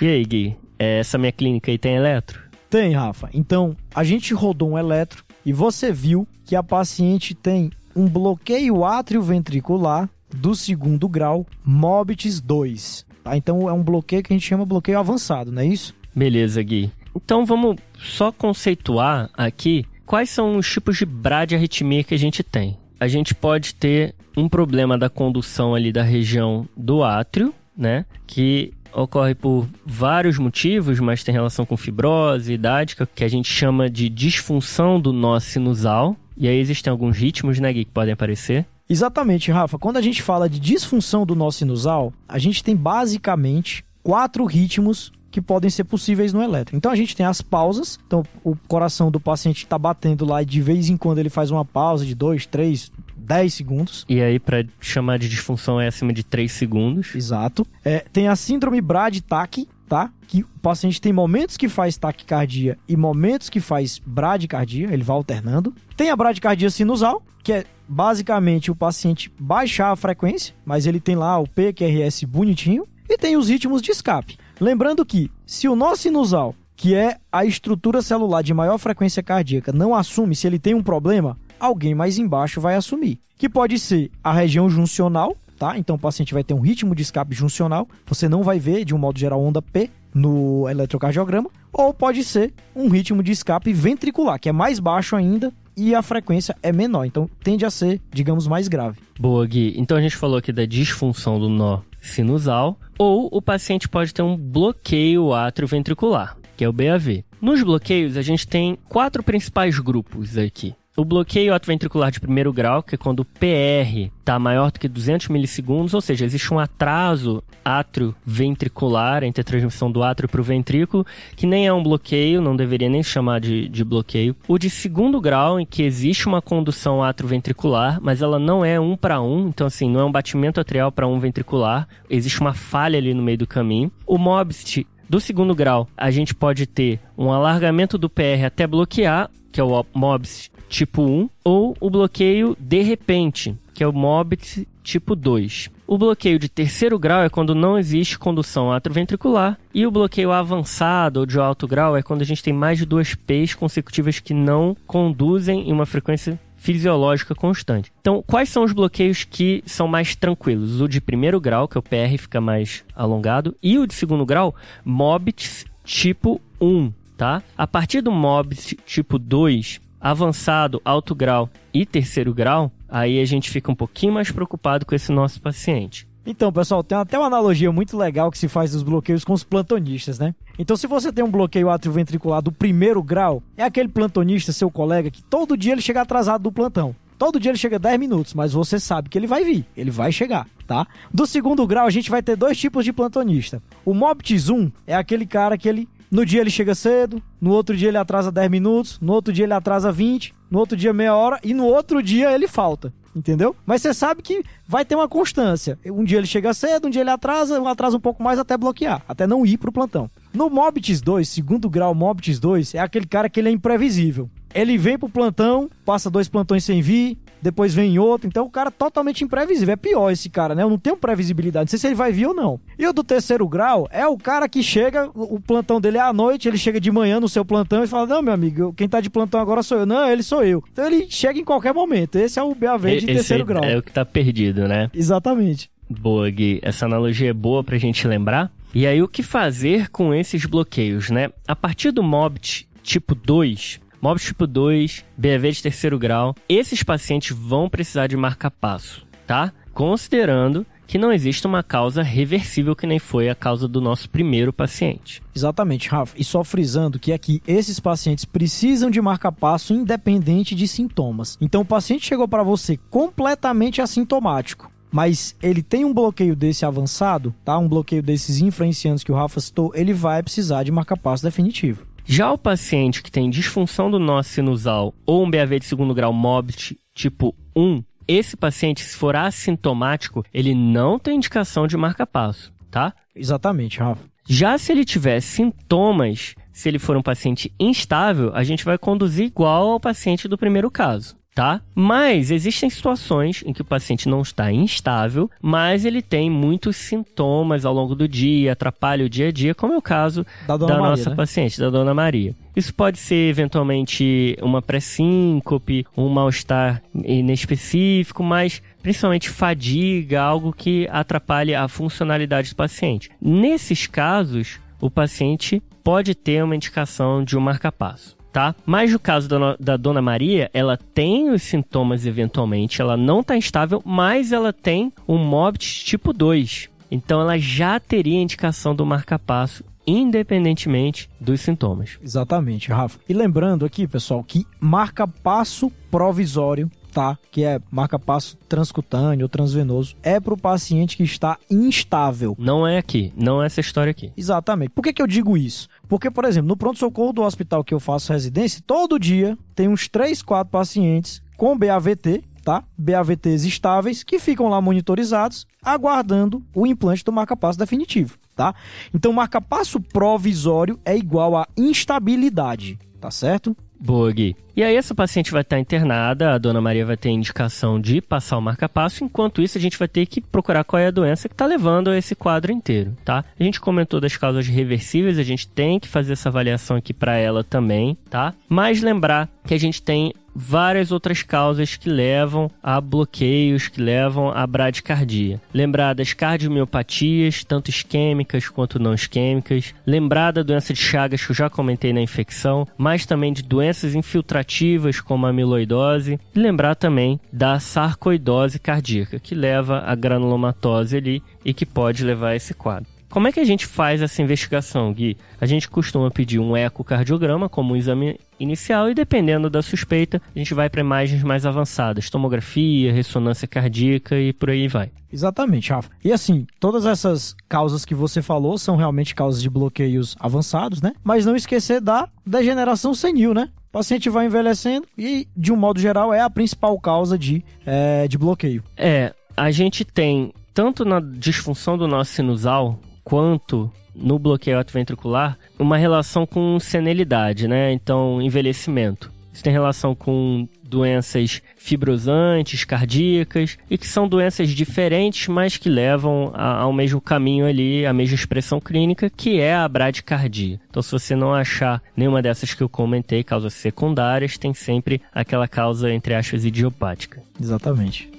e 0.00 0.06
aí, 0.06 0.24
Gui? 0.24 0.56
Essa 0.78 1.18
minha 1.18 1.32
clínica 1.32 1.70
aí 1.70 1.78
tem 1.78 1.96
eletro? 1.96 2.40
Tem, 2.70 2.92
Rafa. 2.92 3.30
Então, 3.32 3.76
a 3.94 4.04
gente 4.04 4.34
rodou 4.34 4.70
um 4.70 4.78
eletro 4.78 5.24
e 5.44 5.52
você 5.52 5.90
viu 5.90 6.28
que 6.44 6.54
a 6.54 6.62
paciente 6.62 7.34
tem 7.34 7.70
um 7.96 8.06
bloqueio 8.06 8.84
átrio-ventricular 8.84 10.08
do 10.34 10.54
segundo 10.54 11.08
grau, 11.08 11.46
MOBITS 11.64 12.40
2. 12.40 13.06
Tá? 13.24 13.36
Então, 13.36 13.68
é 13.68 13.72
um 13.72 13.82
bloqueio 13.82 14.22
que 14.22 14.32
a 14.32 14.36
gente 14.36 14.46
chama 14.46 14.66
bloqueio 14.66 14.98
avançado, 14.98 15.50
não 15.50 15.62
é 15.62 15.66
isso? 15.66 15.94
Beleza, 16.14 16.62
Gui. 16.62 16.92
Então, 17.16 17.44
vamos 17.44 17.76
só 17.98 18.30
conceituar 18.30 19.30
aqui 19.34 19.84
quais 20.04 20.30
são 20.30 20.56
os 20.56 20.70
tipos 20.70 20.96
de 20.96 21.04
bradiarritmia 21.04 22.04
que 22.04 22.14
a 22.14 22.18
gente 22.18 22.42
tem. 22.42 22.76
A 23.00 23.08
gente 23.08 23.34
pode 23.34 23.74
ter 23.74 24.14
um 24.36 24.48
problema 24.48 24.98
da 24.98 25.08
condução 25.08 25.74
ali 25.74 25.92
da 25.92 26.02
região 26.02 26.68
do 26.76 27.02
átrio, 27.02 27.54
né? 27.76 28.04
Que 28.26 28.72
ocorre 28.92 29.34
por 29.34 29.66
vários 29.84 30.38
motivos, 30.38 31.00
mas 31.00 31.24
tem 31.24 31.32
relação 31.32 31.64
com 31.64 31.76
fibrose, 31.76 32.52
idade, 32.52 32.96
que 33.14 33.24
a 33.24 33.28
gente 33.28 33.50
chama 33.50 33.88
de 33.88 34.08
disfunção 34.08 35.00
do 35.00 35.12
nó 35.12 35.38
sinusal. 35.40 36.16
E 36.36 36.46
aí 36.46 36.58
existem 36.58 36.90
alguns 36.90 37.16
ritmos, 37.16 37.58
né, 37.58 37.72
Gui, 37.72 37.84
que 37.84 37.90
podem 37.90 38.12
aparecer. 38.12 38.66
Exatamente, 38.88 39.50
Rafa. 39.50 39.78
Quando 39.78 39.98
a 39.98 40.02
gente 40.02 40.22
fala 40.22 40.48
de 40.48 40.58
disfunção 40.58 41.26
do 41.26 41.34
nó 41.34 41.50
sinusal, 41.50 42.12
a 42.28 42.38
gente 42.38 42.64
tem 42.64 42.74
basicamente 42.74 43.84
quatro 44.02 44.44
ritmos 44.44 45.12
que 45.30 45.42
podem 45.42 45.68
ser 45.68 45.84
possíveis 45.84 46.32
no 46.32 46.42
eletro. 46.42 46.76
Então 46.76 46.90
a 46.90 46.96
gente 46.96 47.14
tem 47.14 47.26
as 47.26 47.42
pausas, 47.42 47.98
então 48.06 48.24
o 48.42 48.56
coração 48.66 49.10
do 49.10 49.20
paciente 49.20 49.64
está 49.64 49.78
batendo 49.78 50.24
lá 50.24 50.42
e 50.42 50.46
de 50.46 50.62
vez 50.62 50.88
em 50.88 50.96
quando 50.96 51.18
ele 51.18 51.28
faz 51.28 51.50
uma 51.50 51.64
pausa 51.64 52.06
de 52.06 52.14
2, 52.14 52.46
3, 52.46 52.90
10 53.28 53.52
segundos. 53.52 54.06
E 54.08 54.22
aí, 54.22 54.38
para 54.38 54.64
chamar 54.80 55.18
de 55.18 55.28
disfunção, 55.28 55.78
é 55.78 55.86
acima 55.86 56.12
de 56.14 56.24
3 56.24 56.50
segundos. 56.50 57.14
Exato. 57.14 57.66
É, 57.84 58.04
tem 58.10 58.26
a 58.26 58.34
síndrome 58.34 58.80
Brad-Tac, 58.80 59.68
tá? 59.86 60.10
Que 60.26 60.40
o 60.40 60.60
paciente 60.62 61.00
tem 61.00 61.12
momentos 61.12 61.58
que 61.58 61.68
faz 61.68 61.98
taquicardia 61.98 62.78
e 62.88 62.96
momentos 62.96 63.50
que 63.50 63.60
faz 63.60 64.00
bradicardia, 64.04 64.88
ele 64.90 65.04
vai 65.04 65.14
alternando. 65.14 65.74
Tem 65.94 66.10
a 66.10 66.16
bradicardia 66.16 66.70
sinusal, 66.70 67.22
que 67.42 67.52
é 67.52 67.64
basicamente 67.86 68.70
o 68.70 68.74
paciente 68.74 69.30
baixar 69.38 69.92
a 69.92 69.96
frequência, 69.96 70.54
mas 70.64 70.86
ele 70.86 70.98
tem 70.98 71.14
lá 71.14 71.38
o 71.38 71.46
PQRS 71.46 72.24
bonitinho. 72.24 72.84
E 73.10 73.16
tem 73.16 73.36
os 73.36 73.48
ritmos 73.48 73.80
de 73.80 73.90
escape. 73.90 74.36
Lembrando 74.60 75.04
que, 75.04 75.30
se 75.46 75.66
o 75.66 75.74
nó 75.74 75.94
sinusal, 75.96 76.54
que 76.76 76.94
é 76.94 77.16
a 77.32 77.44
estrutura 77.44 78.02
celular 78.02 78.42
de 78.42 78.52
maior 78.52 78.78
frequência 78.78 79.22
cardíaca, 79.22 79.72
não 79.72 79.94
assume 79.94 80.36
se 80.36 80.46
ele 80.46 80.58
tem 80.58 80.74
um 80.74 80.82
problema, 80.82 81.38
alguém 81.58 81.94
mais 81.94 82.18
embaixo 82.18 82.60
vai 82.60 82.74
assumir. 82.74 83.18
Que 83.36 83.48
pode 83.48 83.78
ser 83.78 84.10
a 84.22 84.32
região 84.32 84.68
juncional, 84.68 85.36
tá? 85.58 85.78
Então 85.78 85.96
o 85.96 85.98
paciente 85.98 86.34
vai 86.34 86.44
ter 86.44 86.54
um 86.54 86.60
ritmo 86.60 86.94
de 86.94 87.02
escape 87.02 87.34
juncional, 87.34 87.88
você 88.06 88.28
não 88.28 88.42
vai 88.42 88.58
ver, 88.58 88.84
de 88.84 88.94
um 88.94 88.98
modo 88.98 89.18
geral, 89.18 89.42
onda 89.42 89.60
P 89.60 89.90
no 90.14 90.68
eletrocardiograma, 90.68 91.50
ou 91.72 91.92
pode 91.92 92.24
ser 92.24 92.52
um 92.74 92.88
ritmo 92.88 93.22
de 93.22 93.32
escape 93.32 93.72
ventricular, 93.72 94.40
que 94.40 94.48
é 94.48 94.52
mais 94.52 94.80
baixo 94.80 95.14
ainda 95.14 95.52
e 95.76 95.94
a 95.94 96.02
frequência 96.02 96.56
é 96.60 96.72
menor, 96.72 97.04
então 97.04 97.30
tende 97.42 97.64
a 97.64 97.70
ser, 97.70 98.00
digamos, 98.12 98.48
mais 98.48 98.66
grave. 98.66 98.98
Boa, 99.18 99.46
Gui. 99.46 99.74
Então 99.76 99.96
a 99.96 100.00
gente 100.00 100.16
falou 100.16 100.38
aqui 100.38 100.52
da 100.52 100.64
disfunção 100.64 101.38
do 101.38 101.48
nó 101.48 101.82
sinusal, 102.00 102.76
ou 102.98 103.28
o 103.30 103.40
paciente 103.40 103.88
pode 103.88 104.12
ter 104.12 104.22
um 104.22 104.36
bloqueio 104.36 105.32
atrioventricular, 105.32 106.36
que 106.56 106.64
é 106.64 106.68
o 106.68 106.72
BAV. 106.72 107.24
Nos 107.40 107.62
bloqueios, 107.62 108.16
a 108.16 108.22
gente 108.22 108.46
tem 108.46 108.76
quatro 108.88 109.22
principais 109.22 109.78
grupos 109.78 110.36
aqui. 110.36 110.74
O 110.98 111.04
bloqueio 111.04 111.54
atrioventricular 111.54 112.10
de 112.10 112.18
primeiro 112.18 112.52
grau, 112.52 112.82
que 112.82 112.96
é 112.96 112.98
quando 112.98 113.20
o 113.20 113.24
PR 113.24 114.10
está 114.18 114.36
maior 114.36 114.72
do 114.72 114.80
que 114.80 114.88
200 114.88 115.28
milissegundos, 115.28 115.94
ou 115.94 116.00
seja, 116.00 116.24
existe 116.24 116.52
um 116.52 116.58
atraso 116.58 117.40
atrioventricular 117.64 119.22
entre 119.22 119.40
a 119.40 119.44
transmissão 119.44 119.92
do 119.92 120.02
átrio 120.02 120.28
para 120.28 120.40
o 120.40 120.42
ventrículo, 120.44 121.06
que 121.36 121.46
nem 121.46 121.68
é 121.68 121.72
um 121.72 121.84
bloqueio, 121.84 122.40
não 122.40 122.56
deveria 122.56 122.88
nem 122.88 123.00
chamar 123.00 123.38
de, 123.38 123.68
de 123.68 123.84
bloqueio. 123.84 124.34
O 124.48 124.58
de 124.58 124.68
segundo 124.68 125.20
grau, 125.20 125.60
em 125.60 125.64
que 125.64 125.84
existe 125.84 126.26
uma 126.26 126.42
condução 126.42 127.00
atrioventricular, 127.00 128.00
mas 128.02 128.20
ela 128.20 128.40
não 128.40 128.64
é 128.64 128.80
um 128.80 128.96
para 128.96 129.22
um, 129.22 129.46
então 129.46 129.68
assim, 129.68 129.88
não 129.88 130.00
é 130.00 130.04
um 130.04 130.10
batimento 130.10 130.60
atrial 130.60 130.90
para 130.90 131.06
um 131.06 131.20
ventricular, 131.20 131.86
existe 132.10 132.40
uma 132.40 132.54
falha 132.54 132.98
ali 132.98 133.14
no 133.14 133.22
meio 133.22 133.38
do 133.38 133.46
caminho. 133.46 133.92
O 134.04 134.18
MOBST 134.18 134.84
do 135.08 135.20
segundo 135.20 135.54
grau, 135.54 135.88
a 135.96 136.10
gente 136.10 136.34
pode 136.34 136.66
ter 136.66 136.98
um 137.16 137.30
alargamento 137.30 137.96
do 137.96 138.10
PR 138.10 138.46
até 138.46 138.66
bloquear, 138.66 139.30
que 139.52 139.60
é 139.60 139.64
o 139.64 139.86
MOBS 139.94 140.50
tipo 140.68 141.02
1, 141.02 141.30
ou 141.44 141.76
o 141.80 141.90
bloqueio 141.90 142.56
de 142.58 142.82
repente, 142.82 143.56
que 143.74 143.82
é 143.82 143.88
o 143.88 143.92
MOBS 143.92 144.64
tipo 144.82 145.14
2. 145.14 145.70
O 145.86 145.96
bloqueio 145.96 146.38
de 146.38 146.48
terceiro 146.48 146.98
grau 146.98 147.22
é 147.22 147.28
quando 147.28 147.54
não 147.54 147.78
existe 147.78 148.18
condução 148.18 148.70
atrioventricular, 148.70 149.58
e 149.72 149.86
o 149.86 149.90
bloqueio 149.90 150.32
avançado 150.32 151.20
ou 151.20 151.26
de 151.26 151.38
alto 151.38 151.66
grau 151.66 151.96
é 151.96 152.02
quando 152.02 152.22
a 152.22 152.24
gente 152.24 152.42
tem 152.42 152.52
mais 152.52 152.78
de 152.78 152.84
duas 152.84 153.14
P's 153.14 153.54
consecutivas 153.54 154.18
que 154.18 154.34
não 154.34 154.76
conduzem 154.86 155.68
em 155.68 155.72
uma 155.72 155.86
frequência 155.86 156.38
fisiológica 156.56 157.34
constante. 157.34 157.92
Então, 158.00 158.22
quais 158.26 158.48
são 158.48 158.64
os 158.64 158.72
bloqueios 158.72 159.24
que 159.24 159.62
são 159.64 159.88
mais 159.88 160.14
tranquilos? 160.16 160.80
O 160.80 160.88
de 160.88 161.00
primeiro 161.00 161.40
grau, 161.40 161.68
que 161.68 161.78
é 161.78 161.80
o 161.80 161.82
PR 161.82 162.18
fica 162.18 162.40
mais 162.40 162.84
alongado, 162.94 163.56
e 163.62 163.78
o 163.78 163.86
de 163.86 163.94
segundo 163.94 164.26
grau, 164.26 164.54
MOBITS 164.84 165.64
tipo 165.84 166.40
1, 166.60 166.92
tá? 167.16 167.42
A 167.56 167.66
partir 167.66 168.00
do 168.00 168.10
MOBITS 168.10 168.74
tipo 168.84 169.18
2, 169.18 169.80
avançado, 170.00 170.80
alto 170.84 171.14
grau 171.14 171.48
e 171.72 171.84
terceiro 171.84 172.32
grau, 172.32 172.70
aí 172.88 173.20
a 173.20 173.24
gente 173.24 173.50
fica 173.50 173.70
um 173.70 173.74
pouquinho 173.74 174.12
mais 174.12 174.30
preocupado 174.30 174.86
com 174.86 174.94
esse 174.94 175.12
nosso 175.12 175.40
paciente. 175.40 176.06
Então, 176.26 176.52
pessoal, 176.52 176.84
tem 176.84 176.98
até 176.98 177.16
uma 177.16 177.26
analogia 177.26 177.72
muito 177.72 177.96
legal 177.96 178.30
que 178.30 178.36
se 178.36 178.48
faz 178.48 178.72
dos 178.72 178.82
bloqueios 178.82 179.24
com 179.24 179.32
os 179.32 179.42
plantonistas, 179.42 180.18
né? 180.18 180.34
Então, 180.58 180.76
se 180.76 180.86
você 180.86 181.10
tem 181.10 181.24
um 181.24 181.30
bloqueio 181.30 181.70
atrioventricular 181.70 182.42
do 182.42 182.52
primeiro 182.52 183.02
grau, 183.02 183.42
é 183.56 183.64
aquele 183.64 183.88
plantonista, 183.88 184.52
seu 184.52 184.70
colega, 184.70 185.10
que 185.10 185.22
todo 185.22 185.56
dia 185.56 185.72
ele 185.72 185.80
chega 185.80 186.02
atrasado 186.02 186.42
do 186.42 186.52
plantão. 186.52 186.94
Todo 187.16 187.40
dia 187.40 187.50
ele 187.50 187.58
chega 187.58 187.78
10 187.78 187.98
minutos, 187.98 188.34
mas 188.34 188.52
você 188.52 188.78
sabe 188.78 189.08
que 189.08 189.18
ele 189.18 189.26
vai 189.26 189.42
vir, 189.42 189.64
ele 189.76 189.90
vai 189.90 190.12
chegar, 190.12 190.46
tá? 190.66 190.86
Do 191.12 191.26
segundo 191.26 191.66
grau, 191.66 191.86
a 191.86 191.90
gente 191.90 192.10
vai 192.10 192.22
ter 192.22 192.36
dois 192.36 192.58
tipos 192.58 192.84
de 192.84 192.92
plantonista. 192.92 193.62
O 193.84 193.94
Mobtis 193.94 194.50
1 194.50 194.70
é 194.86 194.94
aquele 194.94 195.26
cara 195.26 195.56
que 195.56 195.68
ele 195.68 195.88
no 196.10 196.24
dia 196.24 196.40
ele 196.40 196.50
chega 196.50 196.74
cedo, 196.74 197.22
no 197.40 197.50
outro 197.50 197.76
dia 197.76 197.88
ele 197.88 197.98
atrasa 197.98 198.32
10 198.32 198.50
minutos, 198.50 198.98
no 199.00 199.12
outro 199.12 199.32
dia 199.32 199.44
ele 199.44 199.52
atrasa 199.52 199.92
20, 199.92 200.34
no 200.50 200.58
outro 200.58 200.76
dia 200.76 200.92
meia 200.92 201.14
hora 201.14 201.38
e 201.42 201.52
no 201.52 201.64
outro 201.66 202.02
dia 202.02 202.32
ele 202.32 202.48
falta. 202.48 202.92
Entendeu? 203.14 203.56
Mas 203.66 203.82
você 203.82 203.92
sabe 203.92 204.22
que 204.22 204.44
vai 204.66 204.84
ter 204.84 204.94
uma 204.94 205.08
constância. 205.08 205.76
Um 205.86 206.04
dia 206.04 206.18
ele 206.18 206.26
chega 206.26 206.54
cedo, 206.54 206.86
um 206.86 206.90
dia 206.90 207.00
ele 207.00 207.10
atrasa, 207.10 207.60
atrasa 207.68 207.96
um 207.96 208.00
pouco 208.00 208.22
mais 208.22 208.38
até 208.38 208.56
bloquear, 208.56 209.02
até 209.08 209.26
não 209.26 209.44
ir 209.44 209.58
pro 209.58 209.72
plantão. 209.72 210.08
No 210.32 210.48
Mobitis 210.48 211.00
2, 211.00 211.28
segundo 211.28 211.68
grau 211.68 211.94
Mobitis 211.94 212.38
2, 212.38 212.74
é 212.74 212.78
aquele 212.78 213.06
cara 213.06 213.28
que 213.28 213.40
ele 213.40 213.48
é 213.48 213.52
imprevisível. 213.52 214.30
Ele 214.54 214.78
vem 214.78 214.98
pro 214.98 215.08
plantão, 215.08 215.68
passa 215.84 216.08
dois 216.08 216.28
plantões 216.28 216.64
sem 216.64 216.80
vir, 216.80 217.18
depois 217.40 217.74
vem 217.74 217.98
outro. 217.98 218.26
Então 218.26 218.44
o 218.44 218.50
cara 218.50 218.68
é 218.68 218.72
totalmente 218.72 219.24
imprevisível. 219.24 219.72
É 219.72 219.76
pior 219.76 220.10
esse 220.10 220.28
cara, 220.28 220.54
né? 220.54 220.62
Eu 220.62 220.70
não 220.70 220.78
tenho 220.78 220.96
previsibilidade. 220.96 221.64
Não 221.64 221.70
sei 221.70 221.78
se 221.78 221.86
ele 221.86 221.94
vai 221.94 222.12
vir 222.12 222.26
ou 222.26 222.34
não. 222.34 222.60
E 222.78 222.86
o 222.86 222.92
do 222.92 223.04
terceiro 223.04 223.46
grau 223.48 223.88
é 223.90 224.06
o 224.06 224.16
cara 224.16 224.48
que 224.48 224.62
chega, 224.62 225.10
o 225.14 225.40
plantão 225.40 225.80
dele 225.80 225.98
é 225.98 226.00
à 226.00 226.12
noite, 226.12 226.48
ele 226.48 226.58
chega 226.58 226.80
de 226.80 226.90
manhã 226.90 227.20
no 227.20 227.28
seu 227.28 227.44
plantão 227.44 227.82
e 227.82 227.86
fala: 227.86 228.06
Não, 228.06 228.22
meu 228.22 228.32
amigo, 228.32 228.72
quem 228.74 228.88
tá 228.88 229.00
de 229.00 229.10
plantão 229.10 229.40
agora 229.40 229.62
sou 229.62 229.78
eu. 229.78 229.86
Não, 229.86 230.08
ele 230.08 230.22
sou 230.22 230.44
eu. 230.44 230.62
Então 230.72 230.86
ele 230.86 231.06
chega 231.08 231.38
em 231.38 231.44
qualquer 231.44 231.72
momento. 231.72 232.16
Esse 232.16 232.38
é 232.38 232.42
o 232.42 232.54
BAV 232.54 233.00
de 233.00 233.06
terceiro 233.06 233.44
grau. 233.44 233.64
É 233.64 233.76
o 233.76 233.82
que 233.82 233.92
tá 233.92 234.04
perdido, 234.04 234.66
né? 234.66 234.90
Exatamente. 234.94 235.70
Boa, 235.88 236.28
Gui. 236.30 236.60
Essa 236.62 236.86
analogia 236.86 237.30
é 237.30 237.32
boa 237.32 237.64
pra 237.64 237.78
gente 237.78 238.06
lembrar. 238.06 238.50
E 238.74 238.86
aí, 238.86 239.02
o 239.02 239.08
que 239.08 239.22
fazer 239.22 239.88
com 239.88 240.14
esses 240.14 240.44
bloqueios, 240.44 241.08
né? 241.08 241.30
A 241.46 241.56
partir 241.56 241.90
do 241.90 242.02
MOBT 242.02 242.68
tipo 242.82 243.14
2, 243.14 243.80
MOBS 244.00 244.22
tipo 244.22 244.46
2, 244.46 245.04
BAV 245.16 245.50
de 245.50 245.62
terceiro 245.62 245.98
grau, 245.98 246.34
esses 246.48 246.82
pacientes 246.82 247.36
vão 247.36 247.68
precisar 247.68 248.06
de 248.06 248.16
marca-passo, 248.16 249.04
tá? 249.26 249.52
Considerando 249.74 250.64
que 250.86 250.96
não 250.96 251.12
existe 251.12 251.46
uma 251.46 251.62
causa 251.62 252.02
reversível 252.02 252.74
que 252.74 252.86
nem 252.86 252.98
foi 252.98 253.28
a 253.28 253.34
causa 253.34 253.68
do 253.68 253.80
nosso 253.80 254.08
primeiro 254.08 254.52
paciente. 254.52 255.22
Exatamente, 255.34 255.88
Rafa. 255.88 256.14
E 256.16 256.24
só 256.24 256.42
frisando 256.42 256.98
que 256.98 257.12
aqui 257.12 257.42
esses 257.46 257.78
pacientes 257.78 258.24
precisam 258.24 258.90
de 258.90 259.00
marca-passo 259.00 259.74
independente 259.74 260.54
de 260.54 260.66
sintomas. 260.66 261.36
Então 261.40 261.60
o 261.60 261.66
paciente 261.66 262.06
chegou 262.06 262.26
para 262.26 262.42
você 262.42 262.78
completamente 262.88 263.82
assintomático 263.82 264.70
mas 264.90 265.36
ele 265.42 265.62
tem 265.62 265.84
um 265.84 265.92
bloqueio 265.92 266.34
desse 266.34 266.64
avançado, 266.64 267.34
tá? 267.44 267.58
Um 267.58 267.68
bloqueio 267.68 268.02
desses 268.02 268.40
influenciantes 268.40 269.04
que 269.04 269.12
o 269.12 269.14
Rafa 269.14 269.38
citou, 269.38 269.70
ele 269.74 269.92
vai 269.92 270.22
precisar 270.22 270.62
de 270.62 270.72
marca-passo 270.72 271.22
definitivo. 271.22 271.86
Já 272.10 272.32
o 272.32 272.38
paciente 272.38 273.02
que 273.02 273.12
tem 273.12 273.28
disfunção 273.28 273.90
do 273.90 273.98
nó 273.98 274.22
sinusal 274.22 274.94
ou 275.04 275.26
um 275.26 275.30
BAV 275.30 275.58
de 275.58 275.66
segundo 275.66 275.92
grau 275.92 276.10
MOBIT 276.10 276.78
tipo 276.94 277.36
1, 277.54 277.84
esse 278.08 278.34
paciente, 278.34 278.80
se 278.80 278.96
for 278.96 279.14
assintomático, 279.14 280.24
ele 280.32 280.54
não 280.54 280.98
tem 280.98 281.16
indicação 281.16 281.66
de 281.66 281.76
marca-passo, 281.76 282.50
tá? 282.70 282.94
Exatamente, 283.14 283.80
Rafa. 283.80 284.08
Já 284.26 284.56
se 284.56 284.72
ele 284.72 284.86
tiver 284.86 285.20
sintomas, 285.20 286.34
se 286.50 286.70
ele 286.70 286.78
for 286.78 286.96
um 286.96 287.02
paciente 287.02 287.52
instável, 287.60 288.34
a 288.34 288.42
gente 288.42 288.64
vai 288.64 288.78
conduzir 288.78 289.26
igual 289.26 289.72
ao 289.72 289.78
paciente 289.78 290.26
do 290.26 290.38
primeiro 290.38 290.70
caso 290.70 291.17
tá? 291.38 291.60
Mas 291.72 292.32
existem 292.32 292.68
situações 292.68 293.44
em 293.46 293.52
que 293.52 293.62
o 293.62 293.64
paciente 293.64 294.08
não 294.08 294.22
está 294.22 294.50
instável, 294.50 295.30
mas 295.40 295.84
ele 295.84 296.02
tem 296.02 296.28
muitos 296.28 296.74
sintomas 296.74 297.64
ao 297.64 297.72
longo 297.72 297.94
do 297.94 298.08
dia, 298.08 298.54
atrapalha 298.54 299.06
o 299.06 299.08
dia 299.08 299.28
a 299.28 299.30
dia, 299.30 299.54
como 299.54 299.72
é 299.72 299.76
o 299.76 299.80
caso 299.80 300.26
da, 300.48 300.56
da 300.56 300.66
Maria, 300.66 300.78
nossa 300.80 301.10
né? 301.10 301.14
paciente, 301.14 301.60
da 301.60 301.70
Dona 301.70 301.94
Maria. 301.94 302.34
Isso 302.56 302.74
pode 302.74 302.98
ser 302.98 303.30
eventualmente 303.30 304.36
uma 304.42 304.60
pré-síncope, 304.60 305.86
um 305.96 306.08
mal-estar 306.08 306.82
inespecífico, 307.04 308.20
mas 308.24 308.60
principalmente 308.82 309.30
fadiga, 309.30 310.20
algo 310.20 310.52
que 310.52 310.88
atrapalhe 310.90 311.54
a 311.54 311.68
funcionalidade 311.68 312.50
do 312.50 312.56
paciente. 312.56 313.12
Nesses 313.22 313.86
casos, 313.86 314.58
o 314.80 314.90
paciente 314.90 315.62
pode 315.84 316.16
ter 316.16 316.42
uma 316.42 316.56
indicação 316.56 317.22
de 317.22 317.38
um 317.38 317.40
marca-passo 317.40 318.17
tá? 318.32 318.54
Mas 318.64 318.92
no 318.92 318.98
caso 318.98 319.28
da, 319.28 319.56
da 319.58 319.76
Dona 319.76 320.02
Maria, 320.02 320.50
ela 320.52 320.76
tem 320.76 321.30
os 321.30 321.42
sintomas 321.42 322.06
eventualmente, 322.06 322.80
ela 322.80 322.96
não 322.96 323.20
está 323.20 323.36
instável, 323.36 323.82
mas 323.84 324.32
ela 324.32 324.52
tem 324.52 324.92
um 325.06 325.18
MOBIT 325.18 325.84
tipo 325.84 326.12
2. 326.12 326.68
Então 326.90 327.20
ela 327.20 327.38
já 327.38 327.78
teria 327.78 328.20
indicação 328.20 328.74
do 328.74 328.86
marca-passo 328.86 329.64
independentemente 329.86 331.08
dos 331.18 331.40
sintomas. 331.40 331.98
Exatamente, 332.02 332.70
Rafa. 332.70 332.98
E 333.08 333.14
lembrando 333.14 333.64
aqui, 333.64 333.86
pessoal, 333.86 334.22
que 334.22 334.46
marca-passo 334.60 335.70
provisório 335.90 336.70
tá? 336.98 337.18
Que 337.30 337.44
é 337.44 337.60
marca-passo 337.70 338.36
transcutâneo 338.48 339.24
ou 339.24 339.28
transvenoso, 339.28 339.94
é 340.02 340.18
para 340.18 340.34
o 340.34 340.38
paciente 340.38 340.96
que 340.96 341.04
está 341.04 341.38
instável. 341.48 342.34
Não 342.38 342.66
é 342.66 342.78
aqui, 342.78 343.12
não 343.16 343.42
é 343.42 343.46
essa 343.46 343.60
história 343.60 343.90
aqui. 343.90 344.12
Exatamente. 344.16 344.70
Por 344.70 344.82
que, 344.82 344.92
que 344.92 345.00
eu 345.00 345.06
digo 345.06 345.36
isso? 345.36 345.68
Porque, 345.88 346.10
por 346.10 346.24
exemplo, 346.24 346.48
no 346.48 346.56
pronto-socorro 346.56 347.12
do 347.12 347.22
hospital 347.22 347.64
que 347.64 347.72
eu 347.72 347.80
faço 347.80 348.12
residência, 348.12 348.62
todo 348.66 348.98
dia 348.98 349.36
tem 349.54 349.68
uns 349.68 349.88
3, 349.88 350.22
4 350.22 350.50
pacientes 350.50 351.22
com 351.36 351.56
BAVT, 351.56 352.22
tá? 352.44 352.62
BAVTs 352.76 353.44
estáveis, 353.44 354.02
que 354.02 354.18
ficam 354.18 354.48
lá 354.48 354.60
monitorizados, 354.60 355.46
aguardando 355.62 356.42
o 356.54 356.66
implante 356.66 357.04
do 357.04 357.12
marca-passo 357.12 357.58
definitivo, 357.58 358.18
tá? 358.36 358.54
Então, 358.92 359.12
marca-passo 359.12 359.80
provisório 359.80 360.78
é 360.84 360.96
igual 360.96 361.36
a 361.36 361.46
instabilidade, 361.56 362.78
tá 363.00 363.10
certo? 363.10 363.56
Boa, 363.80 364.10
Gui. 364.12 364.36
E 364.56 364.62
aí 364.62 364.74
essa 364.74 364.92
paciente 364.92 365.30
vai 365.30 365.42
estar 365.42 365.58
internada, 365.60 366.34
a 366.34 366.38
dona 366.38 366.60
Maria 366.60 366.84
vai 366.84 366.96
ter 366.96 367.10
indicação 367.10 367.80
de 367.80 368.00
passar 368.00 368.36
o 368.36 368.42
marca-passo, 368.42 369.04
enquanto 369.04 369.40
isso 369.40 369.56
a 369.56 369.60
gente 369.60 369.78
vai 369.78 369.86
ter 369.86 370.04
que 370.04 370.20
procurar 370.20 370.64
qual 370.64 370.80
é 370.80 370.88
a 370.88 370.90
doença 370.90 371.28
que 371.28 371.34
está 371.34 371.46
levando 371.46 371.90
a 371.90 371.96
esse 371.96 372.16
quadro 372.16 372.50
inteiro, 372.50 372.96
tá? 373.04 373.24
A 373.38 373.44
gente 373.44 373.60
comentou 373.60 374.00
das 374.00 374.16
causas 374.16 374.48
reversíveis, 374.48 375.16
a 375.16 375.22
gente 375.22 375.46
tem 375.46 375.78
que 375.78 375.86
fazer 375.86 376.14
essa 376.14 376.28
avaliação 376.28 376.76
aqui 376.76 376.92
para 376.92 377.16
ela 377.16 377.44
também, 377.44 377.96
tá? 378.10 378.34
Mas 378.48 378.82
lembrar 378.82 379.28
que 379.46 379.54
a 379.54 379.58
gente 379.58 379.80
tem 379.80 380.12
várias 380.38 380.92
outras 380.92 381.22
causas 381.22 381.76
que 381.76 381.90
levam 381.90 382.48
a 382.62 382.80
bloqueios, 382.80 383.66
que 383.66 383.80
levam 383.80 384.30
a 384.30 384.46
bradicardia. 384.46 385.40
Lembrar 385.52 385.94
das 385.94 386.12
cardiomiopatias, 386.12 387.42
tanto 387.42 387.70
isquêmicas 387.70 388.48
quanto 388.48 388.78
não 388.78 388.94
isquêmicas. 388.94 389.74
Lembrar 389.84 390.30
da 390.30 390.42
doença 390.44 390.72
de 390.72 390.80
Chagas, 390.80 391.24
que 391.24 391.32
eu 391.32 391.36
já 391.36 391.50
comentei 391.50 391.92
na 391.92 392.00
infecção, 392.00 392.66
mas 392.76 393.04
também 393.04 393.32
de 393.32 393.42
doenças 393.42 393.94
infiltrativas, 393.94 395.00
como 395.00 395.26
a 395.26 395.30
amiloidose. 395.30 396.20
E 396.34 396.38
lembrar 396.38 396.76
também 396.76 397.18
da 397.32 397.58
sarcoidose 397.58 398.60
cardíaca, 398.60 399.18
que 399.18 399.34
leva 399.34 399.82
a 399.84 399.94
granulomatose 399.94 400.96
ali 400.96 401.22
e 401.44 401.52
que 401.52 401.66
pode 401.66 402.04
levar 402.04 402.28
a 402.28 402.36
esse 402.36 402.54
quadro. 402.54 402.97
Como 403.10 403.26
é 403.26 403.32
que 403.32 403.40
a 403.40 403.44
gente 403.44 403.66
faz 403.66 404.02
essa 404.02 404.20
investigação, 404.20 404.92
Gui? 404.92 405.16
A 405.40 405.46
gente 405.46 405.68
costuma 405.68 406.10
pedir 406.10 406.38
um 406.38 406.56
ecocardiograma 406.56 407.48
como 407.48 407.72
um 407.72 407.76
exame 407.76 408.20
inicial 408.38 408.90
e 408.90 408.94
dependendo 408.94 409.48
da 409.48 409.62
suspeita, 409.62 410.20
a 410.34 410.38
gente 410.38 410.52
vai 410.52 410.68
para 410.68 410.80
imagens 410.80 411.22
mais 411.22 411.46
avançadas, 411.46 412.10
tomografia, 412.10 412.92
ressonância 412.92 413.48
cardíaca 413.48 414.18
e 414.18 414.32
por 414.32 414.50
aí 414.50 414.68
vai. 414.68 414.90
Exatamente, 415.10 415.72
Rafa. 415.72 415.90
E 416.04 416.12
assim, 416.12 416.46
todas 416.60 416.84
essas 416.84 417.34
causas 417.48 417.84
que 417.84 417.94
você 417.94 418.20
falou 418.20 418.58
são 418.58 418.76
realmente 418.76 419.14
causas 419.14 419.40
de 419.40 419.48
bloqueios 419.48 420.14
avançados, 420.20 420.82
né? 420.82 420.92
Mas 421.02 421.24
não 421.24 421.34
esquecer 421.34 421.80
da 421.80 422.08
degeneração 422.26 422.92
senil, 422.92 423.32
né? 423.32 423.48
O 423.68 423.72
paciente 423.72 424.10
vai 424.10 424.26
envelhecendo 424.26 424.86
e, 424.96 425.26
de 425.36 425.52
um 425.52 425.56
modo 425.56 425.80
geral, 425.80 426.12
é 426.12 426.20
a 426.20 426.30
principal 426.30 426.78
causa 426.78 427.18
de, 427.18 427.42
é, 427.64 428.06
de 428.06 428.18
bloqueio. 428.18 428.62
É, 428.76 429.14
a 429.36 429.50
gente 429.50 429.84
tem 429.84 430.32
tanto 430.52 430.84
na 430.84 431.00
disfunção 431.00 431.78
do 431.78 431.86
nosso 431.86 432.12
sinusal 432.12 432.78
quanto 433.08 433.72
no 433.94 434.18
bloqueio 434.18 434.62
ventricular 434.70 435.38
uma 435.58 435.78
relação 435.78 436.26
com 436.26 436.60
senilidade, 436.60 437.48
né? 437.48 437.72
Então, 437.72 438.20
envelhecimento. 438.20 439.10
Isso 439.32 439.42
tem 439.42 439.52
relação 439.52 439.94
com 439.94 440.46
doenças 440.62 441.40
fibrosantes, 441.56 442.64
cardíacas, 442.64 443.56
e 443.70 443.78
que 443.78 443.86
são 443.86 444.06
doenças 444.06 444.50
diferentes, 444.50 445.26
mas 445.28 445.56
que 445.56 445.70
levam 445.70 446.32
ao 446.34 446.72
mesmo 446.72 447.00
caminho 447.00 447.46
ali, 447.46 447.86
a 447.86 447.92
mesma 447.94 448.14
expressão 448.14 448.60
clínica, 448.60 449.08
que 449.08 449.40
é 449.40 449.54
a 449.54 449.66
bradicardia. 449.66 450.60
Então, 450.68 450.82
se 450.82 450.92
você 450.92 451.16
não 451.16 451.32
achar 451.32 451.82
nenhuma 451.96 452.20
dessas 452.20 452.52
que 452.52 452.62
eu 452.62 452.68
comentei, 452.68 453.24
causas 453.24 453.54
secundárias, 453.54 454.36
tem 454.36 454.52
sempre 454.52 455.00
aquela 455.14 455.48
causa, 455.48 455.90
entre 455.90 456.14
aspas, 456.14 456.44
idiopática. 456.44 457.22
Exatamente. 457.40 458.10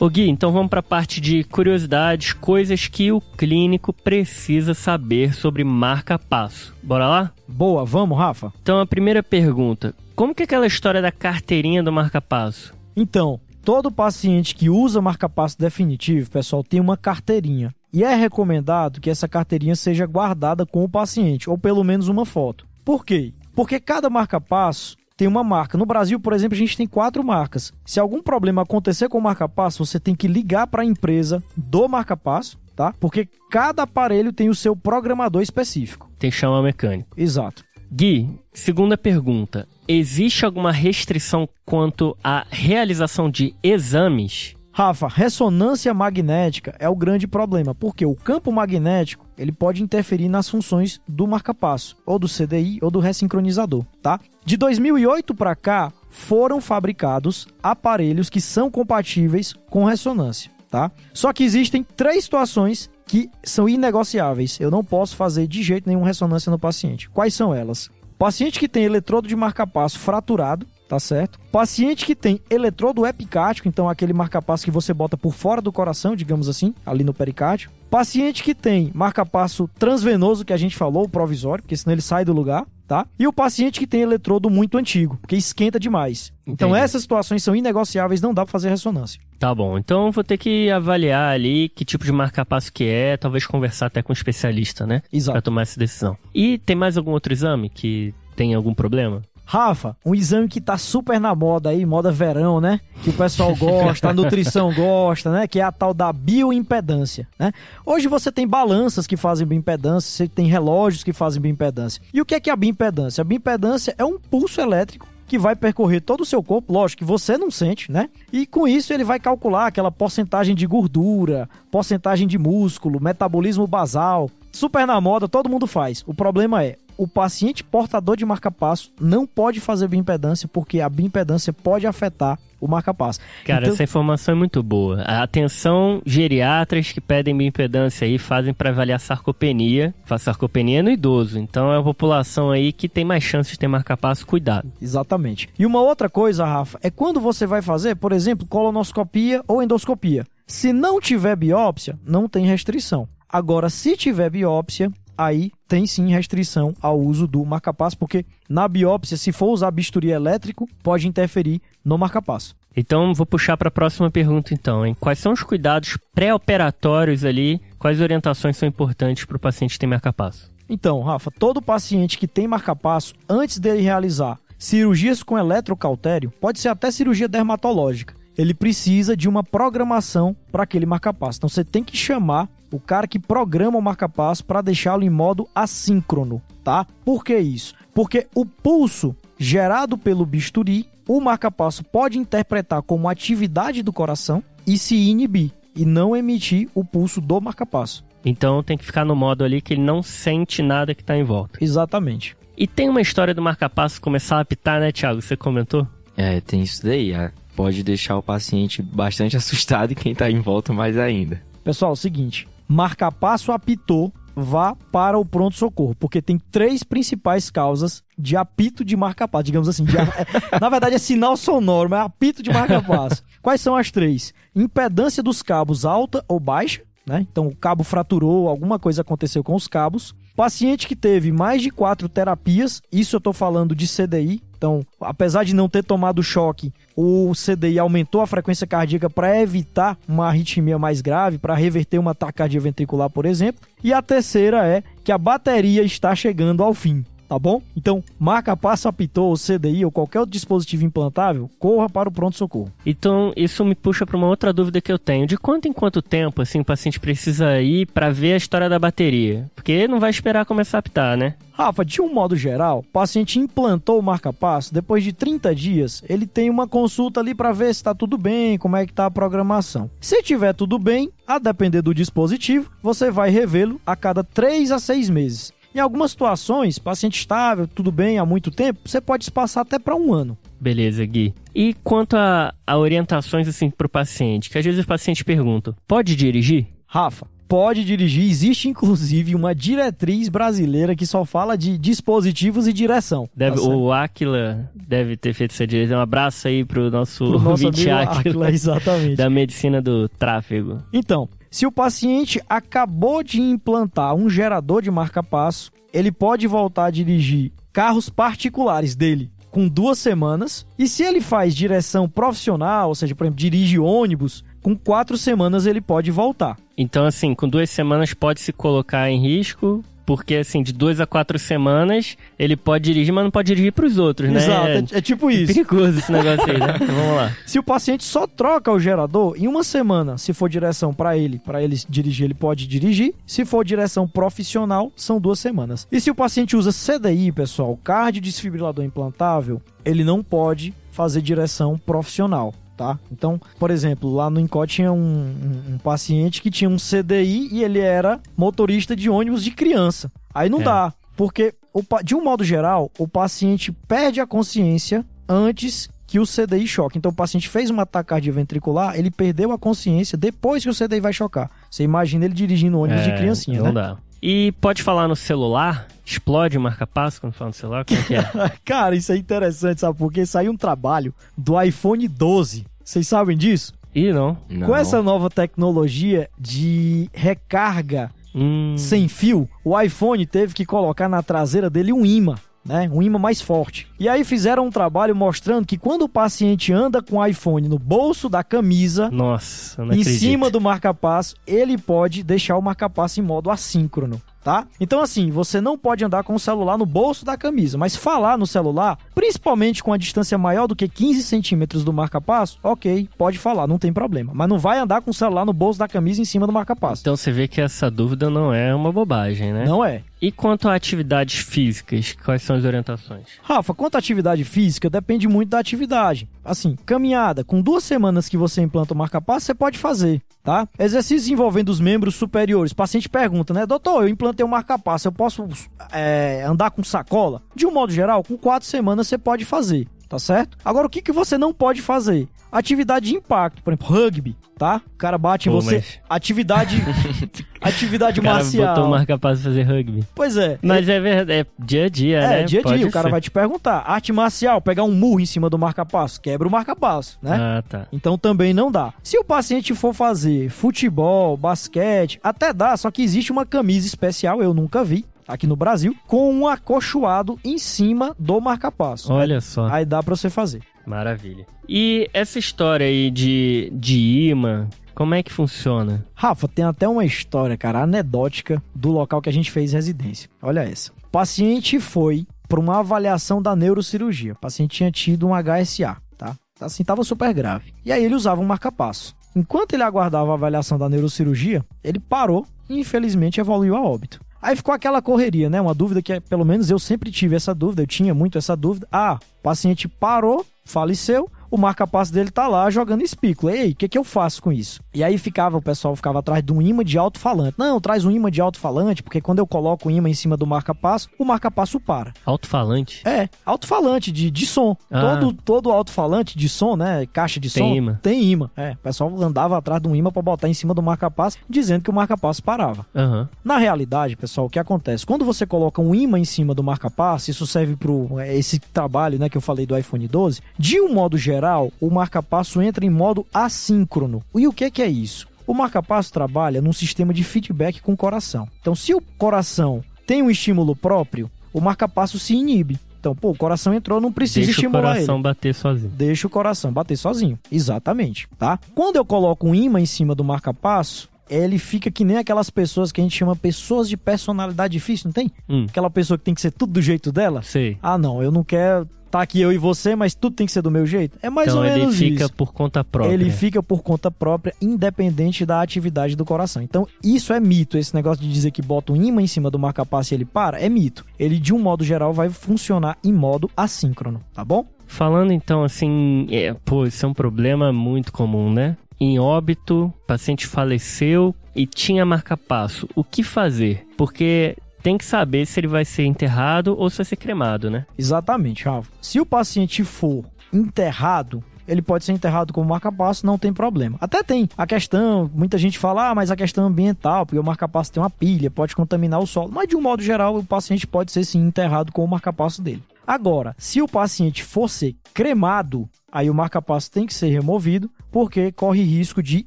Ô 0.00 0.08
Gui, 0.08 0.28
então 0.28 0.52
vamos 0.52 0.70
para 0.70 0.78
a 0.78 0.82
parte 0.82 1.20
de 1.20 1.42
curiosidades, 1.42 2.32
coisas 2.32 2.86
que 2.86 3.10
o 3.10 3.20
clínico 3.20 3.92
precisa 3.92 4.72
saber 4.72 5.34
sobre 5.34 5.64
marca-passo. 5.64 6.72
Bora 6.80 7.08
lá? 7.08 7.32
Boa, 7.48 7.84
vamos, 7.84 8.16
Rafa. 8.16 8.52
Então 8.62 8.78
a 8.78 8.86
primeira 8.86 9.24
pergunta, 9.24 9.92
como 10.14 10.32
que 10.32 10.44
é 10.44 10.44
aquela 10.44 10.68
história 10.68 11.02
da 11.02 11.10
carteirinha 11.10 11.82
do 11.82 11.90
marca-passo? 11.90 12.72
Então, 12.94 13.40
todo 13.64 13.90
paciente 13.90 14.54
que 14.54 14.70
usa 14.70 15.02
marca-passo 15.02 15.58
definitivo, 15.58 16.30
pessoal, 16.30 16.62
tem 16.62 16.78
uma 16.78 16.96
carteirinha. 16.96 17.74
E 17.92 18.04
é 18.04 18.14
recomendado 18.14 19.00
que 19.00 19.10
essa 19.10 19.26
carteirinha 19.26 19.74
seja 19.74 20.06
guardada 20.06 20.64
com 20.64 20.84
o 20.84 20.88
paciente, 20.88 21.50
ou 21.50 21.58
pelo 21.58 21.82
menos 21.82 22.06
uma 22.06 22.24
foto. 22.24 22.68
Por 22.84 23.04
quê? 23.04 23.32
Porque 23.52 23.80
cada 23.80 24.08
marca-passo 24.08 24.96
tem 25.18 25.26
uma 25.26 25.42
marca. 25.42 25.76
No 25.76 25.84
Brasil, 25.84 26.18
por 26.20 26.32
exemplo, 26.32 26.54
a 26.54 26.58
gente 26.58 26.76
tem 26.76 26.86
quatro 26.86 27.24
marcas. 27.24 27.72
Se 27.84 27.98
algum 27.98 28.22
problema 28.22 28.62
acontecer 28.62 29.08
com 29.08 29.18
o 29.18 29.22
marca-passo, 29.22 29.84
você 29.84 29.98
tem 29.98 30.14
que 30.14 30.28
ligar 30.28 30.68
para 30.68 30.82
a 30.82 30.86
empresa 30.86 31.42
do 31.56 31.88
marca-passo, 31.88 32.56
tá? 32.76 32.94
Porque 33.00 33.28
cada 33.50 33.82
aparelho 33.82 34.32
tem 34.32 34.48
o 34.48 34.54
seu 34.54 34.76
programador 34.76 35.42
específico. 35.42 36.08
Tem 36.20 36.30
que 36.30 36.36
chamar 36.36 36.62
mecânico. 36.62 37.08
Exato. 37.16 37.64
Gui, 37.90 38.30
segunda 38.52 38.96
pergunta. 38.96 39.66
Existe 39.88 40.44
alguma 40.44 40.70
restrição 40.70 41.48
quanto 41.66 42.16
à 42.22 42.46
realização 42.48 43.28
de 43.28 43.54
exames 43.60 44.54
Rafa, 44.78 45.08
ressonância 45.08 45.92
magnética 45.92 46.72
é 46.78 46.88
o 46.88 46.94
grande 46.94 47.26
problema, 47.26 47.74
porque 47.74 48.06
o 48.06 48.14
campo 48.14 48.52
magnético 48.52 49.26
ele 49.36 49.50
pode 49.50 49.82
interferir 49.82 50.28
nas 50.28 50.48
funções 50.48 51.00
do 51.08 51.26
marca-passo, 51.26 51.96
ou 52.06 52.16
do 52.16 52.28
CDI, 52.28 52.78
ou 52.80 52.88
do 52.88 53.00
ressincronizador, 53.00 53.84
tá? 54.00 54.20
De 54.44 54.56
2008 54.56 55.34
para 55.34 55.56
cá, 55.56 55.92
foram 56.08 56.60
fabricados 56.60 57.48
aparelhos 57.60 58.30
que 58.30 58.40
são 58.40 58.70
compatíveis 58.70 59.52
com 59.68 59.82
ressonância, 59.84 60.52
tá? 60.70 60.92
Só 61.12 61.32
que 61.32 61.42
existem 61.42 61.82
três 61.82 62.22
situações 62.22 62.88
que 63.04 63.28
são 63.42 63.68
inegociáveis. 63.68 64.60
Eu 64.60 64.70
não 64.70 64.84
posso 64.84 65.16
fazer 65.16 65.48
de 65.48 65.60
jeito 65.60 65.88
nenhum 65.88 66.04
ressonância 66.04 66.52
no 66.52 66.58
paciente. 66.58 67.10
Quais 67.10 67.34
são 67.34 67.52
elas? 67.52 67.90
Paciente 68.16 68.60
que 68.60 68.68
tem 68.68 68.84
eletrodo 68.84 69.26
de 69.26 69.34
marca-passo 69.34 69.98
fraturado, 69.98 70.68
tá 70.88 70.98
certo? 70.98 71.38
Paciente 71.52 72.06
que 72.06 72.14
tem 72.16 72.40
eletrodo 72.50 73.06
epicárdico, 73.06 73.68
então 73.68 73.88
aquele 73.88 74.12
marca-passo 74.12 74.64
que 74.64 74.70
você 74.70 74.94
bota 74.94 75.16
por 75.16 75.34
fora 75.34 75.60
do 75.60 75.70
coração, 75.70 76.16
digamos 76.16 76.48
assim, 76.48 76.74
ali 76.86 77.04
no 77.04 77.12
pericárdio. 77.14 77.70
Paciente 77.90 78.42
que 78.42 78.54
tem 78.54 78.90
marca-passo 78.94 79.68
transvenoso, 79.78 80.44
que 80.44 80.52
a 80.52 80.56
gente 80.56 80.76
falou, 80.76 81.04
o 81.04 81.08
provisório, 81.08 81.62
porque 81.62 81.76
senão 81.76 81.94
ele 81.94 82.02
sai 82.02 82.24
do 82.24 82.32
lugar. 82.32 82.66
tá? 82.86 83.06
E 83.18 83.26
o 83.26 83.32
paciente 83.32 83.78
que 83.80 83.86
tem 83.86 84.00
eletrodo 84.00 84.48
muito 84.48 84.78
antigo, 84.78 85.18
porque 85.20 85.36
esquenta 85.36 85.78
demais. 85.78 86.32
Então 86.46 86.70
Entendi. 86.70 86.84
essas 86.84 87.02
situações 87.02 87.42
são 87.42 87.54
inegociáveis, 87.54 88.22
não 88.22 88.32
dá 88.32 88.44
pra 88.46 88.52
fazer 88.52 88.70
ressonância. 88.70 89.20
Tá 89.38 89.54
bom, 89.54 89.76
então 89.76 90.10
vou 90.10 90.24
ter 90.24 90.38
que 90.38 90.70
avaliar 90.70 91.34
ali 91.34 91.68
que 91.68 91.84
tipo 91.84 92.04
de 92.04 92.12
marca-passo 92.12 92.72
que 92.72 92.84
é, 92.84 93.16
talvez 93.18 93.46
conversar 93.46 93.86
até 93.86 94.02
com 94.02 94.10
um 94.10 94.14
especialista, 94.14 94.86
né? 94.86 95.00
Pra 95.00 95.16
Exato. 95.18 95.42
tomar 95.42 95.62
essa 95.62 95.78
decisão. 95.78 96.16
E 96.34 96.56
tem 96.58 96.74
mais 96.74 96.96
algum 96.96 97.10
outro 97.10 97.30
exame 97.32 97.68
que 97.68 98.14
tem 98.34 98.54
algum 98.54 98.72
problema? 98.72 99.20
Rafa, 99.50 99.96
um 100.04 100.14
exame 100.14 100.46
que 100.46 100.60
tá 100.60 100.76
super 100.76 101.18
na 101.18 101.34
moda 101.34 101.70
aí, 101.70 101.86
moda 101.86 102.12
verão, 102.12 102.60
né? 102.60 102.82
Que 103.02 103.08
o 103.08 103.14
pessoal 103.14 103.56
gosta, 103.56 104.10
a 104.10 104.12
nutrição 104.12 104.70
gosta, 104.76 105.32
né? 105.32 105.46
Que 105.48 105.58
é 105.58 105.62
a 105.62 105.72
tal 105.72 105.94
da 105.94 106.12
bioimpedância, 106.12 107.26
né? 107.38 107.50
Hoje 107.86 108.08
você 108.08 108.30
tem 108.30 108.46
balanças 108.46 109.06
que 109.06 109.16
fazem 109.16 109.46
bioimpedância, 109.46 110.10
você 110.10 110.28
tem 110.28 110.48
relógios 110.48 111.02
que 111.02 111.14
fazem 111.14 111.40
bioimpedância. 111.40 112.02
E 112.12 112.20
o 112.20 112.26
que 112.26 112.34
é 112.34 112.40
que 112.40 112.50
é 112.50 112.52
a 112.52 112.56
bioimpedância? 112.56 113.22
A 113.22 113.24
bioimpedância 113.24 113.94
é 113.96 114.04
um 114.04 114.18
pulso 114.18 114.60
elétrico 114.60 115.08
que 115.26 115.38
vai 115.38 115.56
percorrer 115.56 116.02
todo 116.02 116.20
o 116.20 116.26
seu 116.26 116.42
corpo, 116.42 116.70
lógico 116.70 116.98
que 116.98 117.04
você 117.06 117.38
não 117.38 117.50
sente, 117.50 117.90
né? 117.90 118.10
E 118.30 118.46
com 118.46 118.68
isso 118.68 118.92
ele 118.92 119.02
vai 119.02 119.18
calcular 119.18 119.68
aquela 119.68 119.90
porcentagem 119.90 120.54
de 120.54 120.66
gordura, 120.66 121.48
porcentagem 121.70 122.28
de 122.28 122.36
músculo, 122.36 123.02
metabolismo 123.02 123.66
basal. 123.66 124.30
Super 124.52 124.86
na 124.86 125.00
moda, 125.00 125.26
todo 125.26 125.48
mundo 125.48 125.66
faz. 125.66 126.04
O 126.06 126.12
problema 126.12 126.62
é, 126.62 126.76
o 126.98 127.06
paciente 127.08 127.62
portador 127.64 128.16
de 128.16 128.26
marca-passo 128.26 128.92
não 129.00 129.24
pode 129.26 129.60
fazer 129.60 129.86
bioimpedância 129.88 130.48
porque 130.48 130.80
a 130.80 130.88
bioimpedância 130.88 131.52
pode 131.52 131.86
afetar 131.86 132.38
o 132.60 132.66
marca-passo. 132.66 133.20
Cara, 133.44 133.60
Então- 133.62 133.72
essa 133.74 133.84
informação 133.84 134.34
é 134.34 134.36
muito 134.36 134.60
boa. 134.64 135.00
Atenção, 135.02 136.02
geriatras 136.04 136.90
que 136.90 137.00
pedem 137.00 137.36
bioimpedância 137.36 138.04
aí 138.04 138.18
fazem 138.18 138.52
para 138.52 138.70
avaliar 138.70 138.98
sarcopenia. 138.98 139.94
Faz 140.04 140.22
sarcopenia 140.22 140.82
no 140.82 140.90
idoso, 140.90 141.38
então 141.38 141.72
é 141.72 141.78
a 141.78 141.82
população 141.82 142.50
aí 142.50 142.72
que 142.72 142.88
tem 142.88 143.04
mais 143.04 143.22
chance 143.22 143.52
de 143.52 143.58
ter 143.58 143.68
marca-passo, 143.68 144.26
cuidado. 144.26 144.72
Exatamente. 144.82 145.48
E 145.56 145.64
uma 145.64 145.80
outra 145.80 146.10
coisa, 146.10 146.44
Rafa, 146.44 146.80
é 146.82 146.90
quando 146.90 147.20
você 147.20 147.46
vai 147.46 147.62
fazer, 147.62 147.94
por 147.94 148.10
exemplo, 148.10 148.44
colonoscopia 148.44 149.40
ou 149.46 149.62
endoscopia. 149.62 150.26
Se 150.46 150.72
não 150.72 151.00
tiver 151.00 151.36
biópsia, 151.36 151.96
não 152.04 152.28
tem 152.28 152.44
restrição. 152.44 153.06
Agora, 153.28 153.70
se 153.70 153.96
tiver 153.96 154.30
biópsia, 154.30 154.90
aí 155.18 155.50
tem 155.66 155.86
sim 155.86 156.08
restrição 156.10 156.72
ao 156.80 156.98
uso 156.98 157.26
do 157.26 157.44
marca-passo, 157.44 157.98
porque 157.98 158.24
na 158.48 158.68
biópsia, 158.68 159.16
se 159.16 159.32
for 159.32 159.48
usar 159.48 159.72
bisturi 159.72 160.10
elétrico, 160.10 160.68
pode 160.82 161.08
interferir 161.08 161.60
no 161.84 161.98
marca-passo. 161.98 162.54
Então 162.76 163.12
vou 163.12 163.26
puxar 163.26 163.56
para 163.56 163.68
a 163.68 163.72
próxima 163.72 164.08
pergunta 164.08 164.54
então, 164.54 164.86
hein? 164.86 164.96
Quais 164.98 165.18
são 165.18 165.32
os 165.32 165.42
cuidados 165.42 165.98
pré-operatórios 166.14 167.24
ali? 167.24 167.60
Quais 167.76 168.00
orientações 168.00 168.56
são 168.56 168.68
importantes 168.68 169.24
para 169.24 169.36
o 169.36 169.40
paciente 169.40 169.72
que 169.72 169.78
tem 169.80 169.88
marca-passo? 169.88 170.50
Então, 170.68 171.00
Rafa, 171.00 171.30
todo 171.30 171.62
paciente 171.62 172.16
que 172.16 172.28
tem 172.28 172.46
marca-passo, 172.46 173.14
antes 173.28 173.58
dele 173.58 173.82
realizar 173.82 174.38
cirurgias 174.58 175.22
com 175.22 175.38
eletrocautério, 175.38 176.30
pode 176.30 176.60
ser 176.60 176.68
até 176.68 176.90
cirurgia 176.90 177.26
dermatológica, 177.28 178.14
ele 178.36 178.54
precisa 178.54 179.16
de 179.16 179.28
uma 179.28 179.42
programação 179.42 180.36
para 180.52 180.62
aquele 180.62 180.86
marca-passo. 180.86 181.38
Então 181.38 181.48
você 181.48 181.64
tem 181.64 181.82
que 181.82 181.96
chamar 181.96 182.48
o 182.70 182.78
cara 182.78 183.06
que 183.06 183.18
programa 183.18 183.78
o 183.78 183.82
marca-passo 183.82 184.44
para 184.44 184.60
deixá-lo 184.62 185.02
em 185.02 185.10
modo 185.10 185.48
assíncrono, 185.54 186.42
tá? 186.62 186.86
Por 187.04 187.24
que 187.24 187.36
isso? 187.38 187.74
Porque 187.94 188.26
o 188.34 188.44
pulso 188.44 189.14
gerado 189.38 189.96
pelo 189.96 190.26
bisturi, 190.26 190.86
o 191.06 191.20
marca-passo 191.20 191.82
pode 191.84 192.18
interpretar 192.18 192.82
como 192.82 193.08
atividade 193.08 193.82
do 193.82 193.92
coração 193.92 194.42
e 194.66 194.76
se 194.78 194.96
inibir 194.96 195.50
e 195.74 195.84
não 195.84 196.16
emitir 196.16 196.68
o 196.74 196.84
pulso 196.84 197.20
do 197.20 197.40
marca-passo. 197.40 198.04
Então 198.24 198.62
tem 198.62 198.76
que 198.76 198.84
ficar 198.84 199.04
no 199.04 199.14
modo 199.16 199.44
ali 199.44 199.60
que 199.60 199.74
ele 199.74 199.82
não 199.82 200.02
sente 200.02 200.60
nada 200.62 200.94
que 200.94 201.02
está 201.02 201.16
em 201.16 201.24
volta. 201.24 201.62
Exatamente. 201.62 202.36
E 202.56 202.66
tem 202.66 202.88
uma 202.88 203.00
história 203.00 203.32
do 203.32 203.40
marca-passo 203.40 204.00
começar 204.00 204.36
a 204.38 204.40
apitar, 204.40 204.80
né, 204.80 204.90
Thiago? 204.90 205.22
Você 205.22 205.36
comentou? 205.36 205.86
É, 206.16 206.40
tem 206.40 206.60
isso 206.62 206.84
daí. 206.84 207.14
ah, 207.14 207.30
Pode 207.54 207.82
deixar 207.82 208.16
o 208.16 208.22
paciente 208.22 208.82
bastante 208.82 209.34
assustado 209.38 209.92
e 209.92 209.94
quem 209.94 210.14
tá 210.14 210.30
em 210.30 210.40
volta 210.40 210.72
mais 210.72 210.98
ainda. 210.98 211.40
Pessoal, 211.64 211.90
é 211.90 211.94
o 211.94 211.96
seguinte: 211.96 212.46
marca-passo 212.68 213.50
apitou, 213.50 214.12
vá 214.36 214.76
para 214.92 215.18
o 215.18 215.24
pronto-socorro, 215.24 215.94
porque 215.98 216.22
tem 216.22 216.38
três 216.38 216.82
principais 216.84 217.50
causas 217.50 218.04
de 218.16 218.36
apito 218.36 218.84
de 218.84 218.96
marca-passo, 218.96 219.44
digamos 219.44 219.68
assim. 219.68 219.84
a- 219.84 220.58
na 220.60 220.68
verdade 220.68 220.94
é 220.94 220.98
sinal 220.98 221.36
sonoro, 221.36 221.90
mas 221.90 222.00
é 222.00 222.02
apito 222.02 222.42
de 222.42 222.50
marca-passo. 222.52 223.22
Quais 223.42 223.60
são 223.60 223.74
as 223.74 223.90
três? 223.90 224.32
Impedância 224.54 225.22
dos 225.22 225.42
cabos 225.42 225.84
alta 225.84 226.24
ou 226.28 226.38
baixa, 226.38 226.82
né? 227.06 227.26
Então 227.32 227.46
o 227.48 227.56
cabo 227.56 227.82
fraturou, 227.82 228.48
alguma 228.48 228.78
coisa 228.78 229.00
aconteceu 229.02 229.42
com 229.42 229.54
os 229.54 229.66
cabos. 229.66 230.14
Paciente 230.38 230.86
que 230.86 230.94
teve 230.94 231.32
mais 231.32 231.60
de 231.60 231.68
quatro 231.68 232.08
terapias, 232.08 232.80
isso 232.92 233.16
eu 233.16 233.20
tô 233.20 233.32
falando 233.32 233.74
de 233.74 233.88
CDI. 233.88 234.40
Então, 234.56 234.86
apesar 235.00 235.42
de 235.42 235.52
não 235.52 235.68
ter 235.68 235.82
tomado 235.82 236.22
choque, 236.22 236.72
o 236.94 237.32
CDI 237.32 237.76
aumentou 237.76 238.20
a 238.20 238.26
frequência 238.26 238.64
cardíaca 238.64 239.10
para 239.10 239.40
evitar 239.40 239.98
uma 240.06 240.28
arritmia 240.28 240.78
mais 240.78 241.00
grave, 241.00 241.38
para 241.38 241.56
reverter 241.56 241.98
uma 241.98 242.14
taquicardia 242.14 242.60
ventricular, 242.60 243.10
por 243.10 243.26
exemplo. 243.26 243.66
E 243.82 243.92
a 243.92 244.00
terceira 244.00 244.64
é 244.64 244.84
que 245.02 245.10
a 245.10 245.18
bateria 245.18 245.82
está 245.82 246.14
chegando 246.14 246.62
ao 246.62 246.72
fim, 246.72 247.04
tá 247.28 247.38
bom? 247.38 247.60
Então, 247.76 248.02
marca 248.18 248.56
passo 248.56 248.88
apitou, 248.88 249.28
ou 249.28 249.36
CDI 249.36 249.84
ou 249.84 249.92
qualquer 249.92 250.20
outro 250.20 250.32
dispositivo 250.32 250.84
implantável, 250.84 251.50
corra 251.58 251.88
para 251.88 252.08
o 252.08 252.12
pronto-socorro. 252.12 252.72
Então, 252.84 253.32
isso 253.36 253.64
me 253.64 253.74
puxa 253.74 254.06
para 254.06 254.16
uma 254.16 254.26
outra 254.26 254.52
dúvida 254.52 254.80
que 254.80 254.90
eu 254.90 254.98
tenho. 254.98 255.26
De 255.26 255.36
quanto 255.36 255.68
em 255.68 255.72
quanto 255.72 256.00
tempo, 256.00 256.40
assim, 256.40 256.60
o 256.60 256.64
paciente 256.64 256.98
precisa 256.98 257.60
ir 257.60 257.86
para 257.86 258.10
ver 258.10 258.32
a 258.32 258.36
história 258.36 258.68
da 258.68 258.78
bateria? 258.78 259.50
Porque 259.54 259.86
não 259.86 260.00
vai 260.00 260.10
esperar 260.10 260.46
começar 260.46 260.78
a 260.78 260.80
apitar, 260.80 261.16
né? 261.16 261.34
Rafa, 261.52 261.84
de 261.84 262.00
um 262.00 262.14
modo 262.14 262.36
geral, 262.36 262.78
o 262.78 262.82
paciente 262.84 263.40
implantou 263.40 263.98
o 263.98 264.02
marca-passo, 264.02 264.72
depois 264.72 265.02
de 265.02 265.12
30 265.12 265.52
dias, 265.56 266.04
ele 266.08 266.24
tem 266.24 266.48
uma 266.48 266.68
consulta 266.68 267.18
ali 267.18 267.34
para 267.34 267.50
ver 267.50 267.74
se 267.74 267.80
está 267.80 267.92
tudo 267.92 268.16
bem, 268.16 268.56
como 268.56 268.76
é 268.76 268.86
que 268.86 268.92
tá 268.92 269.06
a 269.06 269.10
programação. 269.10 269.90
Se 270.00 270.22
tiver 270.22 270.52
tudo 270.52 270.78
bem, 270.78 271.10
a 271.26 271.36
depender 271.36 271.82
do 271.82 271.92
dispositivo, 271.92 272.70
você 272.80 273.10
vai 273.10 273.30
revê-lo 273.30 273.80
a 273.84 273.96
cada 273.96 274.22
3 274.22 274.70
a 274.70 274.78
6 274.78 275.10
meses. 275.10 275.57
Em 275.78 275.80
algumas 275.80 276.10
situações, 276.10 276.76
paciente 276.76 277.20
estável, 277.20 277.64
tudo 277.68 277.92
bem 277.92 278.18
há 278.18 278.26
muito 278.26 278.50
tempo, 278.50 278.80
você 278.84 279.00
pode 279.00 279.22
espaçar 279.22 279.62
até 279.62 279.78
para 279.78 279.94
um 279.94 280.12
ano. 280.12 280.36
Beleza, 280.60 281.06
Gui. 281.06 281.32
E 281.54 281.72
quanto 281.84 282.16
a, 282.16 282.52
a 282.66 282.76
orientações, 282.76 283.46
assim, 283.46 283.70
pro 283.70 283.88
paciente? 283.88 284.50
Que 284.50 284.58
às 284.58 284.64
vezes 284.64 284.82
o 284.82 284.86
paciente 284.88 285.24
pergunta, 285.24 285.76
pode 285.86 286.16
dirigir? 286.16 286.66
Rafa, 286.84 287.28
pode 287.46 287.84
dirigir. 287.84 288.28
Existe 288.28 288.68
inclusive 288.68 289.36
uma 289.36 289.54
diretriz 289.54 290.28
brasileira 290.28 290.96
que 290.96 291.06
só 291.06 291.24
fala 291.24 291.56
de 291.56 291.78
dispositivos 291.78 292.66
e 292.66 292.72
direção. 292.72 293.28
Deve, 293.32 293.58
tá 293.58 293.62
o 293.62 293.92
Aquila 293.92 294.68
deve 294.74 295.16
ter 295.16 295.32
feito 295.32 295.52
essa 295.52 295.64
direção. 295.64 295.98
Um 295.98 296.02
abraço 296.02 296.48
aí 296.48 296.64
pro 296.64 296.90
nosso, 296.90 297.24
Pro 297.24 297.38
nosso 297.38 297.66
ouvinte 297.66 297.88
Aquila, 297.88 298.18
Aquila, 298.18 298.50
exatamente. 298.50 299.14
da 299.16 299.30
medicina 299.30 299.80
do 299.80 300.08
tráfego. 300.08 300.82
Então, 300.92 301.28
se 301.50 301.66
o 301.66 301.72
paciente 301.72 302.40
acabou 302.48 303.22
de 303.22 303.40
implantar 303.40 304.14
um 304.14 304.28
gerador 304.28 304.82
de 304.82 304.90
marca-passo, 304.90 305.70
ele 305.92 306.12
pode 306.12 306.46
voltar 306.46 306.86
a 306.86 306.90
dirigir 306.90 307.52
carros 307.72 308.08
particulares 308.08 308.94
dele 308.94 309.30
com 309.50 309.66
duas 309.66 309.98
semanas. 309.98 310.66
E 310.78 310.86
se 310.86 311.02
ele 311.02 311.20
faz 311.20 311.54
direção 311.54 312.08
profissional, 312.08 312.88
ou 312.88 312.94
seja, 312.94 313.14
por 313.14 313.24
exemplo, 313.24 313.38
dirige 313.38 313.78
ônibus, 313.78 314.44
com 314.62 314.76
quatro 314.76 315.16
semanas 315.16 315.66
ele 315.66 315.80
pode 315.80 316.10
voltar. 316.10 316.56
Então, 316.76 317.04
assim, 317.04 317.34
com 317.34 317.48
duas 317.48 317.70
semanas 317.70 318.14
pode 318.14 318.40
se 318.40 318.52
colocar 318.52 319.10
em 319.10 319.20
risco, 319.20 319.82
porque, 320.08 320.36
assim, 320.36 320.62
de 320.62 320.72
duas 320.72 321.00
a 321.00 321.06
quatro 321.06 321.38
semanas 321.38 322.16
ele 322.38 322.56
pode 322.56 322.84
dirigir, 322.84 323.12
mas 323.12 323.24
não 323.24 323.30
pode 323.30 323.48
dirigir 323.48 323.74
pros 323.74 323.98
outros, 323.98 324.30
né? 324.30 324.38
Exato, 324.42 324.94
é, 324.94 324.98
é 324.98 325.02
tipo 325.02 325.28
É 325.28 325.34
isso. 325.34 325.52
perigoso 325.52 325.98
esse 325.98 326.10
negócio 326.10 326.50
aí, 326.50 326.58
né? 326.58 326.76
Então, 326.76 326.86
vamos 326.96 327.14
lá. 327.14 327.36
Se 327.44 327.58
o 327.58 327.62
paciente 327.62 328.04
só 328.04 328.26
troca 328.26 328.72
o 328.72 328.80
gerador 328.80 329.34
em 329.36 329.46
uma 329.46 329.62
semana, 329.62 330.16
se 330.16 330.32
for 330.32 330.48
direção 330.48 330.94
para 330.94 331.18
ele, 331.18 331.38
para 331.38 331.62
ele 331.62 331.78
dirigir, 331.86 332.24
ele 332.24 332.32
pode 332.32 332.66
dirigir. 332.66 333.12
Se 333.26 333.44
for 333.44 333.62
direção 333.62 334.08
profissional, 334.08 334.90
são 334.96 335.20
duas 335.20 335.40
semanas. 335.40 335.86
E 335.92 336.00
se 336.00 336.10
o 336.10 336.14
paciente 336.14 336.56
usa 336.56 336.70
CDI, 336.72 337.30
pessoal, 337.30 337.78
cardiodesfibrilador 337.84 338.86
implantável, 338.86 339.60
ele 339.84 340.04
não 340.04 340.22
pode 340.24 340.72
fazer 340.90 341.20
direção 341.20 341.76
profissional. 341.76 342.54
Tá? 342.78 342.96
Então, 343.10 343.40
por 343.58 343.72
exemplo, 343.72 344.14
lá 344.14 344.30
no 344.30 344.38
Incó 344.38 344.64
tinha 344.64 344.92
um, 344.92 344.96
um- 344.98 345.74
um 345.74 345.78
paciente 345.78 346.40
que 346.40 346.48
tinha 346.48 346.70
um 346.70 346.76
CDI 346.78 347.48
e 347.50 347.64
ele 347.64 347.80
era 347.80 348.20
motorista 348.36 348.94
de 348.94 349.10
ônibus 349.10 349.42
de 349.42 349.50
criança. 349.50 350.12
Aí 350.32 350.48
não 350.48 350.60
É. 350.60 350.64
dá, 350.64 350.94
porque 351.16 351.52
o 351.74 351.82
de 352.04 352.14
um 352.14 352.22
modo 352.22 352.44
geral, 352.44 352.88
o 352.96 353.08
paciente 353.08 353.72
perde 353.72 354.20
a 354.20 354.26
consciência 354.28 355.04
antes 355.28 355.88
que 356.06 356.18
o 356.20 356.24
CDI 356.24 356.66
choque. 356.68 356.96
Então 356.96 357.10
o 357.10 357.14
paciente 357.14 357.48
fez 357.48 357.68
uma 357.68 357.84
taquicardia 357.84 358.32
ventricular, 358.32 358.96
ele 358.96 359.10
perdeu 359.10 359.50
a 359.52 359.58
consciência 359.58 360.16
depois 360.16 360.62
que 360.62 360.70
o 360.70 360.74
CDI 360.74 361.00
vai 361.00 361.12
chocar. 361.12 361.50
Você 361.70 361.82
imagina 361.82 362.24
ele 362.24 362.34
dirigindo 362.34 362.78
ônibus 362.78 363.02
de 363.02 363.10
É, 363.10 363.16
criancinha, 363.16 363.58
não 363.58 363.66
né? 363.66 363.72
dá. 363.72 363.96
E 364.22 364.52
pode 364.60 364.82
falar 364.82 365.08
no 365.08 365.16
celular? 365.16 365.86
Explode 366.04 366.56
o 366.56 366.60
marca-passo 366.60 367.20
quando 367.20 367.34
fala 367.34 367.48
no 367.50 367.54
celular? 367.54 367.84
Como 367.84 368.00
é 368.00 368.02
que 368.02 368.14
é? 368.14 368.22
Cara, 368.64 368.96
isso 368.96 369.12
é 369.12 369.16
interessante, 369.16 369.80
sabe? 369.80 369.98
Porque 369.98 370.24
saiu 370.26 370.52
um 370.52 370.56
trabalho 370.56 371.14
do 371.36 371.60
iPhone 371.60 372.08
12. 372.08 372.66
Vocês 372.82 373.06
sabem 373.06 373.36
disso? 373.36 373.74
Ih, 373.94 374.12
não. 374.12 374.36
Não. 374.48 374.66
Com 374.66 374.76
essa 374.76 375.02
nova 375.02 375.28
tecnologia 375.30 376.28
de 376.38 377.08
recarga 377.12 378.10
Hum, 378.34 378.76
sem 378.76 379.08
fio, 379.08 379.48
o 379.64 379.78
iPhone 379.80 380.24
teve 380.26 380.54
que 380.54 380.64
colocar 380.64 381.08
na 381.08 381.22
traseira 381.22 381.68
dele 381.70 381.92
um 381.92 382.04
imã. 382.04 382.36
Né? 382.68 382.88
Um 382.92 383.02
imã 383.02 383.18
mais 383.18 383.40
forte. 383.40 383.88
E 383.98 384.08
aí 384.08 384.22
fizeram 384.22 384.66
um 384.66 384.70
trabalho 384.70 385.16
mostrando 385.16 385.66
que 385.66 385.78
quando 385.78 386.02
o 386.02 386.08
paciente 386.08 386.72
anda 386.72 387.02
com 387.02 387.16
o 387.16 387.26
iPhone 387.26 387.66
no 387.66 387.78
bolso 387.78 388.28
da 388.28 388.44
camisa, 388.44 389.10
Nossa, 389.10 389.82
em 389.82 389.86
acredito. 389.86 390.18
cima 390.18 390.50
do 390.50 390.60
marca-passo, 390.60 391.34
ele 391.46 391.78
pode 391.78 392.22
deixar 392.22 392.56
o 392.58 392.62
marca-passo 392.62 393.18
em 393.18 393.22
modo 393.22 393.50
assíncrono. 393.50 394.20
Tá? 394.44 394.66
Então, 394.80 395.00
assim, 395.02 395.30
você 395.30 395.60
não 395.60 395.76
pode 395.76 396.02
andar 396.02 396.22
com 396.22 396.34
o 396.34 396.38
celular 396.38 396.78
no 396.78 396.86
bolso 396.86 397.22
da 397.22 397.36
camisa, 397.36 397.76
mas 397.76 397.96
falar 397.96 398.38
no 398.38 398.46
celular, 398.46 398.96
principalmente 399.14 399.82
com 399.82 399.92
a 399.92 399.98
distância 399.98 400.38
maior 400.38 400.66
do 400.66 400.76
que 400.76 400.88
15 400.88 401.22
centímetros 401.22 401.84
do 401.84 401.92
marca-passo, 401.92 402.58
ok, 402.62 403.08
pode 403.18 403.36
falar, 403.36 403.66
não 403.66 403.78
tem 403.78 403.92
problema. 403.92 404.32
Mas 404.34 404.48
não 404.48 404.58
vai 404.58 404.78
andar 404.78 405.02
com 405.02 405.10
o 405.10 405.14
celular 405.14 405.44
no 405.44 405.52
bolso 405.52 405.78
da 405.78 405.88
camisa 405.88 406.22
em 406.22 406.24
cima 406.24 406.46
do 406.46 406.52
marca-passo. 406.52 407.02
Então 407.02 407.16
você 407.16 407.30
vê 407.30 407.46
que 407.46 407.60
essa 407.60 407.90
dúvida 407.90 408.30
não 408.30 408.54
é 408.54 408.74
uma 408.74 408.90
bobagem, 408.90 409.52
né? 409.52 409.66
Não 409.66 409.84
é. 409.84 410.02
E 410.20 410.32
quanto 410.32 410.68
a 410.68 410.74
atividades 410.74 411.38
físicas, 411.38 412.16
quais 412.24 412.42
são 412.42 412.56
as 412.56 412.64
orientações? 412.64 413.26
Rafa, 413.40 413.72
quanto 413.72 413.94
à 413.94 413.98
atividade 413.98 414.42
física, 414.44 414.90
depende 414.90 415.28
muito 415.28 415.50
da 415.50 415.60
atividade. 415.60 416.28
Assim, 416.44 416.76
caminhada, 416.84 417.44
com 417.44 417.60
duas 417.60 417.84
semanas 417.84 418.28
que 418.28 418.36
você 418.36 418.60
implanta 418.60 418.94
o 418.94 418.96
marca-passo, 418.96 419.46
você 419.46 419.54
pode 419.54 419.78
fazer, 419.78 420.20
tá? 420.42 420.68
Exercícios 420.76 421.28
envolvendo 421.28 421.68
os 421.68 421.78
membros 421.78 422.16
superiores. 422.16 422.72
O 422.72 422.76
paciente 422.76 423.08
pergunta, 423.08 423.54
né? 423.54 423.64
Doutor, 423.64 424.02
eu 424.02 424.08
implantei 424.08 424.44
o 424.44 424.48
marca-passo, 424.48 425.06
eu 425.06 425.12
posso 425.12 425.46
é, 425.92 426.42
andar 426.44 426.72
com 426.72 426.82
sacola? 426.82 427.40
De 427.54 427.64
um 427.64 427.70
modo 427.70 427.92
geral, 427.92 428.24
com 428.24 428.36
quatro 428.36 428.68
semanas 428.68 429.06
você 429.06 429.16
pode 429.16 429.44
fazer, 429.44 429.86
tá 430.08 430.18
certo? 430.18 430.58
Agora, 430.64 430.88
o 430.88 430.90
que, 430.90 431.00
que 431.00 431.12
você 431.12 431.38
não 431.38 431.54
pode 431.54 431.80
fazer? 431.80 432.28
Atividade 432.50 433.06
de 433.10 433.16
impacto, 433.16 433.62
por 433.62 433.72
exemplo, 433.72 433.86
rugby, 433.88 434.36
tá? 434.58 434.80
O 434.94 434.96
cara 434.98 435.18
bate 435.18 435.48
em 435.48 435.52
você. 435.52 435.76
mas- 435.76 436.00
Atividade. 436.08 436.82
atividade 437.60 438.20
O 438.20 438.22
cara 438.22 438.36
marcial. 438.36 438.68
botou 438.74 438.86
o 438.86 438.90
marca-passo 438.90 439.42
pra 439.42 439.50
fazer 439.50 439.62
rugby. 439.64 440.04
Pois 440.14 440.36
é. 440.36 440.58
Mas 440.62 440.88
é 440.88 441.00
verdade, 441.00 441.32
é 441.40 441.46
dia 441.58 441.84
a 441.84 441.88
dia, 441.88 442.18
É, 442.20 442.28
né? 442.28 442.42
dia 442.44 442.60
a 442.60 442.62
Pode 442.62 442.78
dia, 442.78 442.86
o 442.86 442.90
cara 442.90 443.08
vai 443.10 443.20
te 443.20 443.30
perguntar. 443.30 443.82
Arte 443.86 444.12
marcial, 444.12 444.60
pegar 444.60 444.84
um 444.84 444.92
murro 444.92 445.20
em 445.20 445.26
cima 445.26 445.50
do 445.50 445.58
marca-passo, 445.58 446.20
quebra 446.20 446.46
o 446.48 446.50
marca-passo, 446.50 447.18
né? 447.22 447.36
Ah, 447.38 447.62
tá. 447.68 447.86
Então 447.92 448.16
também 448.16 448.52
não 448.54 448.70
dá. 448.70 448.92
Se 449.02 449.18
o 449.18 449.24
paciente 449.24 449.74
for 449.74 449.92
fazer 449.92 450.48
futebol, 450.50 451.36
basquete, 451.36 452.18
até 452.22 452.52
dá, 452.52 452.76
só 452.76 452.90
que 452.90 453.02
existe 453.02 453.30
uma 453.32 453.44
camisa 453.44 453.86
especial, 453.86 454.42
eu 454.42 454.54
nunca 454.54 454.82
vi, 454.84 455.04
aqui 455.28 455.46
no 455.46 455.54
Brasil, 455.54 455.94
com 456.06 456.32
um 456.34 456.48
acolchoado 456.48 457.38
em 457.44 457.58
cima 457.58 458.16
do 458.18 458.40
marca-passo. 458.40 459.12
Olha 459.12 459.40
só, 459.40 459.68
Aí 459.70 459.84
dá 459.84 460.02
pra 460.02 460.16
você 460.16 460.30
fazer. 460.30 460.62
maravilha. 460.86 461.46
E 461.68 462.08
essa 462.14 462.38
história 462.38 462.86
aí 462.86 463.10
de, 463.10 463.70
de 463.74 464.30
imã, 464.30 464.66
como 464.94 465.14
é 465.14 465.22
que 465.22 465.32
funciona? 465.32 466.04
Rafa, 466.14 466.48
tem 466.48 466.64
até 466.64 466.88
uma 466.88 467.04
história, 467.04 467.56
cara, 467.56 467.82
anedótica 467.82 468.62
do 468.74 468.90
local 468.90 469.20
que 469.20 469.28
a 469.28 469.32
gente 469.32 469.50
fez 469.50 469.72
residência. 469.74 470.30
Olha 470.42 470.60
essa. 470.60 470.90
O 471.06 471.10
paciente 471.10 471.78
foi 471.78 472.26
para 472.48 472.58
uma 472.58 472.78
avaliação 472.78 473.42
da 473.42 473.54
neurocirurgia. 473.54 474.32
O 474.32 474.38
paciente 474.38 474.76
tinha 474.78 474.90
tido 474.90 475.28
um 475.28 475.32
HSA, 475.34 475.98
tá? 476.16 476.34
Assim, 476.60 476.82
tava 476.82 477.04
super 477.04 477.32
grave. 477.34 477.72
E 477.84 477.92
aí 477.92 478.02
ele 478.04 478.14
usava 478.14 478.40
um 478.40 478.44
marca-passo. 478.46 479.14
Enquanto 479.36 479.74
ele 479.74 479.82
aguardava 479.82 480.30
a 480.32 480.34
avaliação 480.34 480.78
da 480.78 480.88
neurocirurgia, 480.88 481.64
ele 481.84 482.00
parou 482.00 482.46
e 482.68 482.80
infelizmente 482.80 483.38
evoluiu 483.40 483.76
a 483.76 483.82
óbito. 483.82 484.20
Aí 484.40 484.54
ficou 484.54 484.72
aquela 484.72 485.02
correria, 485.02 485.50
né? 485.50 485.60
Uma 485.60 485.74
dúvida 485.74 486.00
que, 486.00 486.20
pelo 486.20 486.44
menos, 486.44 486.70
eu 486.70 486.78
sempre 486.78 487.10
tive 487.10 487.34
essa 487.34 487.54
dúvida, 487.54 487.82
eu 487.82 487.86
tinha 487.86 488.14
muito 488.14 488.38
essa 488.38 488.56
dúvida. 488.56 488.86
Ah, 488.90 489.18
o 489.40 489.42
paciente 489.42 489.88
parou, 489.88 490.46
faleceu, 490.64 491.28
o 491.50 491.56
marca-passo 491.56 492.12
dele 492.12 492.30
tá 492.30 492.46
lá 492.46 492.68
jogando 492.70 493.02
espícula. 493.02 493.52
Ei, 493.52 493.70
o 493.72 493.74
que, 493.74 493.88
que 493.88 493.98
eu 493.98 494.04
faço 494.04 494.42
com 494.42 494.52
isso? 494.52 494.80
E 494.94 495.02
aí 495.04 495.18
ficava, 495.18 495.56
o 495.56 495.62
pessoal 495.62 495.94
ficava 495.96 496.18
atrás 496.18 496.42
de 496.42 496.52
um 496.52 496.60
imã 496.60 496.84
de 496.84 496.98
alto-falante. 496.98 497.54
Não, 497.58 497.80
traz 497.80 498.04
um 498.04 498.10
imã 498.10 498.30
de 498.30 498.40
alto-falante, 498.40 499.02
porque 499.02 499.20
quando 499.20 499.38
eu 499.38 499.46
coloco 499.46 499.88
o 499.88 499.90
imã 499.90 500.08
em 500.08 500.14
cima 500.14 500.36
do 500.36 500.46
marca-passo, 500.46 501.08
o 501.18 501.24
marca-passo 501.24 501.80
para. 501.80 502.12
Alto-falante? 502.24 503.02
É, 503.06 503.28
alto-falante 503.44 504.10
de, 504.12 504.30
de 504.30 504.46
som. 504.46 504.76
Ah. 504.90 505.16
Todo, 505.16 505.32
todo 505.44 505.70
alto-falante 505.70 506.36
de 506.38 506.48
som, 506.48 506.76
né? 506.76 507.06
Caixa 507.12 507.40
de 507.40 507.50
Tem 507.50 507.62
som. 507.70 507.74
imã. 507.74 507.98
Tem 508.02 508.22
imã. 508.22 508.50
É, 508.56 508.72
o 508.72 508.78
pessoal 508.78 509.22
andava 509.22 509.56
atrás 509.56 509.80
de 509.82 509.88
um 509.88 509.94
imã 509.94 510.10
pra 510.10 510.22
botar 510.22 510.48
em 510.48 510.54
cima 510.54 510.74
do 510.74 510.82
marca-passo, 510.82 511.38
dizendo 511.48 511.82
que 511.82 511.90
o 511.90 511.92
marca-passo 511.92 512.42
parava. 512.42 512.86
Aham. 512.94 513.28
Na 513.44 513.58
realidade, 513.58 514.16
pessoal, 514.16 514.46
o 514.46 514.50
que 514.50 514.58
acontece? 514.58 515.06
Quando 515.06 515.24
você 515.24 515.46
coloca 515.46 515.80
um 515.80 515.94
imã 515.94 516.18
em 516.18 516.24
cima 516.24 516.54
do 516.54 516.62
marca-passo, 516.62 517.30
isso 517.30 517.46
serve 517.46 517.76
para 517.76 518.26
esse 518.28 518.58
trabalho 518.58 519.18
né, 519.18 519.28
que 519.28 519.36
eu 519.36 519.40
falei 519.40 519.66
do 519.66 519.76
iPhone 519.76 520.06
12, 520.06 520.40
de 520.58 520.80
um 520.80 520.92
modo 520.92 521.16
geral, 521.16 521.37
o 521.80 521.90
marca-passo 521.90 522.60
entra 522.62 522.84
em 522.84 522.90
modo 522.90 523.26
assíncrono. 523.32 524.22
E 524.34 524.46
o 524.46 524.52
que, 524.52 524.70
que 524.70 524.82
é 524.82 524.88
isso? 524.88 525.26
O 525.46 525.54
marca-passo 525.54 526.12
trabalha 526.12 526.60
num 526.60 526.72
sistema 526.72 527.12
de 527.14 527.24
feedback 527.24 527.80
com 527.80 527.92
o 527.92 527.96
coração. 527.96 528.46
Então, 528.60 528.74
se 528.74 528.94
o 528.94 529.00
coração 529.16 529.82
tem 530.06 530.22
um 530.22 530.30
estímulo 530.30 530.76
próprio, 530.76 531.30
o 531.52 531.60
marca-passo 531.60 532.18
se 532.18 532.34
inibe. 532.34 532.78
Então, 533.00 533.14
pô, 533.14 533.30
o 533.30 533.36
coração 533.36 533.72
entrou, 533.72 534.00
não 534.00 534.12
precisa 534.12 534.40
Deixa 534.46 534.50
o 534.60 534.64
estimular 534.64 534.92
coração 534.94 535.14
ele. 535.16 535.22
bater 535.22 535.54
sozinho. 535.54 535.92
Deixa 535.96 536.26
o 536.26 536.30
coração 536.30 536.72
bater 536.72 536.96
sozinho. 536.96 537.38
Exatamente, 537.50 538.28
tá? 538.38 538.58
Quando 538.74 538.96
eu 538.96 539.04
coloco 539.04 539.46
um 539.48 539.54
imã 539.54 539.80
em 539.80 539.86
cima 539.86 540.14
do 540.14 540.24
marca-passo, 540.24 541.08
ele 541.30 541.58
fica 541.58 541.90
que 541.90 542.04
nem 542.04 542.16
aquelas 542.16 542.50
pessoas 542.50 542.90
que 542.90 543.00
a 543.00 543.04
gente 543.04 543.16
chama 543.16 543.36
pessoas 543.36 543.88
de 543.88 543.96
personalidade 543.96 544.72
difícil, 544.72 545.06
não 545.08 545.12
tem? 545.12 545.30
Hum, 545.48 545.66
Aquela 545.68 545.88
pessoa 545.88 546.18
que 546.18 546.24
tem 546.24 546.34
que 546.34 546.40
ser 546.40 546.50
tudo 546.50 546.72
do 546.72 546.82
jeito 546.82 547.12
dela. 547.12 547.42
sei. 547.42 547.78
Ah, 547.82 547.96
não, 547.96 548.22
eu 548.22 548.30
não 548.32 548.42
quero 548.42 548.88
tá 549.10 549.22
aqui 549.22 549.40
eu 549.40 549.52
e 549.52 549.58
você, 549.58 549.96
mas 549.96 550.14
tudo 550.14 550.36
tem 550.36 550.46
que 550.46 550.52
ser 550.52 550.62
do 550.62 550.70
meu 550.70 550.86
jeito. 550.86 551.18
É 551.22 551.30
mais 551.30 551.48
então 551.48 551.60
ou 551.60 551.66
ele 551.66 551.80
menos 551.80 551.98
fica 551.98 552.24
isso. 552.24 552.32
por 552.34 552.52
conta 552.52 552.84
própria. 552.84 553.12
Ele 553.12 553.30
fica 553.30 553.62
por 553.62 553.82
conta 553.82 554.10
própria, 554.10 554.54
independente 554.60 555.44
da 555.44 555.60
atividade 555.60 556.16
do 556.16 556.24
coração. 556.24 556.62
Então, 556.62 556.86
isso 557.02 557.32
é 557.32 557.40
mito. 557.40 557.78
Esse 557.78 557.94
negócio 557.94 558.22
de 558.22 558.32
dizer 558.32 558.50
que 558.50 558.62
bota 558.62 558.92
um 558.92 558.96
imã 558.96 559.22
em 559.22 559.26
cima 559.26 559.50
do 559.50 559.58
marca-passo 559.58 560.12
e 560.12 560.16
ele 560.16 560.24
para, 560.24 560.60
é 560.60 560.68
mito. 560.68 561.04
Ele, 561.18 561.38
de 561.38 561.52
um 561.52 561.58
modo 561.58 561.84
geral, 561.84 562.12
vai 562.12 562.28
funcionar 562.28 562.96
em 563.02 563.12
modo 563.12 563.50
assíncrono, 563.56 564.20
tá 564.32 564.44
bom? 564.44 564.66
Falando 564.86 565.32
então 565.32 565.62
assim, 565.62 566.26
é, 566.30 566.54
pô, 566.64 566.86
isso 566.86 567.04
é 567.04 567.08
um 567.08 567.12
problema 567.12 567.72
muito 567.72 568.10
comum, 568.10 568.50
né? 568.50 568.76
Em 569.00 569.18
óbito, 569.18 569.84
o 569.84 570.06
paciente 570.06 570.46
faleceu 570.46 571.34
e 571.54 571.66
tinha 571.66 572.04
marca-passo. 572.04 572.88
O 572.96 573.04
que 573.04 573.22
fazer? 573.22 573.86
Porque 573.96 574.56
tem 574.88 574.96
que 574.96 575.04
saber 575.04 575.44
se 575.44 575.60
ele 575.60 575.66
vai 575.66 575.84
ser 575.84 576.06
enterrado 576.06 576.74
ou 576.78 576.88
se 576.88 576.96
vai 576.96 577.04
ser 577.04 577.16
cremado, 577.16 577.68
né? 577.68 577.84
Exatamente, 577.98 578.64
Rafa. 578.64 578.90
Se 579.02 579.20
o 579.20 579.26
paciente 579.26 579.84
for 579.84 580.24
enterrado, 580.50 581.44
ele 581.66 581.82
pode 581.82 582.06
ser 582.06 582.12
enterrado 582.12 582.54
como 582.54 582.70
marca-passo, 582.70 583.26
não 583.26 583.36
tem 583.36 583.52
problema. 583.52 583.98
Até 584.00 584.22
tem 584.22 584.48
a 584.56 584.66
questão, 584.66 585.30
muita 585.34 585.58
gente 585.58 585.78
fala, 585.78 586.08
ah, 586.08 586.14
mas 586.14 586.30
a 586.30 586.36
questão 586.36 586.64
ambiental, 586.64 587.26
porque 587.26 587.38
o 587.38 587.44
marca-passo 587.44 587.92
tem 587.92 588.02
uma 588.02 588.08
pilha, 588.08 588.50
pode 588.50 588.74
contaminar 588.74 589.20
o 589.20 589.26
solo. 589.26 589.52
Mas 589.52 589.68
de 589.68 589.76
um 589.76 589.82
modo 589.82 590.02
geral, 590.02 590.38
o 590.38 590.42
paciente 590.42 590.86
pode 590.86 591.12
ser 591.12 591.22
sim 591.22 591.40
enterrado 591.40 591.92
com 591.92 592.02
o 592.02 592.08
marca-passo 592.08 592.62
dele. 592.62 592.82
Agora, 593.06 593.54
se 593.58 593.82
o 593.82 593.88
paciente 593.88 594.42
for 594.42 594.70
ser 594.70 594.96
cremado, 595.12 595.86
aí 596.10 596.30
o 596.30 596.34
marca-passo 596.34 596.90
tem 596.90 597.04
que 597.04 597.12
ser 597.12 597.28
removido, 597.28 597.90
porque 598.10 598.52
corre 598.52 598.82
risco 598.82 599.22
de 599.22 599.44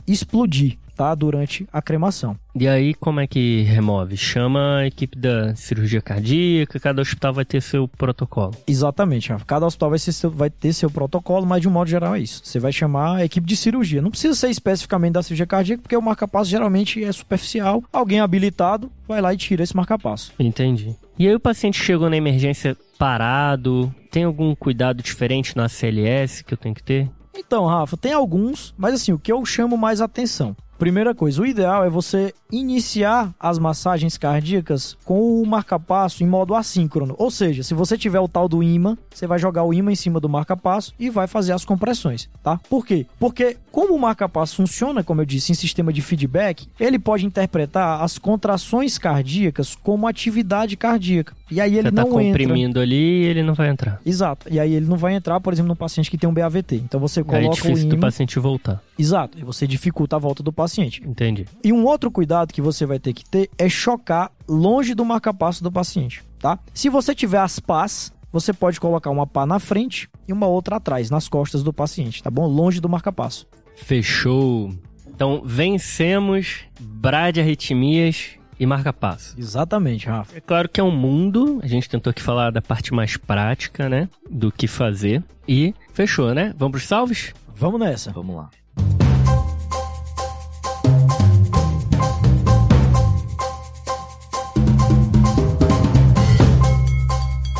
explodir, 0.07 0.77
tá? 1.01 1.15
Durante 1.15 1.67
a 1.73 1.81
cremação. 1.81 2.35
E 2.55 2.67
aí, 2.67 2.93
como 2.93 3.19
é 3.19 3.25
que 3.25 3.61
remove? 3.63 4.15
Chama 4.17 4.77
a 4.79 4.85
equipe 4.87 5.17
da 5.17 5.55
cirurgia 5.55 6.01
cardíaca, 6.01 6.79
cada 6.79 7.01
hospital 7.01 7.33
vai 7.33 7.43
ter 7.45 7.59
seu 7.61 7.87
protocolo. 7.87 8.51
Exatamente, 8.67 9.31
Rafa. 9.31 9.45
Cada 9.45 9.65
hospital 9.65 9.89
vai, 9.89 9.99
ser 9.99 10.11
seu- 10.11 10.29
vai 10.29 10.49
ter 10.49 10.73
seu 10.73 10.91
protocolo, 10.91 11.45
mas 11.45 11.61
de 11.61 11.67
um 11.67 11.71
modo 11.71 11.89
geral 11.89 12.15
é 12.15 12.19
isso. 12.19 12.41
Você 12.43 12.59
vai 12.59 12.71
chamar 12.71 13.15
a 13.17 13.25
equipe 13.25 13.47
de 13.47 13.55
cirurgia. 13.55 14.01
Não 14.01 14.11
precisa 14.11 14.35
ser 14.35 14.49
especificamente 14.49 15.13
da 15.13 15.23
cirurgia 15.23 15.47
cardíaca, 15.47 15.81
porque 15.81 15.97
o 15.97 16.01
marca-passo 16.01 16.49
geralmente 16.51 17.03
é 17.03 17.11
superficial. 17.11 17.83
Alguém 17.91 18.19
habilitado 18.19 18.91
vai 19.07 19.21
lá 19.21 19.33
e 19.33 19.37
tira 19.37 19.63
esse 19.63 19.75
marca-passo. 19.75 20.31
Entendi. 20.39 20.95
E 21.17 21.27
aí 21.27 21.33
o 21.33 21.39
paciente 21.39 21.81
chegou 21.81 22.09
na 22.09 22.17
emergência 22.17 22.77
parado, 22.99 23.93
tem 24.11 24.23
algum 24.23 24.53
cuidado 24.55 25.01
diferente 25.01 25.55
na 25.57 25.67
CLS 25.67 26.43
que 26.43 26.53
eu 26.53 26.57
tenho 26.57 26.75
que 26.75 26.83
ter? 26.83 27.09
Então, 27.35 27.65
Rafa, 27.65 27.95
tem 27.97 28.13
alguns, 28.13 28.73
mas 28.77 28.93
assim, 28.93 29.13
o 29.13 29.19
que 29.19 29.31
eu 29.31 29.43
chamo 29.45 29.77
mais 29.77 30.01
atenção. 30.01 30.55
Primeira 30.81 31.13
coisa, 31.13 31.39
o 31.39 31.45
ideal 31.45 31.85
é 31.85 31.91
você 31.91 32.33
iniciar 32.51 33.31
as 33.39 33.59
massagens 33.59 34.17
cardíacas 34.17 34.97
com 35.05 35.39
o 35.39 35.45
marca-passo 35.45 36.23
em 36.23 36.27
modo 36.27 36.55
assíncrono. 36.55 37.13
Ou 37.19 37.29
seja, 37.29 37.61
se 37.61 37.75
você 37.75 37.95
tiver 37.95 38.19
o 38.19 38.27
tal 38.27 38.49
do 38.49 38.63
imã, 38.63 38.97
você 39.13 39.27
vai 39.27 39.37
jogar 39.37 39.63
o 39.63 39.71
imã 39.71 39.91
em 39.91 39.95
cima 39.95 40.19
do 40.19 40.27
marca-passo 40.27 40.91
e 40.99 41.07
vai 41.11 41.27
fazer 41.27 41.53
as 41.53 41.63
compressões, 41.63 42.27
tá? 42.41 42.59
Por 42.67 42.83
quê? 42.83 43.05
Porque 43.19 43.57
como 43.71 43.93
o 43.93 43.99
marca-passo 43.99 44.55
funciona, 44.55 45.03
como 45.03 45.21
eu 45.21 45.25
disse, 45.25 45.51
em 45.51 45.55
sistema 45.55 45.93
de 45.93 46.01
feedback, 46.01 46.67
ele 46.79 46.97
pode 46.97 47.27
interpretar 47.27 48.01
as 48.01 48.17
contrações 48.17 48.97
cardíacas 48.97 49.75
como 49.75 50.07
atividade 50.07 50.75
cardíaca. 50.75 51.35
E 51.51 51.61
aí 51.61 51.77
ele 51.77 51.89
Você 51.89 51.95
tá 51.95 52.01
não 52.01 52.19
entra. 52.19 52.39
comprimindo 52.39 52.79
ali 52.79 52.95
e 52.95 53.25
ele 53.25 53.43
não 53.43 53.53
vai 53.53 53.69
entrar. 53.69 54.01
Exato. 54.03 54.47
E 54.49 54.59
aí 54.59 54.73
ele 54.73 54.87
não 54.87 54.97
vai 54.97 55.13
entrar, 55.13 55.39
por 55.41 55.53
exemplo, 55.53 55.67
num 55.67 55.75
paciente 55.75 56.09
que 56.09 56.17
tem 56.17 56.27
um 56.27 56.33
BAVT. 56.33 56.77
Então 56.77 56.99
você 56.99 57.19
Aí 57.19 57.25
é 57.25 57.27
coloca 57.29 57.49
o 57.49 57.61
difícil 57.61 57.89
do 57.89 57.97
paciente 57.97 58.39
voltar. 58.39 58.81
Exato. 58.97 59.37
E 59.37 59.43
você 59.43 59.67
dificulta 59.67 60.15
a 60.15 60.19
volta 60.19 60.41
do 60.41 60.51
paciente. 60.51 60.70
Entendi. 60.79 61.45
E 61.63 61.73
um 61.73 61.85
outro 61.85 62.11
cuidado 62.11 62.53
que 62.53 62.61
você 62.61 62.85
vai 62.85 62.99
ter 62.99 63.13
que 63.13 63.25
ter 63.25 63.49
é 63.57 63.67
chocar 63.67 64.31
longe 64.47 64.93
do 64.93 65.03
marca-passo 65.03 65.63
do 65.63 65.71
paciente, 65.71 66.23
tá? 66.39 66.59
Se 66.73 66.89
você 66.89 67.13
tiver 67.15 67.39
as 67.39 67.59
pás, 67.59 68.13
você 68.31 68.53
pode 68.53 68.79
colocar 68.79 69.09
uma 69.09 69.27
pá 69.27 69.45
na 69.45 69.59
frente 69.59 70.09
e 70.27 70.33
uma 70.33 70.47
outra 70.47 70.77
atrás, 70.77 71.09
nas 71.09 71.27
costas 71.27 71.63
do 71.63 71.73
paciente, 71.73 72.23
tá 72.23 72.29
bom? 72.29 72.47
Longe 72.47 72.79
do 72.79 72.87
marca-passo. 72.87 73.45
Fechou. 73.75 74.73
Então, 75.07 75.41
vencemos 75.43 76.61
bradiarritmias 76.79 78.37
e 78.59 78.65
marca-passo. 78.65 79.35
Exatamente, 79.37 80.07
Rafa. 80.07 80.37
É 80.37 80.39
claro 80.39 80.69
que 80.69 80.79
é 80.79 80.83
um 80.83 80.95
mundo, 80.95 81.59
a 81.63 81.67
gente 81.67 81.89
tentou 81.89 82.11
aqui 82.11 82.21
falar 82.21 82.51
da 82.51 82.61
parte 82.61 82.93
mais 82.93 83.17
prática, 83.17 83.89
né? 83.89 84.07
Do 84.29 84.51
que 84.51 84.67
fazer. 84.67 85.23
E 85.47 85.73
fechou, 85.93 86.33
né? 86.33 86.53
Vamos 86.57 86.73
pros 86.73 86.87
salves? 86.87 87.33
Vamos 87.55 87.79
nessa. 87.79 88.11
Vamos 88.11 88.35
lá. 88.35 88.49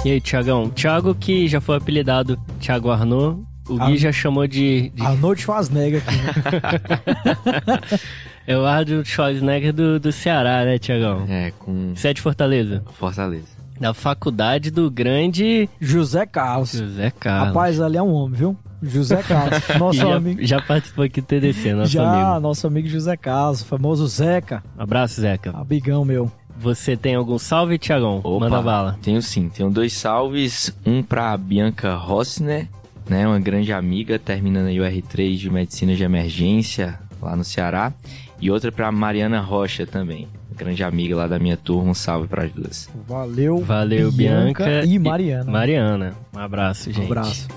E 0.03 0.11
aí, 0.11 0.21
Tiagão? 0.21 0.69
Thiago 0.69 1.13
que 1.13 1.47
já 1.47 1.61
foi 1.61 1.77
apelidado 1.77 2.37
Thiago 2.59 2.89
Arnaud, 2.89 3.41
o 3.69 3.77
Gui 3.77 3.97
já 3.97 4.11
chamou 4.11 4.47
de... 4.47 4.89
de... 4.89 5.01
Arnold 5.03 5.39
Schwarzenegger 5.41 6.01
aqui. 6.05 6.17
né? 6.17 7.79
É 8.47 8.57
o 8.57 8.65
Arnold 8.65 9.07
Schwarzenegger 9.07 9.71
do, 9.71 9.99
do 9.99 10.11
Ceará, 10.11 10.65
né, 10.65 10.79
Tiagão? 10.79 11.25
É, 11.29 11.51
com 11.59 11.93
Você 11.95 12.07
é 12.07 12.13
de 12.13 12.19
Fortaleza? 12.21 12.83
Fortaleza. 12.97 13.45
Da 13.79 13.93
faculdade 13.93 14.71
do 14.71 14.89
grande 14.89 15.69
José 15.79 16.25
Carlos. 16.25 16.71
José 16.71 17.11
Carlos. 17.11 17.47
Rapaz, 17.49 17.79
ali 17.79 17.97
é 17.97 18.01
um 18.01 18.11
homem, 18.11 18.37
viu? 18.37 18.57
José 18.81 19.21
Carlos. 19.21 19.59
Nosso 19.79 19.99
já, 19.99 20.15
amigo. 20.15 20.43
já 20.43 20.59
participou 20.61 21.05
aqui 21.05 21.21
do 21.21 21.27
TDC, 21.27 21.73
nosso 21.75 21.91
Já, 21.91 22.11
amigo. 22.11 22.39
nosso 22.39 22.65
amigo 22.65 22.87
José 22.87 23.15
Carlos, 23.15 23.61
famoso 23.61 24.07
Zeca, 24.07 24.63
Abraço, 24.75 25.21
Zeca. 25.21 25.51
amigão 25.55 26.03
meu. 26.03 26.31
Você 26.61 26.95
tem 26.95 27.15
algum 27.15 27.39
salve, 27.39 27.79
Tiagão? 27.79 28.21
Manda 28.39 28.61
bala. 28.61 28.99
Tenho 29.01 29.19
sim, 29.21 29.49
tenho 29.49 29.69
dois 29.71 29.93
salves. 29.93 30.71
Um 30.85 31.01
pra 31.01 31.35
Bianca 31.35 31.95
Rossner, 31.95 32.67
né? 33.09 33.27
Uma 33.27 33.39
grande 33.39 33.73
amiga, 33.73 34.19
terminando 34.19 34.67
aí 34.67 34.79
o 34.79 34.83
R3 34.83 35.37
de 35.37 35.49
Medicina 35.49 35.95
de 35.95 36.03
Emergência 36.03 36.99
lá 37.19 37.35
no 37.35 37.43
Ceará. 37.43 37.91
E 38.39 38.51
outra 38.51 38.71
pra 38.71 38.91
Mariana 38.91 39.39
Rocha 39.41 39.87
também. 39.87 40.27
Grande 40.55 40.83
amiga 40.83 41.15
lá 41.15 41.25
da 41.27 41.39
minha 41.39 41.57
turma, 41.57 41.89
um 41.91 41.93
salve 41.95 42.27
pras 42.27 42.51
duas. 42.51 42.87
Valeu, 43.07 43.57
Valeu, 43.63 44.11
Bianca. 44.11 44.85
e 44.85 44.99
Mariana. 44.99 45.51
Mariana. 45.51 46.13
Um 46.35 46.39
abraço, 46.39 46.91
gente. 46.91 47.01
Um 47.01 47.05
abraço. 47.05 47.47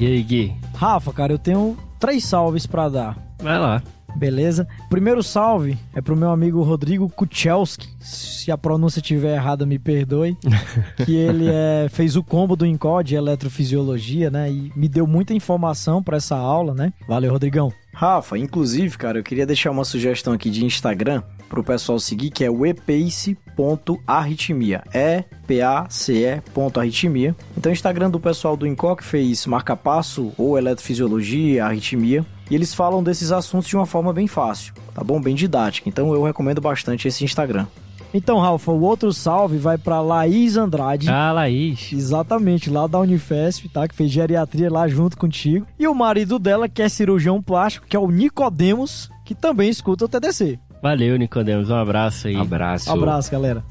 E 0.00 0.06
aí, 0.06 0.22
Gui? 0.22 0.52
Rafa, 0.74 1.12
cara, 1.12 1.32
eu 1.32 1.38
tenho 1.38 1.76
três 2.00 2.24
salves 2.24 2.66
pra 2.66 2.88
dar. 2.88 3.16
Vai 3.40 3.58
lá. 3.58 3.80
Beleza? 4.16 4.66
Primeiro 4.88 5.22
salve 5.22 5.76
é 5.94 6.00
pro 6.00 6.16
meu 6.16 6.30
amigo 6.30 6.62
Rodrigo 6.62 7.06
Kuchelski. 7.08 7.88
Se 8.00 8.50
a 8.50 8.56
pronúncia 8.56 9.00
estiver 9.00 9.34
errada, 9.34 9.66
me 9.66 9.78
perdoe. 9.78 10.34
que 11.04 11.14
ele 11.14 11.48
é, 11.48 11.88
fez 11.90 12.16
o 12.16 12.22
combo 12.22 12.56
do 12.56 12.64
INCO 12.64 13.02
de 13.02 13.14
eletrofisiologia, 13.14 14.30
né? 14.30 14.50
E 14.50 14.72
me 14.74 14.88
deu 14.88 15.06
muita 15.06 15.34
informação 15.34 16.02
pra 16.02 16.16
essa 16.16 16.34
aula, 16.36 16.72
né? 16.72 16.94
Valeu, 17.06 17.30
Rodrigão. 17.30 17.70
Rafa, 17.92 18.38
inclusive, 18.38 18.96
cara, 18.98 19.18
eu 19.18 19.22
queria 19.22 19.46
deixar 19.46 19.70
uma 19.70 19.84
sugestão 19.84 20.34
aqui 20.34 20.50
de 20.50 20.64
Instagram 20.64 21.22
pro 21.48 21.64
pessoal 21.64 21.98
seguir, 21.98 22.30
que 22.30 22.44
é 22.44 22.50
o 22.50 22.66
epace.arritmia. 22.66 24.82
É 24.92 25.24
P-A-C-E.arritmia. 25.46 27.34
Então, 27.56 27.70
o 27.70 27.72
Instagram 27.72 28.10
do 28.10 28.20
pessoal 28.20 28.54
do 28.56 28.66
INCO 28.66 28.96
que 28.96 29.04
fez 29.04 29.46
marca-passo 29.46 30.32
ou 30.36 30.58
eletrofisiologia, 30.58 31.64
arritmia. 31.64 32.26
E 32.50 32.54
eles 32.54 32.72
falam 32.74 33.02
desses 33.02 33.32
assuntos 33.32 33.68
de 33.68 33.76
uma 33.76 33.86
forma 33.86 34.12
bem 34.12 34.26
fácil, 34.26 34.72
tá 34.94 35.02
bom? 35.02 35.20
Bem 35.20 35.34
didática. 35.34 35.88
Então, 35.88 36.12
eu 36.14 36.22
recomendo 36.22 36.60
bastante 36.60 37.08
esse 37.08 37.24
Instagram. 37.24 37.66
Então, 38.14 38.38
Rafa, 38.38 38.70
o 38.70 38.80
outro 38.82 39.12
salve 39.12 39.58
vai 39.58 39.76
pra 39.76 40.00
Laís 40.00 40.56
Andrade. 40.56 41.10
Ah, 41.10 41.32
Laís. 41.32 41.92
Exatamente, 41.92 42.70
lá 42.70 42.86
da 42.86 42.98
Unifesp, 43.00 43.68
tá? 43.68 43.86
Que 43.86 43.94
fez 43.94 44.10
geriatria 44.10 44.70
lá 44.70 44.86
junto 44.88 45.18
contigo. 45.18 45.66
E 45.78 45.86
o 45.86 45.94
marido 45.94 46.38
dela, 46.38 46.68
que 46.68 46.82
é 46.82 46.88
cirurgião 46.88 47.42
plástico, 47.42 47.86
que 47.86 47.96
é 47.96 47.98
o 47.98 48.10
Nicodemos, 48.10 49.10
que 49.24 49.34
também 49.34 49.68
escuta 49.68 50.04
o 50.04 50.08
TDC. 50.08 50.58
Valeu, 50.82 51.16
Nicodemos. 51.16 51.68
Um 51.68 51.74
abraço 51.74 52.28
aí. 52.28 52.36
Abraço. 52.36 52.90
Abraço, 52.90 53.30
galera. 53.30 53.64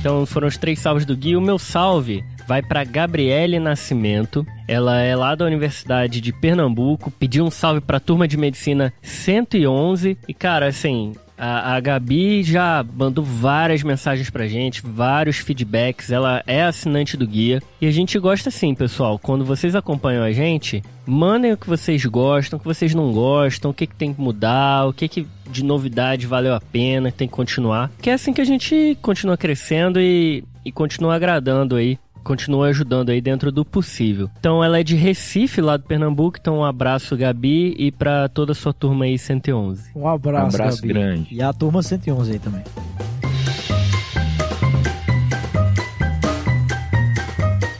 Então 0.00 0.24
foram 0.24 0.48
os 0.48 0.56
três 0.56 0.78
salves 0.78 1.04
do 1.04 1.16
Gui. 1.16 1.36
O 1.36 1.40
meu 1.40 1.58
salve 1.58 2.24
vai 2.46 2.62
para 2.62 2.84
Gabriele 2.84 3.58
Nascimento. 3.58 4.46
Ela 4.68 5.00
é 5.00 5.14
lá 5.14 5.34
da 5.34 5.44
Universidade 5.44 6.20
de 6.20 6.32
Pernambuco. 6.32 7.10
Pediu 7.10 7.44
um 7.44 7.50
salve 7.50 7.80
para 7.80 7.98
a 7.98 8.00
turma 8.00 8.26
de 8.26 8.36
medicina 8.36 8.92
111. 9.02 10.16
E 10.26 10.34
cara, 10.34 10.66
assim, 10.66 11.12
a, 11.36 11.74
a 11.74 11.80
Gabi 11.80 12.42
já 12.42 12.84
mandou 12.94 13.22
várias 13.22 13.82
mensagens 13.82 14.30
pra 14.30 14.46
gente, 14.46 14.82
vários 14.82 15.36
feedbacks. 15.38 16.10
Ela 16.10 16.42
é 16.46 16.62
assinante 16.62 17.16
do 17.16 17.26
guia. 17.26 17.62
E 17.80 17.86
a 17.86 17.90
gente 17.90 18.18
gosta 18.18 18.48
assim, 18.48 18.74
pessoal. 18.74 19.18
Quando 19.18 19.44
vocês 19.44 19.74
acompanham 19.74 20.24
a 20.24 20.32
gente, 20.32 20.82
mandem 21.04 21.52
o 21.52 21.56
que 21.56 21.68
vocês 21.68 22.04
gostam, 22.06 22.56
o 22.56 22.60
que 22.60 22.66
vocês 22.66 22.94
não 22.94 23.12
gostam, 23.12 23.70
o 23.70 23.74
que, 23.74 23.86
que 23.86 23.94
tem 23.94 24.14
que 24.14 24.20
mudar, 24.20 24.86
o 24.86 24.92
que, 24.92 25.08
que 25.08 25.26
de 25.50 25.62
novidade 25.62 26.26
valeu 26.26 26.54
a 26.54 26.60
pena, 26.60 27.12
tem 27.12 27.28
que 27.28 27.34
continuar. 27.34 27.90
Que 28.00 28.10
é 28.10 28.14
assim 28.14 28.32
que 28.32 28.40
a 28.40 28.46
gente 28.46 28.96
continua 29.02 29.36
crescendo 29.36 30.00
e, 30.00 30.42
e 30.64 30.72
continua 30.72 31.14
agradando 31.14 31.76
aí. 31.76 31.98
Continua 32.26 32.66
ajudando 32.66 33.10
aí 33.10 33.20
dentro 33.20 33.52
do 33.52 33.64
possível. 33.64 34.28
Então 34.40 34.62
ela 34.62 34.80
é 34.80 34.82
de 34.82 34.96
Recife, 34.96 35.60
lá 35.60 35.76
do 35.76 35.84
Pernambuco. 35.84 36.38
Então 36.40 36.58
um 36.58 36.64
abraço, 36.64 37.16
Gabi, 37.16 37.76
e 37.78 37.92
pra 37.92 38.28
toda 38.28 38.50
a 38.50 38.54
sua 38.54 38.72
turma 38.72 39.04
aí 39.04 39.16
111. 39.16 39.90
Um 39.94 40.08
abraço, 40.08 40.56
Abraço 40.56 40.82
Gabi. 40.82 40.92
grande. 40.92 41.28
E 41.30 41.40
a 41.40 41.52
turma 41.52 41.84
111 41.84 42.32
aí 42.32 42.38
também. 42.40 42.62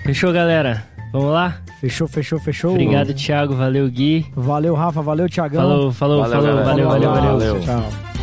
Fechou, 0.05 0.33
galera? 0.33 0.85
Vamos 1.13 1.33
lá? 1.33 1.57
Fechou, 1.81 2.07
fechou, 2.07 2.39
fechou. 2.39 2.71
Obrigado, 2.71 3.13
Thiago. 3.13 3.57
Valeu, 3.57 3.89
Gui. 3.91 4.27
Valeu, 4.35 4.75
Rafa. 4.75 5.03
Valeu, 5.03 5.29
Tiagão. 5.29 5.61
Falou, 5.61 5.93
falou, 5.93 6.21
Valeu, 6.23 6.37
falou. 6.37 6.47
galera. 6.49 6.65
Valeu, 6.71 6.89
valeu, 6.89 7.11
valeu. 7.11 7.39
valeu. 7.39 7.61
Tchau. 7.61 8.16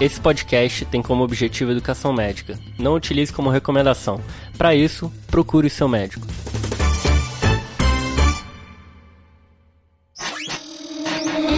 Esse 0.00 0.18
podcast 0.18 0.86
tem 0.86 1.02
como 1.02 1.22
objetivo 1.22 1.72
educação 1.72 2.10
médica. 2.10 2.58
Não 2.78 2.94
utilize 2.94 3.30
como 3.30 3.50
recomendação. 3.50 4.18
Para 4.56 4.74
isso, 4.74 5.12
procure 5.26 5.68
seu 5.68 5.86
médico. 5.86 6.26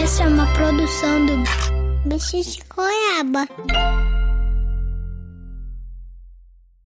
Essa 0.03 0.23
é 0.23 0.27
uma 0.27 0.45
produção 0.47 1.25
do 1.25 2.09
Bicho 2.09 2.41
de 2.41 2.59
Goiaba. 2.67 3.47